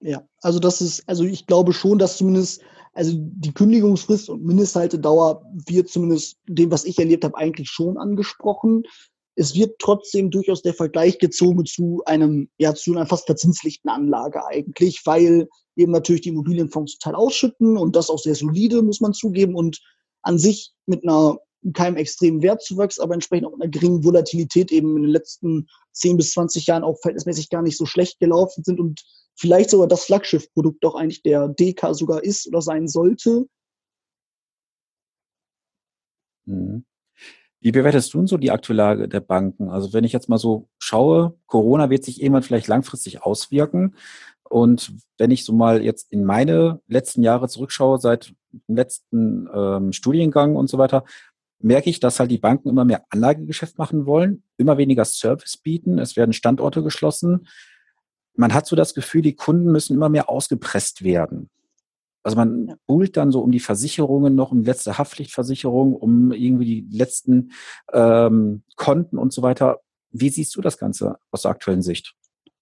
Ja, 0.00 0.26
also 0.42 0.58
das 0.58 0.80
ist, 0.80 1.08
also 1.08 1.24
ich 1.24 1.46
glaube 1.46 1.72
schon, 1.72 1.98
dass 1.98 2.18
zumindest, 2.18 2.62
also 2.92 3.12
die 3.16 3.52
Kündigungsfrist 3.52 4.28
und 4.28 4.44
Mindesthaltedauer 4.44 5.42
wird 5.66 5.88
zumindest 5.88 6.36
dem, 6.48 6.70
was 6.70 6.84
ich 6.84 6.98
erlebt 6.98 7.24
habe, 7.24 7.36
eigentlich 7.36 7.68
schon 7.68 7.98
angesprochen. 7.98 8.84
es 9.38 9.54
wird 9.54 9.78
trotzdem 9.78 10.30
durchaus 10.30 10.62
der 10.62 10.74
Vergleich 10.74 11.18
gezogen 11.18 11.64
zu 11.64 12.02
einem, 12.06 12.48
ja, 12.58 12.74
zu 12.74 12.92
einer 12.92 13.06
fast 13.06 13.26
verzinslichten 13.26 13.88
Anlage 13.88 14.44
eigentlich, 14.44 15.02
weil 15.04 15.48
eben 15.76 15.92
natürlich 15.92 16.22
die 16.22 16.30
Immobilienfonds 16.30 16.98
total 16.98 17.14
ausschütten 17.14 17.76
und 17.76 17.94
das 17.94 18.10
auch 18.10 18.18
sehr 18.18 18.34
solide, 18.34 18.82
muss 18.82 19.00
man 19.00 19.14
zugeben, 19.14 19.54
und 19.54 19.80
an 20.22 20.38
sich 20.38 20.72
mit 20.86 21.04
einer 21.04 21.38
keinem 21.72 21.96
extremen 21.96 22.42
Wertzuwachs, 22.42 22.98
aber 22.98 23.14
entsprechend 23.14 23.46
auch 23.46 23.54
einer 23.54 23.68
geringen 23.68 24.04
Volatilität 24.04 24.70
eben 24.70 24.96
in 24.96 25.02
den 25.02 25.10
letzten 25.10 25.68
10 25.92 26.16
bis 26.16 26.32
20 26.32 26.66
Jahren 26.66 26.84
auch 26.84 26.98
verhältnismäßig 27.00 27.50
gar 27.50 27.62
nicht 27.62 27.76
so 27.76 27.86
schlecht 27.86 28.20
gelaufen 28.20 28.62
sind 28.64 28.80
und 28.80 29.04
vielleicht 29.34 29.70
sogar 29.70 29.88
das 29.88 30.04
Flaggschiffprodukt 30.04 30.82
doch 30.82 30.94
eigentlich 30.94 31.22
der 31.22 31.48
DK 31.48 31.94
sogar 31.94 32.22
ist 32.22 32.46
oder 32.46 32.62
sein 32.62 32.88
sollte. 32.88 33.46
Mhm. 36.46 36.84
Wie 37.60 37.72
bewertest 37.72 38.14
du 38.14 38.18
denn 38.18 38.26
so 38.28 38.36
die 38.36 38.52
aktuelle 38.52 38.82
Lage 38.82 39.08
der 39.08 39.20
Banken? 39.20 39.68
Also 39.68 39.92
wenn 39.92 40.04
ich 40.04 40.12
jetzt 40.12 40.28
mal 40.28 40.38
so 40.38 40.68
schaue, 40.78 41.36
Corona 41.46 41.90
wird 41.90 42.04
sich 42.04 42.22
irgendwann 42.22 42.44
vielleicht 42.44 42.68
langfristig 42.68 43.22
auswirken. 43.22 43.96
Und 44.48 44.92
wenn 45.18 45.30
ich 45.30 45.44
so 45.44 45.52
mal 45.52 45.82
jetzt 45.82 46.10
in 46.10 46.24
meine 46.24 46.80
letzten 46.86 47.22
Jahre 47.22 47.48
zurückschaue, 47.48 47.98
seit 47.98 48.32
dem 48.68 48.76
letzten 48.76 49.48
ähm, 49.52 49.92
Studiengang 49.92 50.56
und 50.56 50.70
so 50.70 50.78
weiter, 50.78 51.04
merke 51.60 51.90
ich, 51.90 52.00
dass 52.00 52.20
halt 52.20 52.30
die 52.30 52.38
Banken 52.38 52.68
immer 52.68 52.84
mehr 52.84 53.04
Anlagegeschäft 53.10 53.78
machen 53.78 54.06
wollen, 54.06 54.42
immer 54.56 54.78
weniger 54.78 55.04
Service 55.04 55.56
bieten, 55.56 55.98
es 55.98 56.16
werden 56.16 56.32
Standorte 56.32 56.82
geschlossen. 56.82 57.48
Man 58.34 58.54
hat 58.54 58.66
so 58.66 58.76
das 58.76 58.94
Gefühl, 58.94 59.22
die 59.22 59.34
Kunden 59.34 59.72
müssen 59.72 59.94
immer 59.94 60.08
mehr 60.08 60.28
ausgepresst 60.28 61.02
werden. 61.02 61.50
Also 62.22 62.36
man 62.36 62.74
buhlt 62.86 63.16
dann 63.16 63.32
so 63.32 63.40
um 63.40 63.50
die 63.50 63.60
Versicherungen 63.60 64.34
noch, 64.34 64.52
um 64.52 64.60
die 64.60 64.66
letzte 64.66 64.98
Haftpflichtversicherung, 64.98 65.94
um 65.94 66.32
irgendwie 66.32 66.82
die 66.82 66.96
letzten 66.96 67.52
ähm, 67.92 68.62
Konten 68.76 69.18
und 69.18 69.32
so 69.32 69.42
weiter. 69.42 69.80
Wie 70.10 70.28
siehst 70.28 70.54
du 70.56 70.60
das 70.60 70.78
Ganze 70.78 71.16
aus 71.30 71.42
der 71.42 71.52
aktuellen 71.52 71.82
Sicht? 71.82 72.14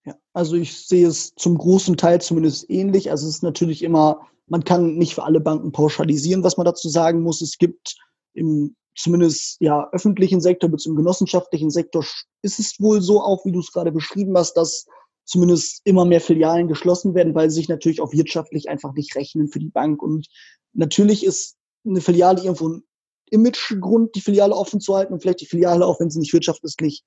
Ja, 0.04 0.14
also 0.32 0.56
ich 0.56 0.86
sehe 0.86 1.08
es 1.08 1.34
zum 1.34 1.58
großen 1.58 1.96
Teil 1.96 2.20
zumindest 2.20 2.70
ähnlich. 2.70 3.10
Also 3.10 3.26
es 3.26 3.36
ist 3.36 3.42
natürlich 3.42 3.82
immer, 3.82 4.20
man 4.46 4.62
kann 4.62 4.94
nicht 4.94 5.14
für 5.14 5.24
alle 5.24 5.40
Banken 5.40 5.72
pauschalisieren, 5.72 6.44
was 6.44 6.56
man 6.56 6.64
dazu 6.64 6.88
sagen 6.88 7.22
muss. 7.22 7.40
Es 7.40 7.58
gibt 7.58 7.96
im 8.34 8.76
zumindest 8.96 9.58
ja 9.60 9.88
öffentlichen 9.92 10.40
Sektor 10.40 10.70
bis 10.70 10.86
im 10.86 10.96
genossenschaftlichen 10.96 11.70
Sektor 11.70 12.04
ist 12.42 12.58
es 12.58 12.80
wohl 12.80 13.02
so 13.02 13.20
auch, 13.20 13.44
wie 13.44 13.52
du 13.52 13.60
es 13.60 13.72
gerade 13.72 13.92
beschrieben 13.92 14.36
hast, 14.36 14.54
dass 14.54 14.86
zumindest 15.24 15.80
immer 15.84 16.04
mehr 16.04 16.20
Filialen 16.20 16.68
geschlossen 16.68 17.14
werden, 17.14 17.34
weil 17.34 17.50
sie 17.50 17.56
sich 17.56 17.68
natürlich 17.68 18.00
auch 18.00 18.12
wirtschaftlich 18.12 18.68
einfach 18.68 18.94
nicht 18.94 19.14
rechnen 19.16 19.48
für 19.48 19.58
die 19.58 19.70
Bank. 19.70 20.02
Und 20.02 20.26
natürlich 20.72 21.24
ist 21.24 21.56
eine 21.84 22.00
Filiale 22.00 22.42
irgendwo 22.42 22.68
ein 22.68 22.82
Imagegrund, 23.30 24.14
die 24.14 24.20
Filiale 24.20 24.54
offen 24.54 24.80
zu 24.80 24.94
halten 24.94 25.12
und 25.12 25.20
vielleicht 25.20 25.40
die 25.40 25.46
Filiale 25.46 25.84
auch, 25.84 26.00
wenn 26.00 26.10
sie 26.10 26.20
nicht 26.20 26.32
wirtschaftlich 26.32 27.02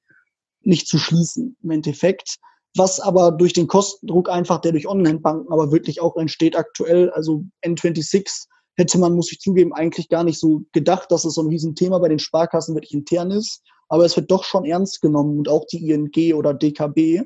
nicht 0.61 0.87
zu 0.87 0.97
schließen 0.97 1.57
im 1.63 1.71
Endeffekt. 1.71 2.35
Was 2.75 2.99
aber 2.99 3.31
durch 3.31 3.53
den 3.53 3.67
Kostendruck 3.67 4.29
einfach, 4.29 4.61
der 4.61 4.73
durch 4.73 4.87
Online-Banken 4.87 5.51
aber 5.51 5.71
wirklich 5.71 6.01
auch 6.01 6.17
entsteht 6.17 6.55
aktuell, 6.55 7.09
also 7.11 7.45
N26 7.65 8.45
hätte 8.79 8.97
man, 8.97 9.13
muss 9.13 9.31
ich 9.31 9.39
zugeben, 9.39 9.73
eigentlich 9.73 10.09
gar 10.09 10.23
nicht 10.23 10.39
so 10.39 10.63
gedacht, 10.71 11.11
dass 11.11 11.25
es 11.25 11.35
so 11.35 11.41
ein 11.41 11.49
Riesenthema 11.49 11.99
bei 11.99 12.07
den 12.07 12.17
Sparkassen 12.17 12.75
wirklich 12.75 12.93
intern 12.93 13.29
ist. 13.29 13.61
Aber 13.89 14.05
es 14.05 14.15
wird 14.15 14.31
doch 14.31 14.43
schon 14.43 14.65
ernst 14.65 15.01
genommen 15.01 15.37
und 15.37 15.49
auch 15.49 15.65
die 15.65 15.89
ING 15.89 16.33
oder 16.33 16.53
DKB. 16.53 17.23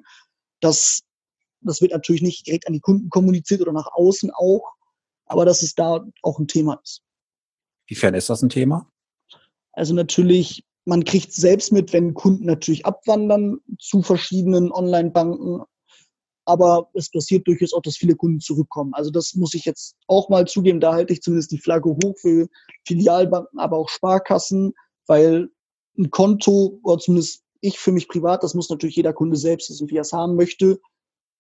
Das, 0.60 1.02
das 1.62 1.82
wird 1.82 1.92
natürlich 1.92 2.22
nicht 2.22 2.48
direkt 2.48 2.68
an 2.68 2.74
die 2.74 2.80
Kunden 2.80 3.10
kommuniziert 3.10 3.62
oder 3.62 3.72
nach 3.72 3.88
außen 3.94 4.32
auch, 4.32 4.74
aber 5.26 5.46
dass 5.46 5.62
es 5.62 5.76
da 5.76 6.04
auch 6.22 6.40
ein 6.40 6.48
Thema 6.48 6.80
ist. 6.84 7.02
Wiefern 7.88 8.16
ist 8.16 8.30
das 8.30 8.42
ein 8.42 8.50
Thema? 8.50 8.90
Also 9.74 9.94
natürlich, 9.94 10.66
man 10.86 11.04
kriegt 11.04 11.34
selbst 11.34 11.72
mit, 11.72 11.94
wenn 11.94 12.14
Kunden 12.14 12.46
natürlich 12.46 12.86
abwandern 12.86 13.60
zu 13.80 14.02
verschiedenen 14.02 14.72
Online-Banken, 14.72 15.62
aber 16.46 16.90
es 16.94 17.10
passiert 17.10 17.48
durchaus 17.48 17.74
auch, 17.74 17.82
dass 17.82 17.98
viele 17.98 18.16
Kunden 18.16 18.40
zurückkommen. 18.40 18.94
Also 18.94 19.12
das 19.12 19.34
muss 19.36 19.54
ich 19.54 19.66
jetzt 19.66 19.96
auch 20.08 20.30
mal 20.30 20.46
zugeben, 20.46 20.80
da 20.80 20.94
halte 20.94 21.14
ich 21.14 21.22
zumindest 21.22 21.52
die 21.52 21.60
Flagge 21.60 21.90
hoch 21.90 22.16
für 22.20 22.48
Filialbanken, 22.86 23.60
aber 23.60 23.78
auch 23.78 23.90
Sparkassen, 23.90 24.74
weil 25.08 25.50
ein 25.98 26.10
Konto, 26.10 26.80
oder 26.84 26.98
zumindest 26.98 27.44
ich 27.62 27.80
für 27.80 27.92
mich 27.92 28.08
privat, 28.08 28.44
das 28.44 28.56
muss 28.56 28.70
natürlich 28.70 28.96
jeder 28.96 29.14
Kunde 29.14 29.38
selbst 29.38 29.70
wissen, 29.70 29.90
wie 29.90 29.98
er 29.98 30.02
es 30.02 30.12
haben 30.12 30.36
möchte, 30.36 30.80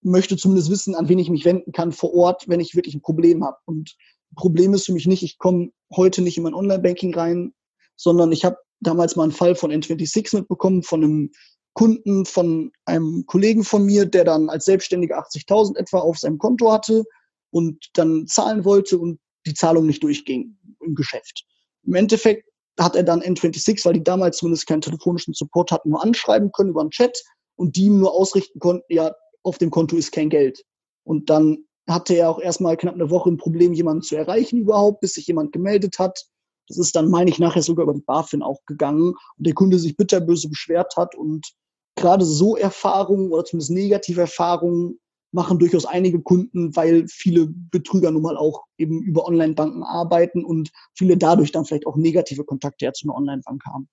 möchte 0.02 0.38
zumindest 0.38 0.70
wissen, 0.70 0.96
an 0.96 1.10
wen 1.10 1.20
ich 1.20 1.30
mich 1.30 1.46
wenden 1.46 1.72
kann 1.72 1.92
vor 1.92 2.14
Ort, 2.14 2.48
wenn 2.48 2.60
ich 2.60 2.76
wirklich 2.76 2.96
ein 2.96 3.02
Problem 3.02 3.44
habe. 3.44 3.58
Und 3.66 3.96
Problem 4.36 4.74
ist 4.74 4.86
für 4.86 4.94
mich 4.94 5.08
nicht, 5.08 5.24
ich 5.24 5.38
komme 5.38 5.72
heute 5.96 6.22
nicht 6.22 6.38
in 6.38 6.44
mein 6.44 6.54
Online-Banking 6.54 7.14
rein, 7.14 7.54
sondern 7.96 8.32
ich 8.32 8.46
habe 8.46 8.58
damals 8.80 9.16
mal 9.16 9.24
einen 9.24 9.32
Fall 9.32 9.56
von 9.56 9.72
N26 9.72 10.36
mitbekommen, 10.38 10.84
von 10.84 11.04
einem 11.04 11.32
Kunden 11.74 12.26
von 12.26 12.72
einem 12.86 13.26
Kollegen 13.26 13.64
von 13.64 13.86
mir, 13.86 14.06
der 14.06 14.24
dann 14.24 14.50
als 14.50 14.66
Selbstständiger 14.66 15.20
80.000 15.20 15.78
etwa 15.78 16.00
auf 16.00 16.20
seinem 16.20 16.38
Konto 16.38 16.72
hatte 16.72 17.04
und 17.52 17.90
dann 17.94 18.28
zahlen 18.28 18.64
wollte 18.64 18.98
und 18.98 19.20
die 19.46 19.54
Zahlung 19.54 19.86
nicht 19.86 20.04
durchging 20.04 20.58
im 20.82 20.96
Geschäft. 20.96 21.46
Im 21.86 21.96
Endeffekt 21.96 22.48
hat 22.80 22.96
er 22.96 23.04
dann 23.04 23.22
N26, 23.22 23.86
weil 23.86 23.94
die 23.94 24.04
damals 24.04 24.38
zumindest 24.38 24.68
keinen 24.68 24.82
telefonischen 24.82 25.34
Support 25.34 25.72
hatten, 25.72 25.90
nur 25.90 26.04
anschreiben 26.04 26.52
können 26.52 26.72
über 26.72 26.82
einen 26.82 26.92
Chat 26.92 27.22
und 27.56 27.76
die 27.76 27.86
ihm 27.86 28.00
nur 28.00 28.14
ausrichten 28.14 28.60
konnten, 28.60 28.86
ja, 28.90 29.14
auf 29.44 29.58
dem 29.58 29.70
Konto 29.70 29.96
ist 29.96 30.12
kein 30.12 30.30
Geld. 30.30 30.64
Und 31.04 31.30
dann 31.30 31.66
hatte 31.88 32.14
er 32.14 32.30
auch 32.30 32.40
erstmal 32.40 32.78
knapp 32.78 32.96
eine 32.96 33.10
Woche 33.10 33.30
ein 33.30 33.38
Problem, 33.38 33.74
jemanden 33.74 34.04
zu 34.04 34.16
erreichen 34.16 34.58
überhaupt, 34.58 35.02
bis 35.02 35.14
sich 35.14 35.28
jemand 35.28 35.52
gemeldet 35.52 36.00
hat. 36.00 36.26
Das 36.68 36.78
ist 36.78 36.96
dann, 36.96 37.10
meine 37.10 37.30
ich, 37.30 37.40
nachher 37.40 37.62
sogar 37.62 37.84
über 37.84 37.94
die 37.94 38.02
BaFin 38.02 38.42
auch 38.42 38.64
gegangen 38.66 39.10
und 39.10 39.48
der 39.48 39.54
Kunde 39.54 39.78
sich 39.80 39.98
bitterböse 39.98 40.48
beschwert 40.48 40.96
hat 40.96 41.14
und 41.14 41.46
gerade 41.96 42.26
so 42.26 42.56
Erfahrungen 42.56 43.32
oder 43.32 43.46
zumindest 43.46 43.72
negative 43.72 44.22
Erfahrungen 44.22 45.00
machen 45.34 45.60
durchaus 45.60 45.86
einige 45.86 46.22
Kunden, 46.22 46.76
weil 46.76 47.08
viele 47.08 47.48
Betrüger 47.48 48.12
nun 48.12 48.22
mal 48.22 48.38
auch 48.38 48.64
eben 48.78 49.02
über 49.02 49.28
Online-Banken 49.28 49.84
arbeiten 49.84 50.46
und 50.46 50.72
viele 50.96 51.18
dadurch 51.18 51.52
dann 51.52 51.66
vielleicht 51.66 51.88
auch 51.88 51.96
negative 51.96 52.44
Kontakte 52.44 52.92
zu 52.94 53.08
einer 53.08 53.18
Online-Bank 53.18 53.64
haben. 53.66 53.90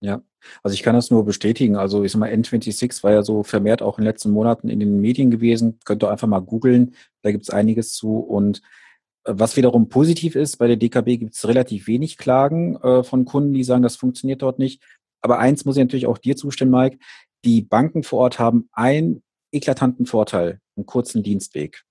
Ja, 0.00 0.22
also 0.62 0.74
ich 0.74 0.82
kann 0.82 0.94
das 0.94 1.10
nur 1.10 1.24
bestätigen. 1.24 1.76
Also 1.76 2.04
ich 2.04 2.12
sag 2.12 2.20
mal, 2.20 2.30
N26 2.30 3.02
war 3.02 3.12
ja 3.12 3.22
so 3.22 3.42
vermehrt 3.42 3.82
auch 3.82 3.98
in 3.98 4.04
den 4.04 4.10
letzten 4.10 4.30
Monaten 4.30 4.68
in 4.68 4.78
den 4.78 5.00
Medien 5.00 5.30
gewesen. 5.30 5.80
Könnt 5.84 6.04
ihr 6.04 6.10
einfach 6.10 6.28
mal 6.28 6.40
googeln, 6.40 6.94
da 7.22 7.32
gibt 7.32 7.44
es 7.44 7.50
einiges 7.50 7.94
zu. 7.94 8.18
Und 8.18 8.62
äh, 9.24 9.32
was 9.34 9.56
wiederum 9.56 9.88
positiv 9.88 10.36
ist, 10.36 10.58
bei 10.58 10.68
der 10.68 10.76
DKB 10.76 11.18
gibt 11.18 11.34
es 11.34 11.48
relativ 11.48 11.88
wenig 11.88 12.16
Klagen 12.16 12.76
äh, 12.76 13.02
von 13.02 13.24
Kunden, 13.24 13.54
die 13.54 13.64
sagen, 13.64 13.82
das 13.82 13.96
funktioniert 13.96 14.42
dort 14.42 14.60
nicht. 14.60 14.82
Aber 15.20 15.38
eins 15.38 15.64
muss 15.64 15.76
ich 15.76 15.82
natürlich 15.82 16.06
auch 16.06 16.18
dir 16.18 16.36
zustimmen, 16.36 16.70
Mike. 16.70 16.98
Die 17.44 17.62
Banken 17.62 18.02
vor 18.02 18.20
Ort 18.20 18.38
haben 18.38 18.68
einen 18.72 19.22
eklatanten 19.52 20.06
Vorteil, 20.06 20.60
einen 20.76 20.86
kurzen 20.86 21.22
Dienstweg. 21.22 21.84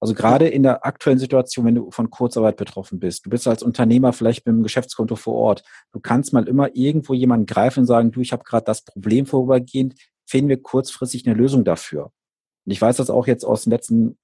Also 0.00 0.14
gerade 0.14 0.48
in 0.48 0.64
der 0.64 0.84
aktuellen 0.84 1.20
Situation, 1.20 1.64
wenn 1.64 1.76
du 1.76 1.90
von 1.92 2.10
Kurzarbeit 2.10 2.56
betroffen 2.56 2.98
bist, 2.98 3.24
du 3.24 3.30
bist 3.30 3.46
als 3.46 3.62
Unternehmer 3.62 4.12
vielleicht 4.12 4.44
mit 4.44 4.56
dem 4.56 4.64
Geschäftskonto 4.64 5.14
vor 5.14 5.34
Ort, 5.34 5.62
du 5.92 6.00
kannst 6.00 6.32
mal 6.32 6.48
immer 6.48 6.74
irgendwo 6.74 7.14
jemanden 7.14 7.46
greifen 7.46 7.80
und 7.80 7.86
sagen, 7.86 8.10
du, 8.10 8.20
ich 8.20 8.32
habe 8.32 8.42
gerade 8.42 8.64
das 8.64 8.84
Problem 8.84 9.26
vorübergehend, 9.26 9.94
finden 10.26 10.48
wir 10.48 10.60
kurzfristig 10.60 11.24
eine 11.24 11.36
Lösung 11.36 11.62
dafür. 11.62 12.10
Und 12.64 12.72
ich 12.72 12.82
weiß 12.82 12.96
das 12.96 13.10
auch 13.10 13.28
jetzt 13.28 13.44
aus 13.44 13.62
den 13.62 13.70
letzten 13.70 14.18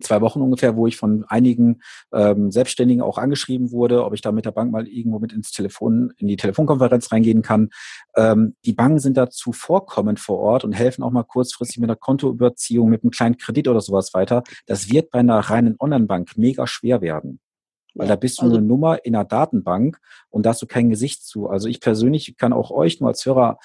zwei 0.00 0.20
Wochen 0.20 0.40
ungefähr, 0.40 0.76
wo 0.76 0.86
ich 0.86 0.96
von 0.96 1.24
einigen 1.28 1.80
ähm, 2.12 2.50
Selbstständigen 2.50 3.02
auch 3.02 3.18
angeschrieben 3.18 3.70
wurde, 3.70 4.04
ob 4.04 4.14
ich 4.14 4.20
da 4.20 4.32
mit 4.32 4.44
der 4.44 4.50
Bank 4.52 4.72
mal 4.72 4.86
irgendwo 4.86 5.18
mit 5.18 5.32
ins 5.32 5.50
Telefon, 5.50 6.12
in 6.16 6.28
die 6.28 6.36
Telefonkonferenz 6.36 7.10
reingehen 7.12 7.42
kann. 7.42 7.70
Ähm, 8.16 8.54
die 8.64 8.72
Banken 8.72 8.98
sind 8.98 9.16
dazu 9.16 9.52
vorkommend 9.52 10.20
vor 10.20 10.38
Ort 10.38 10.64
und 10.64 10.72
helfen 10.72 11.02
auch 11.02 11.10
mal 11.10 11.24
kurzfristig 11.24 11.78
mit 11.78 11.90
einer 11.90 11.96
Kontoüberziehung, 11.96 12.88
mit 12.88 13.02
einem 13.02 13.10
kleinen 13.10 13.36
Kredit 13.36 13.68
oder 13.68 13.80
sowas 13.80 14.14
weiter. 14.14 14.42
Das 14.66 14.90
wird 14.90 15.10
bei 15.10 15.20
einer 15.20 15.38
reinen 15.38 15.76
Online-Bank 15.78 16.36
mega 16.36 16.66
schwer 16.66 17.00
werden. 17.00 17.40
Weil 17.94 18.06
da 18.06 18.16
bist 18.16 18.38
du 18.38 18.44
also, 18.44 18.56
eine 18.56 18.66
Nummer 18.66 19.04
in 19.04 19.16
einer 19.16 19.24
Datenbank 19.24 19.98
und 20.30 20.46
da 20.46 20.50
hast 20.50 20.62
du 20.62 20.66
kein 20.66 20.88
Gesicht 20.88 21.24
zu. 21.24 21.48
Also 21.48 21.68
ich 21.68 21.80
persönlich 21.80 22.36
kann 22.36 22.52
auch 22.52 22.70
euch 22.70 23.00
nur 23.00 23.08
als 23.08 23.26
Hörer 23.26 23.58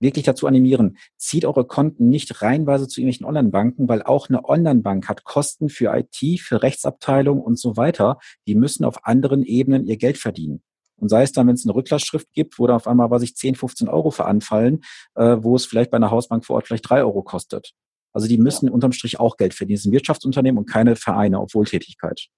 wirklich 0.00 0.24
dazu 0.24 0.46
animieren, 0.46 0.96
zieht 1.16 1.44
eure 1.44 1.66
Konten 1.66 2.08
nicht 2.08 2.42
reinweise 2.42 2.88
zu 2.88 3.00
irgendwelchen 3.00 3.26
Online-Banken, 3.26 3.88
weil 3.88 4.02
auch 4.02 4.28
eine 4.28 4.44
Online-Bank 4.44 5.08
hat 5.08 5.24
Kosten 5.24 5.68
für 5.68 5.94
IT, 5.94 6.40
für 6.40 6.62
Rechtsabteilung 6.62 7.40
und 7.40 7.58
so 7.58 7.76
weiter. 7.76 8.18
Die 8.46 8.54
müssen 8.54 8.84
auf 8.84 9.04
anderen 9.04 9.44
Ebenen 9.44 9.86
ihr 9.86 9.96
Geld 9.96 10.18
verdienen. 10.18 10.62
Und 10.96 11.08
sei 11.08 11.22
es 11.22 11.32
dann, 11.32 11.46
wenn 11.46 11.54
es 11.54 11.64
eine 11.64 11.74
Rücklassschrift 11.74 12.32
gibt, 12.32 12.58
wo 12.58 12.66
da 12.66 12.76
auf 12.76 12.86
einmal, 12.86 13.10
was 13.10 13.22
ich 13.22 13.34
10, 13.34 13.54
15 13.54 13.88
Euro 13.88 14.10
veranfallen, 14.10 14.80
äh, 15.14 15.36
wo 15.40 15.56
es 15.56 15.64
vielleicht 15.64 15.90
bei 15.90 15.96
einer 15.96 16.10
Hausbank 16.10 16.44
vor 16.44 16.56
Ort 16.56 16.66
vielleicht 16.66 16.88
drei 16.88 17.02
Euro 17.02 17.22
kostet. 17.22 17.72
Also 18.12 18.28
die 18.28 18.38
müssen 18.38 18.66
ja. 18.66 18.72
unterm 18.72 18.92
Strich 18.92 19.18
auch 19.18 19.36
Geld 19.36 19.54
verdienen. 19.54 19.76
Das 19.76 19.82
sind 19.84 19.92
Wirtschaftsunternehmen 19.92 20.58
und 20.58 20.66
keine 20.68 20.96
Vereine 20.96 21.38
auf 21.38 21.54
Wohltätigkeit. 21.54 22.28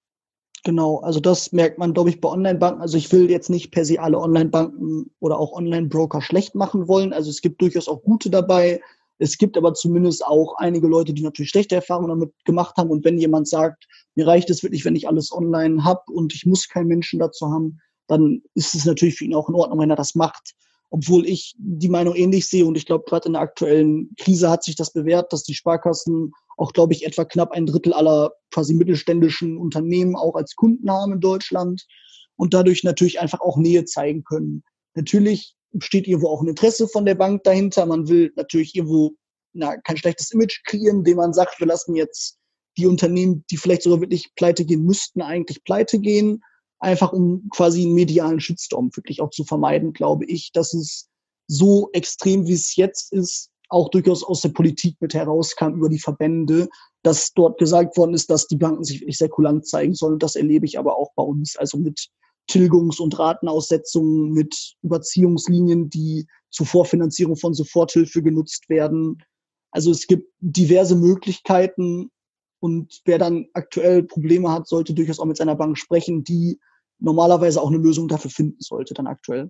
Genau, 0.65 0.99
also 0.99 1.19
das 1.19 1.51
merkt 1.51 1.77
man, 1.77 1.93
glaube 1.93 2.09
ich, 2.09 2.21
bei 2.21 2.29
Online-Banken. 2.29 2.81
Also 2.81 2.97
ich 2.97 3.11
will 3.11 3.29
jetzt 3.29 3.49
nicht 3.49 3.71
per 3.71 3.83
se 3.83 3.99
alle 3.99 4.17
Online-Banken 4.17 5.11
oder 5.19 5.37
auch 5.37 5.51
Online-Broker 5.51 6.21
schlecht 6.21 6.55
machen 6.55 6.87
wollen. 6.87 7.11
Also 7.11 7.29
es 7.29 7.41
gibt 7.41 7.61
durchaus 7.61 7.89
auch 7.89 8.01
gute 8.01 8.29
dabei. 8.29 8.79
Es 9.19 9.37
gibt 9.37 9.57
aber 9.57 9.73
zumindest 9.73 10.25
auch 10.25 10.55
einige 10.57 10.87
Leute, 10.87 11.13
die 11.13 11.21
natürlich 11.21 11.49
schlechte 11.49 11.75
Erfahrungen 11.75 12.09
damit 12.09 12.33
gemacht 12.45 12.77
haben. 12.77 12.91
Und 12.91 13.03
wenn 13.03 13.17
jemand 13.17 13.49
sagt, 13.49 13.87
mir 14.15 14.25
reicht 14.25 14.49
es 14.49 14.63
wirklich, 14.63 14.85
wenn 14.85 14.95
ich 14.95 15.07
alles 15.07 15.33
online 15.33 15.83
habe 15.83 16.01
und 16.07 16.33
ich 16.33 16.45
muss 16.45 16.69
keinen 16.69 16.87
Menschen 16.87 17.19
dazu 17.19 17.47
haben, 17.47 17.79
dann 18.07 18.41
ist 18.55 18.73
es 18.73 18.85
natürlich 18.85 19.15
für 19.15 19.25
ihn 19.25 19.35
auch 19.35 19.49
in 19.49 19.55
Ordnung, 19.55 19.79
wenn 19.79 19.89
er 19.89 19.97
das 19.97 20.15
macht. 20.15 20.53
Obwohl 20.93 21.27
ich 21.27 21.55
die 21.57 21.89
Meinung 21.89 22.13
ähnlich 22.13 22.45
sehe 22.45 22.67
und 22.67 22.77
ich 22.77 22.85
glaube, 22.85 23.05
gerade 23.07 23.25
in 23.25 23.33
der 23.33 23.41
aktuellen 23.41 24.13
Krise 24.19 24.51
hat 24.51 24.63
sich 24.63 24.75
das 24.75 24.93
bewährt, 24.93 25.33
dass 25.33 25.41
die 25.41 25.55
Sparkassen 25.55 26.33
auch, 26.55 26.71
glaube 26.71 26.93
ich, 26.93 27.03
etwa 27.03 27.25
knapp 27.25 27.51
ein 27.51 27.65
Drittel 27.65 27.93
aller 27.93 28.31
quasi 28.51 28.75
mittelständischen 28.75 29.57
Unternehmen 29.57 30.15
auch 30.15 30.35
als 30.35 30.55
Kunden 30.55 30.91
haben 30.91 31.13
in 31.13 31.19
Deutschland 31.19 31.87
und 32.35 32.53
dadurch 32.53 32.83
natürlich 32.83 33.19
einfach 33.19 33.41
auch 33.41 33.57
Nähe 33.57 33.85
zeigen 33.85 34.23
können. 34.23 34.61
Natürlich 34.93 35.55
steht 35.79 36.07
irgendwo 36.07 36.27
auch 36.27 36.43
ein 36.43 36.47
Interesse 36.47 36.87
von 36.87 37.05
der 37.05 37.15
Bank 37.15 37.43
dahinter. 37.43 37.87
Man 37.87 38.07
will 38.07 38.31
natürlich 38.35 38.75
irgendwo 38.75 39.15
na, 39.53 39.75
kein 39.77 39.97
schlechtes 39.97 40.29
Image 40.29 40.63
kreieren, 40.63 40.97
indem 40.97 41.17
man 41.17 41.33
sagt, 41.33 41.59
wir 41.59 41.65
lassen 41.65 41.95
jetzt 41.95 42.37
die 42.77 42.85
Unternehmen, 42.85 43.43
die 43.49 43.57
vielleicht 43.57 43.81
sogar 43.81 43.99
wirklich 43.99 44.29
pleite 44.35 44.63
gehen 44.63 44.85
müssten, 44.85 45.23
eigentlich 45.23 45.63
pleite 45.63 45.97
gehen, 45.97 46.43
einfach 46.83 47.13
um 47.13 47.49
quasi 47.49 47.83
einen 47.83 47.93
medialen 47.93 48.39
Shitstorm 48.39 48.91
wirklich 48.95 49.21
auch 49.21 49.29
zu 49.29 49.43
vermeiden, 49.43 49.93
glaube 49.93 50.25
ich, 50.25 50.51
dass 50.51 50.73
es 50.73 51.09
so 51.47 51.89
extrem, 51.93 52.45
wie 52.47 52.53
es 52.53 52.75
jetzt 52.75 53.13
ist, 53.13 53.49
auch 53.69 53.89
durchaus 53.89 54.23
aus 54.23 54.41
der 54.41 54.49
Politik 54.49 54.97
mit 54.99 55.13
herauskam 55.13 55.75
über 55.75 55.89
die 55.89 55.99
Verbände, 55.99 56.67
dass 57.01 57.33
dort 57.33 57.57
gesagt 57.57 57.97
worden 57.97 58.13
ist, 58.13 58.29
dass 58.29 58.47
die 58.47 58.57
Banken 58.57 58.83
sich 58.83 59.01
wirklich 59.01 59.17
sehr 59.17 59.29
kulant 59.29 59.65
zeigen 59.67 59.95
sollen. 59.95 60.19
Das 60.19 60.35
erlebe 60.35 60.65
ich 60.65 60.77
aber 60.77 60.97
auch 60.97 61.11
bei 61.15 61.23
uns, 61.23 61.55
also 61.55 61.77
mit 61.77 62.09
Tilgungs- 62.47 62.99
und 62.99 63.17
Ratenaussetzungen, 63.17 64.31
mit 64.31 64.75
Überziehungslinien, 64.83 65.89
die 65.89 66.27
zur 66.51 66.65
Vorfinanzierung 66.65 67.35
von 67.35 67.53
Soforthilfe 67.53 68.21
genutzt 68.21 68.69
werden. 68.69 69.23
Also 69.71 69.89
es 69.89 70.05
gibt 70.05 70.31
diverse 70.39 70.95
Möglichkeiten 70.95 72.11
und 72.59 73.01
wer 73.05 73.17
dann 73.17 73.47
aktuell 73.53 74.03
Probleme 74.03 74.51
hat, 74.51 74.67
sollte 74.67 74.93
durchaus 74.93 75.19
auch 75.19 75.25
mit 75.25 75.37
seiner 75.37 75.55
Bank 75.55 75.77
sprechen, 75.77 76.23
die 76.23 76.59
normalerweise 76.99 77.61
auch 77.61 77.67
eine 77.67 77.77
Lösung 77.77 78.07
dafür 78.07 78.31
finden 78.31 78.61
sollte, 78.61 78.93
dann 78.93 79.07
aktuell. 79.07 79.49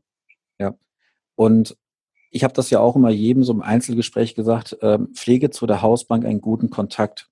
Ja. 0.59 0.75
Und 1.35 1.77
ich 2.31 2.43
habe 2.43 2.53
das 2.53 2.69
ja 2.69 2.79
auch 2.79 2.95
immer 2.95 3.11
jedem 3.11 3.43
so 3.43 3.53
im 3.53 3.61
Einzelgespräch 3.61 4.35
gesagt, 4.35 4.77
ähm, 4.81 5.13
pflege 5.13 5.51
zu 5.51 5.67
der 5.67 5.81
Hausbank 5.81 6.25
einen 6.25 6.41
guten 6.41 6.69
Kontakt. 6.69 7.29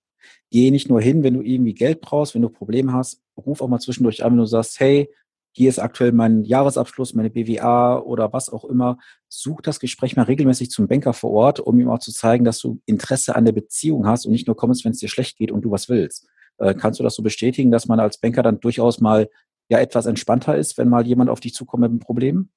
Geh 0.52 0.70
nicht 0.70 0.90
nur 0.90 1.02
hin, 1.02 1.24
wenn 1.24 1.34
du 1.34 1.42
irgendwie 1.42 1.74
Geld 1.74 2.02
brauchst, 2.02 2.36
wenn 2.36 2.42
du 2.42 2.50
Probleme 2.50 2.94
hast, 2.94 3.22
ruf 3.38 3.62
auch 3.62 3.68
mal 3.68 3.80
zwischendurch 3.80 4.24
an, 4.24 4.34
wenn 4.34 4.40
du 4.40 4.46
sagst, 4.46 4.80
hey, 4.80 5.10
hier 5.54 5.70
ist 5.70 5.80
aktuell 5.80 6.14
mein 6.14 6.44
Jahresabschluss, 6.44 7.14
meine 7.14 7.30
BWA 7.30 8.00
oder 8.00 8.32
was 8.32 8.50
auch 8.50 8.64
immer. 8.64 9.00
Such 9.28 9.62
das 9.62 9.80
Gespräch 9.80 10.16
mal 10.16 10.24
regelmäßig 10.24 10.70
zum 10.70 10.88
Banker 10.88 11.14
vor 11.14 11.32
Ort, 11.32 11.60
um 11.60 11.80
ihm 11.80 11.90
auch 11.90 12.00
zu 12.00 12.14
zeigen, 12.14 12.46
dass 12.46 12.60
du 12.60 12.80
Interesse 12.86 13.36
an 13.36 13.44
der 13.44 13.52
Beziehung 13.52 14.08
hast 14.08 14.26
und 14.26 14.32
nicht 14.32 14.48
nur 14.48 14.56
kommst, 14.56 14.86
wenn 14.86 14.94
es 14.94 15.00
dir 15.00 15.10
schlecht 15.10 15.38
geht 15.38 15.52
und 15.52 15.64
du 15.64 15.72
was 15.72 15.90
willst. 15.90 16.28
Äh, 16.58 16.74
kannst 16.74 17.00
du 17.00 17.04
das 17.04 17.16
so 17.16 17.24
bestätigen, 17.24 17.72
dass 17.72 17.88
man 17.88 18.00
als 18.00 18.18
Banker 18.18 18.44
dann 18.44 18.60
durchaus 18.60 19.02
mal 19.02 19.30
ja 19.70 19.80
etwas 19.80 20.06
entspannter 20.06 20.58
ist, 20.58 20.78
wenn 20.78 20.90
mal 20.90 21.06
jemand 21.06 21.30
auf 21.30 21.40
dich 21.40 21.54
zukommt 21.54 21.82
mit 21.82 21.92
einem 21.92 22.00
Problem? 22.00 22.50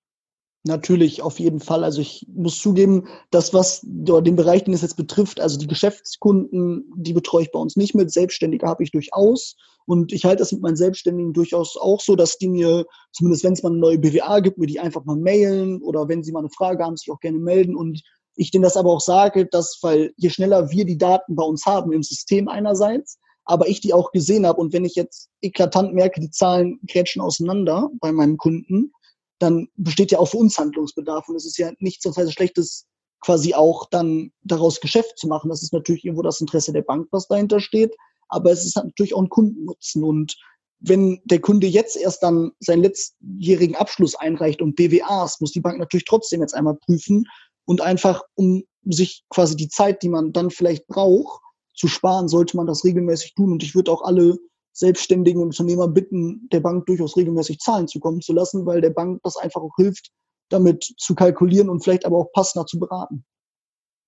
Natürlich, 0.67 1.21
auf 1.21 1.39
jeden 1.39 1.61
Fall. 1.61 1.85
Also 1.85 2.01
ich 2.01 2.27
muss 2.35 2.59
zugeben, 2.59 3.07
das, 3.31 3.53
was 3.53 3.81
den 3.83 4.35
Bereich, 4.35 4.65
den 4.65 4.73
es 4.73 4.81
jetzt 4.81 4.97
betrifft, 4.97 5.39
also 5.39 5.59
die 5.59 5.67
Geschäftskunden, 5.67 6.91
die 6.97 7.13
betreue 7.13 7.43
ich 7.43 7.53
bei 7.53 7.59
uns 7.59 7.77
nicht 7.77 7.95
mit. 7.95 8.11
Selbstständige 8.11 8.67
habe 8.67 8.83
ich 8.83 8.91
durchaus. 8.91 9.57
Und 9.85 10.11
ich 10.15 10.25
halte 10.25 10.39
das 10.39 10.53
mit 10.53 10.63
meinen 10.63 10.77
Selbstständigen 10.77 11.35
durchaus 11.35 11.77
auch 11.77 12.01
so, 12.01 12.17
dass 12.17 12.39
die 12.39 12.49
mir, 12.49 12.87
zumindest 13.13 13.45
wenn 13.45 13.53
es 13.53 13.63
mal 13.63 13.73
eine 13.73 13.79
neue 13.79 13.99
BWA 13.99 14.41
gibt, 14.41 14.57
mir 14.57 14.67
die 14.67 14.81
einfach 14.81 15.05
mal 15.05 15.17
mailen 15.17 15.83
oder 15.83 16.09
wenn 16.09 16.25
sie 16.25 16.33
mal 16.33 16.39
eine 16.39 16.49
Frage 16.49 16.83
haben, 16.83 16.97
sich 16.97 17.13
auch 17.13 17.21
gerne 17.21 17.39
melden. 17.39 17.77
Und 17.77 18.01
ich 18.35 18.51
denen 18.51 18.65
das 18.65 18.79
aber 18.79 18.91
auch 18.91 19.03
sage, 19.03 19.45
dass, 19.45 19.79
weil 19.83 20.15
je 20.17 20.31
schneller 20.31 20.71
wir 20.71 20.87
die 20.87 20.97
Daten 20.97 21.37
bei 21.37 21.45
uns 21.45 21.67
haben 21.67 21.93
im 21.93 22.03
System 22.03 22.49
einerseits, 22.49 23.19
aber 23.45 23.69
ich 23.69 23.81
die 23.81 23.93
auch 23.93 24.13
gesehen 24.13 24.47
habe 24.47 24.61
und 24.61 24.73
wenn 24.73 24.85
ich 24.85 24.95
jetzt 24.95 25.29
eklatant 25.43 25.95
merke, 25.95 26.21
die 26.21 26.31
Zahlen 26.31 26.81
grätschen 26.87 27.21
auseinander 27.21 27.91
bei 28.01 28.11
meinem 28.13 28.37
Kunden, 28.39 28.93
dann 29.39 29.69
besteht 29.77 30.13
ja 30.13 30.19
auch 30.19 30.29
für 30.29 30.39
uns 30.39 30.59
Handlungsbedarf. 30.59 31.29
Und 31.29 31.37
es 31.37 31.45
ist 31.45 31.59
ja 31.59 31.73
nichts 31.79 32.07
auf 32.07 32.17
Schlechtes, 32.31 32.87
quasi 33.21 33.55
auch 33.55 33.89
dann 33.91 34.33
daraus 34.43 34.81
Geschäft 34.81 35.19
zu 35.19 35.27
machen. 35.27 35.51
Das 35.51 35.63
ist 35.63 35.73
natürlich 35.73 36.05
irgendwo 36.05 36.23
das 36.23 36.41
Interesse 36.41 36.73
der 36.73 36.83
Bank, 36.83 37.09
was 37.11 37.29
dahinter 37.29 37.61
steht. 37.61 37.95
Aber 38.29 38.51
es 38.51 38.65
ist 38.65 38.77
natürlich 38.77 39.15
auch 39.15 39.23
ein 39.23 39.29
Kundennutzen. 39.29 40.05
Und 40.05 40.37
wenn 40.81 41.21
der 41.25 41.41
Kunde 41.41 41.67
jetzt 41.67 41.97
erst 41.97 42.23
dann 42.23 42.53
seinen 42.61 42.83
letztjährigen 42.83 43.77
Abschluss 43.77 44.15
einreicht 44.15 44.63
und 44.63 44.77
BWAs, 44.77 45.41
muss 45.41 45.53
die 45.53 45.61
Bank 45.61 45.79
natürlich 45.79 46.05
trotzdem 46.05 46.41
jetzt 46.41 46.55
einmal 46.55 46.77
prüfen 46.77 47.27
und 47.65 47.81
einfach, 47.81 48.23
um 48.35 48.65
sich 48.85 49.25
quasi 49.31 49.57
die 49.57 49.69
Zeit, 49.69 50.03
die 50.03 50.11
man 50.11 50.33
dann 50.33 50.51
vielleicht 50.51 50.87
braucht, 50.87 51.41
zu 51.75 51.89
sparen, 51.89 52.29
sollte 52.29 52.57
man 52.57 52.67
das 52.67 52.85
regelmäßig 52.85 53.35
tun. 53.35 53.53
Und 53.53 53.63
ich 53.63 53.75
würde 53.75 53.91
auch 53.91 54.03
alle 54.03 54.39
selbstständigen 54.73 55.43
Unternehmer 55.43 55.89
bitten, 55.89 56.49
der 56.51 56.61
Bank 56.61 56.87
durchaus 56.87 57.17
regelmäßig 57.17 57.59
Zahlen 57.59 57.89
zukommen 57.89 58.21
zu 58.21 58.33
lassen, 58.33 58.67
weil 58.67 58.81
der 58.81 58.91
Bank 58.91 59.21
das 59.23 59.37
einfach 59.37 59.61
auch 59.61 59.77
hilft, 59.77 60.11
damit 60.49 60.95
zu 60.99 61.15
kalkulieren 61.15 61.69
und 61.69 61.83
vielleicht 61.83 62.05
aber 62.05 62.19
auch 62.19 62.33
passender 62.33 62.67
zu 62.67 62.79
beraten. 62.79 63.25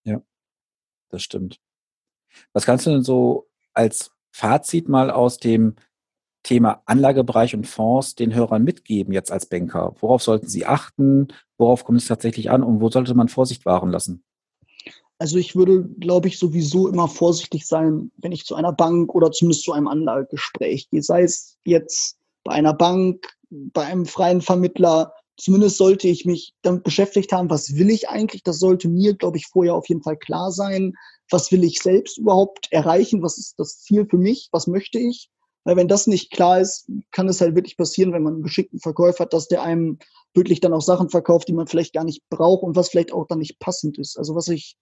Ja, 0.05 0.21
das 1.11 1.23
stimmt. 1.23 1.61
Was 2.53 2.67
kannst 2.67 2.87
du 2.87 2.91
denn 2.91 3.03
so 3.03 3.49
als 3.73 4.11
Fazit 4.33 4.89
mal 4.89 5.11
aus 5.11 5.39
dem 5.39 5.77
Thema 6.43 6.83
Anlagebereich 6.87 7.55
und 7.55 7.67
Fonds 7.67 8.14
den 8.14 8.35
Hörern 8.35 8.62
mitgeben 8.62 9.12
jetzt 9.12 9.33
als 9.33 9.47
Banker? 9.47 9.95
Worauf 10.01 10.23
sollten 10.23 10.49
sie 10.49 10.67
achten? 10.67 11.29
Worauf 11.59 11.85
kommt 11.85 12.01
es 12.01 12.07
tatsächlich 12.07 12.51
an 12.51 12.62
und 12.62 12.81
wo 12.81 12.91
sollte 12.91 13.14
man 13.14 13.29
Vorsicht 13.29 13.64
wahren 13.67 13.91
lassen? 13.91 14.25
Also 15.19 15.39
ich 15.39 15.57
würde, 15.57 15.85
glaube 15.99 16.29
ich, 16.29 16.39
sowieso 16.39 16.89
immer 16.89 17.09
vorsichtig 17.09 17.67
sein, 17.67 18.11
wenn 18.19 18.33
ich 18.33 18.45
zu 18.45 18.55
einer 18.55 18.73
Bank 18.73 19.14
oder 19.14 19.33
zumindest 19.33 19.64
zu 19.64 19.73
einem 19.73 19.89
Anlagegespräch 19.89 20.91
gehe. 20.91 21.03
Sei 21.03 21.23
es 21.23 21.57
jetzt 21.64 22.17
bei 22.45 22.53
einer 22.53 22.75
Bank, 22.75 23.27
bei 23.51 23.85
einem 23.85 24.07
freien 24.07 24.43
Vermittler. 24.43 25.12
Zumindest 25.39 25.79
sollte 25.79 26.09
ich 26.09 26.25
mich 26.25 26.55
damit 26.62 26.83
beschäftigt 26.85 27.33
haben, 27.33 27.51
was 27.51 27.77
will 27.77 27.91
ich 27.91 28.09
eigentlich? 28.09 28.43
Das 28.43 28.59
sollte 28.59 28.89
mir, 28.89 29.14
glaube 29.14 29.37
ich, 29.39 29.47
vorher 29.47 29.75
auf 29.75 29.89
jeden 29.89 30.03
Fall 30.03 30.17
klar 30.17 30.51
sein. 30.51 30.95
Was 31.31 31.51
will 31.51 31.64
ich 31.64 31.81
selbst 31.81 32.19
überhaupt 32.19 32.69
erreichen? 32.71 33.23
Was 33.23 33.39
ist 33.39 33.55
das 33.59 33.81
Ziel 33.81 34.07
für 34.09 34.19
mich? 34.19 34.49
Was 34.53 34.67
möchte 34.67 34.99
ich? 34.99 35.31
Weil 35.64 35.77
wenn 35.77 35.89
das 35.89 36.07
nicht 36.07 36.31
klar 36.31 36.61
ist, 36.61 36.89
kann 37.11 37.29
es 37.29 37.41
halt 37.41 37.57
wirklich 37.57 37.77
passieren, 37.77 38.12
wenn 38.12 38.23
man 38.23 38.35
einen 38.35 38.43
geschickten 38.45 38.79
Verkäufer 38.79 39.25
hat, 39.25 39.33
dass 39.33 39.49
der 39.49 39.62
einem 39.62 39.99
wirklich 40.33 40.61
dann 40.61 40.73
auch 40.73 40.81
Sachen 40.81 41.11
verkauft, 41.11 41.49
die 41.49 41.55
man 41.55 41.67
vielleicht 41.67 41.93
gar 41.93 42.05
nicht 42.05 42.23
braucht 42.31 42.62
und 42.62 42.77
was 42.77 42.91
vielleicht 42.91 43.12
auch 43.12 43.27
dann 43.27 43.41
nicht 43.41 43.59
passend 43.59 43.99
ist. 43.99 44.17
Also 44.17 44.37
was 44.37 44.47
ich 44.49 44.77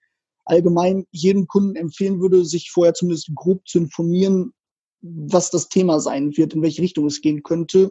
allgemein 0.45 1.07
jedem 1.11 1.47
Kunden 1.47 1.77
empfehlen 1.77 2.21
würde, 2.21 2.45
sich 2.45 2.71
vorher 2.71 2.95
zumindest 2.95 3.31
grob 3.35 3.67
zu 3.67 3.79
informieren, 3.79 4.53
was 5.01 5.51
das 5.51 5.69
Thema 5.69 6.01
sein 6.01 6.37
wird, 6.37 6.55
in 6.55 6.63
welche 6.63 6.83
Richtung 6.83 7.07
es 7.07 7.21
gehen 7.21 7.43
könnte 7.43 7.91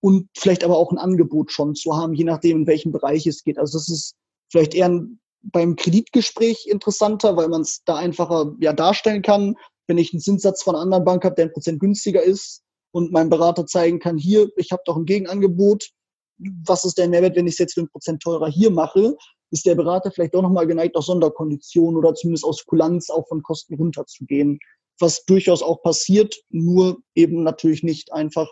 und 0.00 0.28
vielleicht 0.36 0.64
aber 0.64 0.76
auch 0.76 0.92
ein 0.92 0.98
Angebot 0.98 1.52
schon 1.52 1.74
zu 1.74 1.96
haben, 1.96 2.14
je 2.14 2.24
nachdem, 2.24 2.58
in 2.58 2.66
welchem 2.66 2.92
Bereich 2.92 3.26
es 3.26 3.42
geht. 3.42 3.58
Also 3.58 3.78
das 3.78 3.88
ist 3.88 4.14
vielleicht 4.50 4.74
eher 4.74 5.04
beim 5.42 5.76
Kreditgespräch 5.76 6.66
interessanter, 6.66 7.36
weil 7.36 7.48
man 7.48 7.62
es 7.62 7.82
da 7.84 7.96
einfacher 7.96 8.54
ja, 8.60 8.72
darstellen 8.72 9.22
kann. 9.22 9.56
Wenn 9.86 9.98
ich 9.98 10.12
einen 10.12 10.20
Zinssatz 10.20 10.62
von 10.62 10.74
einer 10.74 10.82
anderen 10.82 11.04
Bank 11.04 11.24
habe, 11.24 11.34
der 11.34 11.46
ein 11.46 11.52
Prozent 11.52 11.80
günstiger 11.80 12.22
ist 12.22 12.62
und 12.92 13.12
meinem 13.12 13.30
Berater 13.30 13.66
zeigen 13.66 13.98
kann, 13.98 14.18
hier, 14.18 14.50
ich 14.56 14.72
habe 14.72 14.82
doch 14.84 14.96
ein 14.96 15.06
Gegenangebot, 15.06 15.90
was 16.64 16.84
ist 16.84 16.98
der 16.98 17.08
Mehrwert, 17.08 17.36
wenn 17.36 17.46
ich 17.46 17.54
es 17.54 17.58
jetzt 17.58 17.74
für 17.74 17.80
ein 17.80 17.88
Prozent 17.88 18.22
teurer 18.22 18.48
hier 18.48 18.70
mache, 18.70 19.16
ist 19.50 19.66
der 19.66 19.74
Berater 19.74 20.10
vielleicht 20.10 20.34
auch 20.34 20.42
nochmal 20.42 20.66
geneigt, 20.66 20.96
aus 20.96 21.06
Sonderkonditionen 21.06 21.96
oder 21.96 22.14
zumindest 22.14 22.44
aus 22.44 22.64
Kulanz 22.66 23.10
auch 23.10 23.26
von 23.28 23.42
Kosten 23.42 23.74
runterzugehen. 23.74 24.58
Was 25.00 25.24
durchaus 25.24 25.62
auch 25.62 25.82
passiert, 25.82 26.36
nur 26.50 26.98
eben 27.14 27.44
natürlich 27.44 27.82
nicht 27.82 28.12
einfach 28.12 28.48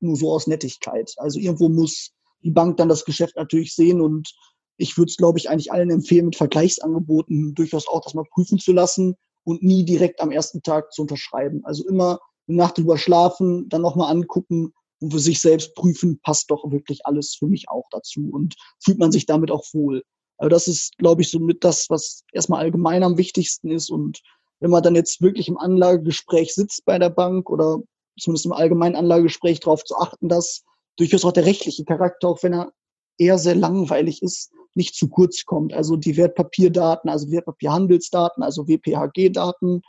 nur 0.00 0.16
so 0.16 0.32
aus 0.32 0.46
Nettigkeit. 0.46 1.12
Also 1.16 1.38
irgendwo 1.38 1.68
muss 1.68 2.12
die 2.42 2.50
Bank 2.50 2.76
dann 2.76 2.88
das 2.88 3.04
Geschäft 3.04 3.36
natürlich 3.36 3.74
sehen 3.74 4.00
und 4.00 4.30
ich 4.76 4.96
würde 4.98 5.10
es, 5.10 5.16
glaube 5.16 5.38
ich, 5.38 5.48
eigentlich 5.48 5.72
allen 5.72 5.90
empfehlen, 5.90 6.26
mit 6.26 6.36
Vergleichsangeboten 6.36 7.54
durchaus 7.54 7.88
auch 7.88 8.02
das 8.02 8.14
mal 8.14 8.26
prüfen 8.30 8.58
zu 8.58 8.72
lassen 8.72 9.16
und 9.44 9.62
nie 9.62 9.84
direkt 9.84 10.20
am 10.20 10.30
ersten 10.30 10.62
Tag 10.62 10.92
zu 10.92 11.02
unterschreiben. 11.02 11.62
Also 11.64 11.86
immer 11.88 12.20
eine 12.46 12.58
Nacht 12.58 12.78
drüber 12.78 12.98
schlafen, 12.98 13.68
dann 13.68 13.82
nochmal 13.82 14.10
angucken 14.10 14.74
und 15.00 15.12
für 15.12 15.18
sich 15.18 15.40
selbst 15.40 15.74
prüfen, 15.74 16.20
passt 16.22 16.50
doch 16.50 16.70
wirklich 16.70 17.06
alles 17.06 17.34
für 17.34 17.46
mich 17.46 17.68
auch 17.68 17.86
dazu 17.90 18.28
und 18.30 18.54
fühlt 18.82 18.98
man 18.98 19.12
sich 19.12 19.26
damit 19.26 19.50
auch 19.50 19.64
wohl. 19.72 20.02
Also 20.38 20.48
das 20.48 20.68
ist, 20.68 20.96
glaube 20.98 21.22
ich, 21.22 21.30
so 21.30 21.38
mit 21.38 21.64
das, 21.64 21.88
was 21.88 22.24
erstmal 22.32 22.60
allgemein 22.60 23.02
am 23.02 23.16
wichtigsten 23.16 23.70
ist. 23.70 23.90
Und 23.90 24.20
wenn 24.60 24.70
man 24.70 24.82
dann 24.82 24.94
jetzt 24.94 25.20
wirklich 25.20 25.48
im 25.48 25.58
Anlagegespräch 25.58 26.54
sitzt 26.54 26.84
bei 26.84 26.98
der 26.98 27.10
Bank 27.10 27.50
oder 27.50 27.78
zumindest 28.18 28.46
im 28.46 28.52
allgemeinen 28.52 28.96
Anlagegespräch 28.96 29.60
darauf 29.60 29.84
zu 29.84 29.96
achten, 29.96 30.28
dass 30.28 30.62
durchaus 30.96 31.24
auch 31.24 31.32
der 31.32 31.46
rechtliche 31.46 31.84
Charakter, 31.84 32.28
auch 32.28 32.42
wenn 32.42 32.54
er 32.54 32.72
eher 33.18 33.38
sehr 33.38 33.54
langweilig 33.54 34.22
ist, 34.22 34.50
nicht 34.74 34.94
zu 34.94 35.08
kurz 35.08 35.44
kommt. 35.44 35.72
Also 35.72 35.96
die 35.96 36.16
Wertpapierdaten, 36.16 37.08
also 37.10 37.30
Wertpapierhandelsdaten, 37.30 38.42
also 38.42 38.68
WPHG-Daten 38.68 39.82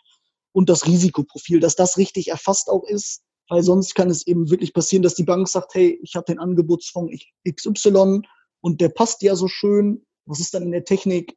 und 0.54 0.70
das 0.70 0.88
Risikoprofil, 0.88 1.60
dass 1.60 1.76
das 1.76 1.98
richtig 1.98 2.30
erfasst 2.30 2.70
auch 2.70 2.84
ist, 2.84 3.22
weil 3.50 3.64
sonst 3.64 3.96
kann 3.96 4.10
es 4.10 4.26
eben 4.28 4.50
wirklich 4.50 4.74
passieren, 4.74 5.04
dass 5.04 5.16
die 5.16 5.24
Bank 5.24 5.48
sagt, 5.48 5.74
hey, 5.76 6.00
ich 6.02 6.16
habe 6.16 6.26
den 6.26 6.40
Angebotsfonds 6.40 7.14
XY 7.50 8.22
und 8.62 8.82
der 8.82 8.90
passt 8.90 9.22
ja 9.22 9.36
so 9.36 9.48
schön 9.48 10.06
was 10.28 10.40
ist 10.40 10.54
dann 10.54 10.64
in 10.64 10.72
der 10.72 10.86
Technik 10.86 11.36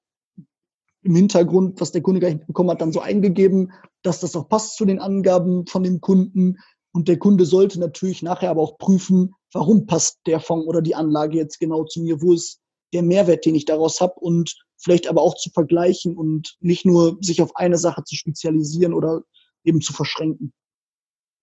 im 1.03 1.15
Hintergrund, 1.15 1.81
was 1.81 1.93
der 1.93 2.03
Kunde 2.03 2.21
gar 2.21 2.29
nicht 2.29 2.47
bekommen 2.47 2.71
hat, 2.71 2.81
dann 2.81 2.93
so 2.93 3.01
eingegeben, 3.01 3.73
dass 4.03 4.21
das 4.21 4.37
auch 4.37 4.49
passt 4.49 4.77
zu 4.77 4.85
den 4.85 4.99
Angaben 4.99 5.67
von 5.67 5.83
dem 5.83 6.01
Kunden. 6.01 6.59
Und 6.93 7.09
der 7.09 7.19
Kunde 7.19 7.47
sollte 7.47 7.81
natürlich 7.81 8.23
nachher 8.23 8.51
aber 8.51 8.61
auch 8.61 8.77
prüfen, 8.77 9.33
warum 9.53 9.87
passt 9.87 10.19
der 10.27 10.41
Fonds 10.41 10.67
oder 10.67 10.83
die 10.83 10.95
Anlage 10.95 11.39
jetzt 11.39 11.59
genau 11.59 11.85
zu 11.85 12.03
mir, 12.03 12.21
wo 12.21 12.35
ist 12.35 12.61
der 12.93 13.03
Mehrwert, 13.03 13.47
den 13.47 13.55
ich 13.55 13.65
daraus 13.65 14.01
habe 14.01 14.15
und 14.21 14.55
vielleicht 14.77 15.09
aber 15.09 15.23
auch 15.23 15.37
zu 15.37 15.51
vergleichen 15.51 16.17
und 16.17 16.57
nicht 16.61 16.85
nur 16.85 17.17
sich 17.21 17.41
auf 17.41 17.57
eine 17.57 17.79
Sache 17.79 18.03
zu 18.05 18.17
spezialisieren 18.17 18.93
oder 18.93 19.23
eben 19.65 19.81
zu 19.81 19.93
verschränken. 19.93 20.53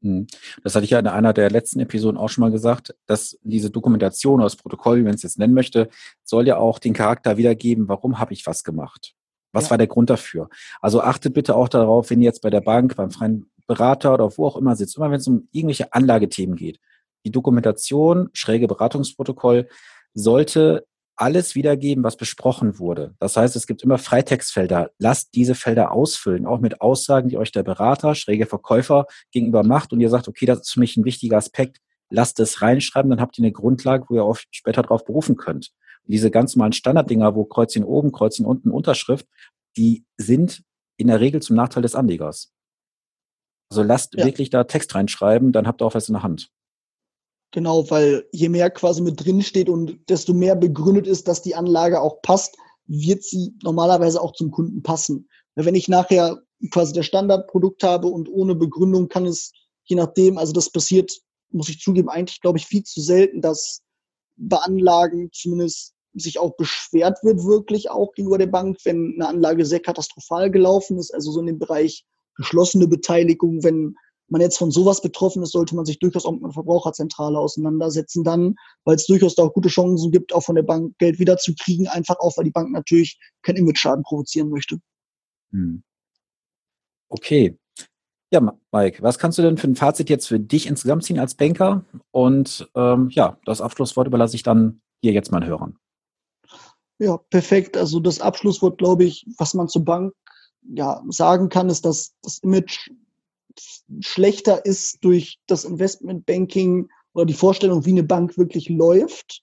Hm. 0.02 0.28
Das 0.64 0.76
hatte 0.76 0.86
ich 0.86 0.91
ja 0.91 1.00
in 1.00 1.08
einer 1.08 1.34
der 1.34 1.50
letzten 1.50 1.80
Episoden 1.80 2.18
auch 2.18 2.30
schon 2.30 2.43
mal 2.43 2.52
gesagt, 2.52 2.95
dass 3.08 3.38
diese 3.43 3.72
Dokumentation 3.72 4.41
aus 4.41 4.56
Protokoll, 4.56 5.00
wie 5.00 5.04
man 5.04 5.16
es 5.16 5.24
jetzt 5.24 5.39
nennen 5.39 5.54
möchte, 5.54 5.89
soll 6.24 6.48
ja 6.48 6.58
auch 6.58 6.80
den 6.80 6.93
Charakter 6.93 7.38
wiedergeben, 7.38 7.88
warum 7.88 8.20
habe 8.20 8.34
ich 8.34 8.45
was 8.45 8.64
gemacht? 8.64 9.14
Was 9.54 9.66
ja. 9.66 9.70
war 9.72 9.78
der 9.78 9.88
Grund 9.88 10.10
dafür? 10.10 10.50
Also 10.82 11.02
achtet 11.02 11.34
bitte 11.34 11.56
auch 11.56 11.70
darauf, 11.70 12.10
wenn 12.10 12.22
ihr 12.22 12.26
jetzt 12.26 12.41
bei 12.41 12.50
der 12.50 12.62
Bank, 12.62 12.95
beim 12.95 13.12
freien 13.12 13.50
Berater 13.66 14.14
oder 14.14 14.38
wo 14.38 14.45
auch 14.45 14.56
immer 14.56 14.76
sitzt, 14.76 14.98
immer 14.98 15.10
wenn 15.12 15.20
es 15.20 15.28
um 15.28 15.48
irgendwelche 15.52 15.93
Anlagethemen 15.93 16.56
geht, 16.56 16.80
die 17.26 17.32
Dokumentation, 17.32 18.30
schräge 18.34 18.68
Beratungsprotokoll, 18.68 19.68
sollte 20.14 20.86
alles 21.18 21.55
wiedergeben, 21.55 22.03
was 22.03 22.15
besprochen 22.15 22.80
wurde. 22.80 23.15
Das 23.20 23.36
heißt, 23.36 23.55
es 23.55 23.68
gibt 23.68 23.84
immer 23.84 23.97
Freitextfelder. 23.97 24.91
Lasst 24.99 25.34
diese 25.36 25.55
Felder 25.55 25.91
ausfüllen, 25.91 26.45
auch 26.45 26.59
mit 26.59 26.80
Aussagen, 26.80 27.30
die 27.30 27.38
euch 27.38 27.51
der 27.51 27.63
Berater, 27.63 28.15
schräge 28.15 28.45
Verkäufer 28.45 29.07
gegenüber 29.32 29.63
macht 29.63 29.91
und 29.91 29.99
ihr 29.99 30.09
sagt, 30.09 30.28
okay, 30.28 30.45
das 30.45 30.61
ist 30.61 30.72
für 30.72 30.80
mich 30.80 30.95
ein 30.95 31.05
wichtiger 31.05 31.38
Aspekt. 31.38 31.80
Lasst 32.09 32.39
es 32.39 32.61
reinschreiben, 32.61 33.09
dann 33.09 33.20
habt 33.20 33.38
ihr 33.38 33.43
eine 33.43 33.51
Grundlage, 33.51 34.05
wo 34.07 34.15
ihr 34.15 34.24
auch 34.24 34.38
später 34.51 34.84
darauf 34.84 35.03
berufen 35.03 35.36
könnt. 35.36 35.72
Und 36.05 36.13
diese 36.13 36.32
ganz 36.32 36.55
normalen 36.55 36.74
Standarddinger, 36.74 37.36
wo 37.36 37.45
Kreuzchen 37.45 37.84
oben, 37.84 38.11
Kreuzchen 38.11 38.45
unten, 38.45 38.72
Unterschrift, 38.72 39.28
die 39.76 40.05
sind 40.18 40.63
in 40.97 41.07
der 41.07 41.20
Regel 41.20 41.41
zum 41.41 41.55
Nachteil 41.55 41.84
des 41.84 41.95
Anlegers. 41.95 42.53
Also 43.70 43.84
lasst 43.84 44.15
ja. 44.15 44.26
wirklich 44.26 44.49
da 44.49 44.63
Text 44.63 44.95
reinschreiben, 44.95 45.51
dann 45.51 45.68
habt 45.68 45.82
ihr 45.82 45.86
auch 45.86 45.95
was 45.95 46.07
in 46.07 46.13
der 46.13 46.24
Hand. 46.24 46.49
Genau, 47.52 47.89
weil 47.89 48.28
je 48.32 48.50
mehr 48.50 48.70
quasi 48.70 49.02
mit 49.02 49.24
drin 49.24 49.41
steht 49.41 49.70
und 49.70 49.98
desto 50.10 50.34
mehr 50.34 50.56
begründet 50.56 51.08
ist, 51.08 51.28
dass 51.28 51.41
die 51.41 51.56
Anlage 51.56 52.02
auch 52.02 52.22
passt, 52.22 52.58
wird 52.88 53.24
sie 53.24 53.54
normalerweise 53.64 54.22
auch 54.22 54.34
zum 54.34 54.52
Kunden 54.52 54.84
passen. 54.84 55.30
Wenn 55.56 55.76
ich 55.76 55.88
nachher 55.88 56.41
quasi 56.72 56.93
das 56.93 57.06
Standardprodukt 57.06 57.84
habe 57.84 58.08
und 58.08 58.30
ohne 58.30 58.56
Begründung 58.56 59.08
kann 59.08 59.26
es, 59.26 59.52
je 59.86 59.95
nachdem, 59.95 60.38
also 60.38 60.54
das 60.54 60.70
passiert, 60.70 61.12
muss 61.50 61.70
ich 61.70 61.80
zugeben, 61.80 62.10
eigentlich 62.10 62.41
glaube 62.41 62.58
ich 62.58 62.66
viel 62.66 62.84
zu 62.84 63.02
selten, 63.02 63.41
dass 63.41 63.82
bei 64.36 64.58
Anlagen 64.58 65.30
zumindest 65.32 65.93
sich 66.14 66.39
auch 66.39 66.56
beschwert 66.58 67.24
wird, 67.24 67.43
wirklich 67.43 67.89
auch 67.89 68.14
gegenüber 68.14 68.38
der 68.38 68.48
Bank, 68.48 68.78
wenn 68.84 69.14
eine 69.16 69.30
Anlage 69.30 69.66
sehr 69.66 69.80
katastrophal 69.80 70.52
gelaufen 70.52 70.98
ist, 70.98 71.14
also 71.14 71.32
so 71.32 71.39
in 71.39 71.48
dem 71.48 71.60
Bereich 71.60 72.06
geschlossene 72.36 72.88
Beteiligung, 72.88 73.64
wenn 73.64 73.95
man 74.30 74.41
jetzt 74.41 74.57
von 74.57 74.71
sowas 74.71 75.01
betroffen 75.01 75.43
ist, 75.43 75.51
sollte 75.51 75.75
man 75.75 75.86
sich 75.86 75.99
durchaus 75.99 76.25
auch 76.25 76.32
mit 76.32 76.43
einer 76.43 76.53
Verbraucherzentrale 76.53 77.39
auseinandersetzen 77.39 78.23
dann, 78.23 78.55
weil 78.84 78.95
es 78.95 79.05
durchaus 79.05 79.36
da 79.36 79.43
auch 79.43 79.53
gute 79.53 79.69
Chancen 79.69 80.11
gibt, 80.11 80.34
auch 80.34 80.43
von 80.43 80.55
der 80.55 80.63
Bank 80.63 80.97
Geld 80.97 81.19
wiederzukriegen, 81.19 81.88
einfach 81.88 82.19
auch, 82.19 82.38
weil 82.38 82.45
die 82.45 82.51
Bank 82.51 82.71
natürlich 82.71 83.19
keinen 83.41 83.57
Image-Schaden 83.57 84.03
provozieren 84.03 84.49
möchte. 84.49 84.80
Hm. 85.51 85.84
Okay. 87.09 87.57
Ja, 88.30 88.41
Mike, 88.73 89.01
was 89.01 89.19
kannst 89.19 89.38
du 89.38 89.41
denn 89.41 89.57
für 89.57 89.67
ein 89.67 89.78
Fazit 89.78 90.09
jetzt 90.09 90.28
für 90.28 90.39
dich 90.39 90.67
insgesamt 90.67 91.05
ziehen 91.05 91.19
als 91.19 91.36
Banker? 91.36 91.86
Und 92.11 92.69
ähm, 92.75 93.09
ja, 93.11 93.38
das 93.45 93.61
Abschlusswort 93.61 94.07
überlasse 94.07 94.36
ich 94.36 94.43
dann 94.43 94.82
hier 95.01 95.13
jetzt 95.13 95.32
mal 95.32 95.45
Hörern. 95.45 95.78
Ja, 96.99 97.17
perfekt. 97.30 97.78
Also 97.78 98.01
das 98.01 98.19
Abschlusswort, 98.19 98.80
glaube 98.80 99.05
ich, 99.05 99.25
was 99.38 99.53
man 99.53 99.69
zur 99.69 99.86
Bank 99.86 100.13
ja, 100.63 101.01
sagen 101.09 101.47
kann, 101.47 101.69
ist, 101.69 101.86
dass 101.86 102.15
das 102.21 102.39
Image 102.39 102.89
schlechter 103.99 104.66
ist 104.66 105.03
durch 105.03 105.39
das 105.47 105.66
Investmentbanking 105.66 106.89
oder 107.14 107.26
die 107.26 107.34
Vorstellung, 107.34 107.86
wie 107.86 107.91
eine 107.91 108.03
Bank 108.03 108.38
wirklich 108.38 108.70
läuft, 108.70 109.41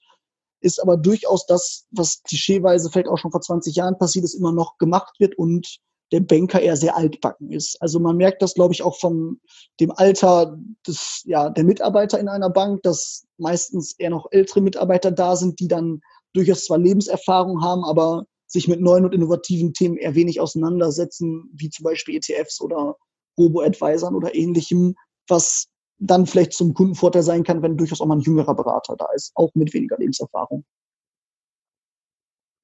ist 0.61 0.81
aber 0.81 0.97
durchaus 0.97 1.47
das, 1.47 1.87
was 1.91 2.23
klischeeweise 2.23 2.91
vielleicht 2.91 3.09
auch 3.09 3.19
schon 3.19 3.31
vor 3.31 3.41
20 3.41 3.77
Jahren 3.77 3.99
passiert 3.99 4.25
ist, 4.25 4.35
immer 4.35 4.53
noch 4.53 4.79
gemacht 4.79 5.15
wird 5.19 5.37
und 5.37 5.79
der 6.13 6.21
Banker 6.21 6.61
eher 6.61 6.77
sehr 6.77 6.97
altbacken 6.97 7.51
ist. 7.51 7.77
Also 7.81 7.99
man 7.99 8.17
merkt 8.17 8.41
das, 8.41 8.55
glaube 8.55 8.73
ich, 8.73 8.83
auch 8.83 8.99
von 8.99 9.41
dem 9.81 9.91
Alter 9.91 10.57
des, 10.87 11.23
ja, 11.25 11.51
der 11.51 11.65
Mitarbeiter 11.65 12.19
in 12.19 12.29
einer 12.29 12.51
Bank, 12.51 12.83
dass 12.83 13.27
meistens 13.37 13.95
eher 13.99 14.11
noch 14.11 14.27
ältere 14.31 14.61
Mitarbeiter 14.61 15.11
da 15.11 15.37
sind, 15.37 15.61
die 15.61 15.69
dann 15.69 16.01
durchaus 16.33 16.67
zwar 16.67 16.79
Lebenserfahrung 16.79 17.63
haben, 17.63 17.85
aber 17.85 18.27
sich 18.47 18.69
mit 18.69 18.81
neuen 18.81 19.05
und 19.05 19.15
innovativen 19.15 19.73
Themen 19.73 19.97
eher 19.97 20.15
wenig 20.15 20.41
auseinandersetzen, 20.41 21.51
wie 21.53 21.71
zum 21.71 21.85
Beispiel 21.85 22.17
ETFs 22.17 22.61
oder 22.61 22.97
Robo-Advisern 23.39 24.15
oder 24.15 24.35
ähnlichem, 24.35 24.97
was 25.29 25.69
dann 25.99 26.27
vielleicht 26.27 26.53
zum 26.53 26.75
Kundenvorteil 26.75 27.23
sein 27.23 27.45
kann, 27.45 27.63
wenn 27.63 27.77
durchaus 27.77 28.01
auch 28.01 28.07
mal 28.07 28.17
ein 28.17 28.21
jüngerer 28.21 28.55
Berater 28.55 28.97
da 28.97 29.07
ist, 29.15 29.33
auch 29.35 29.51
mit 29.55 29.73
weniger 29.73 29.97
Lebenserfahrung. 29.99 30.65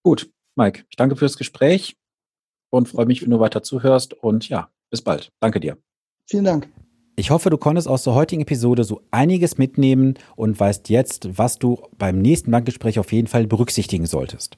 Gut, 0.03 0.31
Mike, 0.57 0.85
ich 0.89 0.97
danke 0.97 1.17
fürs 1.17 1.37
Gespräch 1.37 1.97
und 2.71 2.89
freue 2.89 3.07
mich, 3.07 3.23
wenn 3.23 3.31
du 3.31 3.41
weiter 3.41 3.63
zuhörst 3.63 4.15
und 4.15 4.49
ja, 4.49 4.71
bis 4.91 5.03
bald. 5.03 5.33
Danke 5.41 5.61
dir. 5.61 5.79
Vielen 6.27 6.45
Dank. 6.45 6.90
Ich 7.17 7.31
hoffe, 7.31 7.51
du 7.51 7.59
konntest 7.59 7.87
aus 7.87 8.05
der 8.05 8.15
heutigen 8.15 8.43
Episode 8.43 8.85
so 8.85 9.03
einiges 9.11 9.59
mitnehmen 9.59 10.15
und 10.37 10.59
weißt 10.59 10.89
jetzt, 10.89 11.37
was 11.37 11.59
du 11.59 11.79
beim 11.99 12.19
nächsten 12.19 12.51
Bankgespräch 12.51 12.99
auf 12.99 13.13
jeden 13.13 13.27
Fall 13.27 13.47
berücksichtigen 13.47 14.07
solltest. 14.07 14.57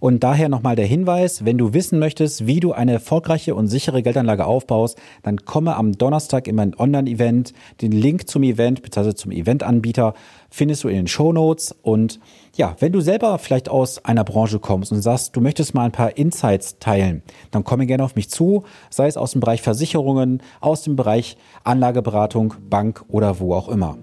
Und 0.00 0.24
daher 0.24 0.48
nochmal 0.48 0.76
der 0.76 0.86
Hinweis, 0.86 1.44
wenn 1.44 1.58
du 1.58 1.74
wissen 1.74 1.98
möchtest, 1.98 2.46
wie 2.46 2.58
du 2.58 2.72
eine 2.72 2.94
erfolgreiche 2.94 3.54
und 3.54 3.68
sichere 3.68 4.02
Geldanlage 4.02 4.46
aufbaust, 4.46 4.98
dann 5.22 5.44
komme 5.44 5.76
am 5.76 5.92
Donnerstag 5.92 6.48
in 6.48 6.56
mein 6.56 6.74
Online-Event. 6.74 7.52
Den 7.82 7.92
Link 7.92 8.28
zum 8.28 8.42
Event 8.42 8.82
bzw. 8.82 9.14
zum 9.14 9.30
Eventanbieter 9.30 10.14
findest 10.50 10.84
du 10.84 10.88
in 10.88 10.96
den 10.96 11.06
Show 11.06 11.32
Notes. 11.32 11.74
Und 11.82 12.20
ja, 12.56 12.76
wenn 12.80 12.92
du 12.92 13.00
selber 13.00 13.38
vielleicht 13.38 13.68
aus 13.68 14.04
einer 14.04 14.24
Branche 14.24 14.58
kommst 14.58 14.92
und 14.92 15.02
sagst, 15.02 15.34
du 15.36 15.40
möchtest 15.40 15.74
mal 15.74 15.84
ein 15.84 15.92
paar 15.92 16.16
Insights 16.16 16.78
teilen, 16.78 17.22
dann 17.50 17.64
komme 17.64 17.86
gerne 17.86 18.04
auf 18.04 18.16
mich 18.16 18.28
zu, 18.28 18.64
sei 18.90 19.06
es 19.06 19.16
aus 19.16 19.32
dem 19.32 19.40
Bereich 19.40 19.62
Versicherungen, 19.62 20.42
aus 20.60 20.82
dem 20.82 20.96
Bereich 20.96 21.36
Anlageberatung, 21.64 22.54
Bank 22.68 23.04
oder 23.08 23.40
wo 23.40 23.54
auch 23.54 23.68
immer. 23.68 23.98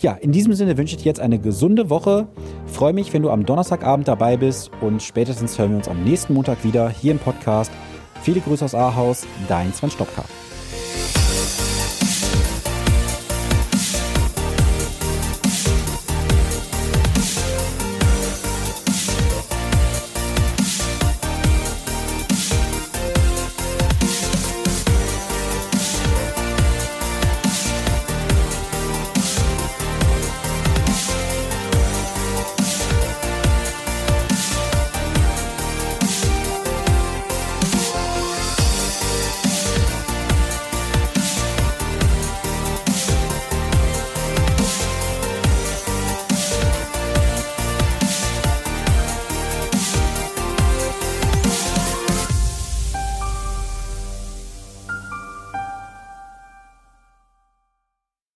Ja, 0.00 0.14
in 0.14 0.32
diesem 0.32 0.52
Sinne 0.54 0.76
wünsche 0.76 0.96
ich 0.96 1.02
dir 1.02 1.08
jetzt 1.08 1.20
eine 1.20 1.38
gesunde 1.38 1.88
Woche. 1.88 2.26
Freue 2.66 2.92
mich, 2.92 3.12
wenn 3.12 3.22
du 3.22 3.30
am 3.30 3.46
Donnerstagabend 3.46 4.08
dabei 4.08 4.36
bist 4.36 4.72
und 4.80 5.00
spätestens 5.00 5.56
hören 5.58 5.70
wir 5.70 5.76
uns 5.76 5.86
am 5.86 6.02
nächsten 6.02 6.34
Montag 6.34 6.64
wieder 6.64 6.88
hier 6.88 7.12
im 7.12 7.20
Podcast. 7.20 7.70
Viele 8.22 8.40
Grüße 8.40 8.64
aus 8.64 8.74
Ahaus, 8.74 9.26
dein 9.48 9.72
Sven 9.72 9.90
Stopka. 9.90 10.24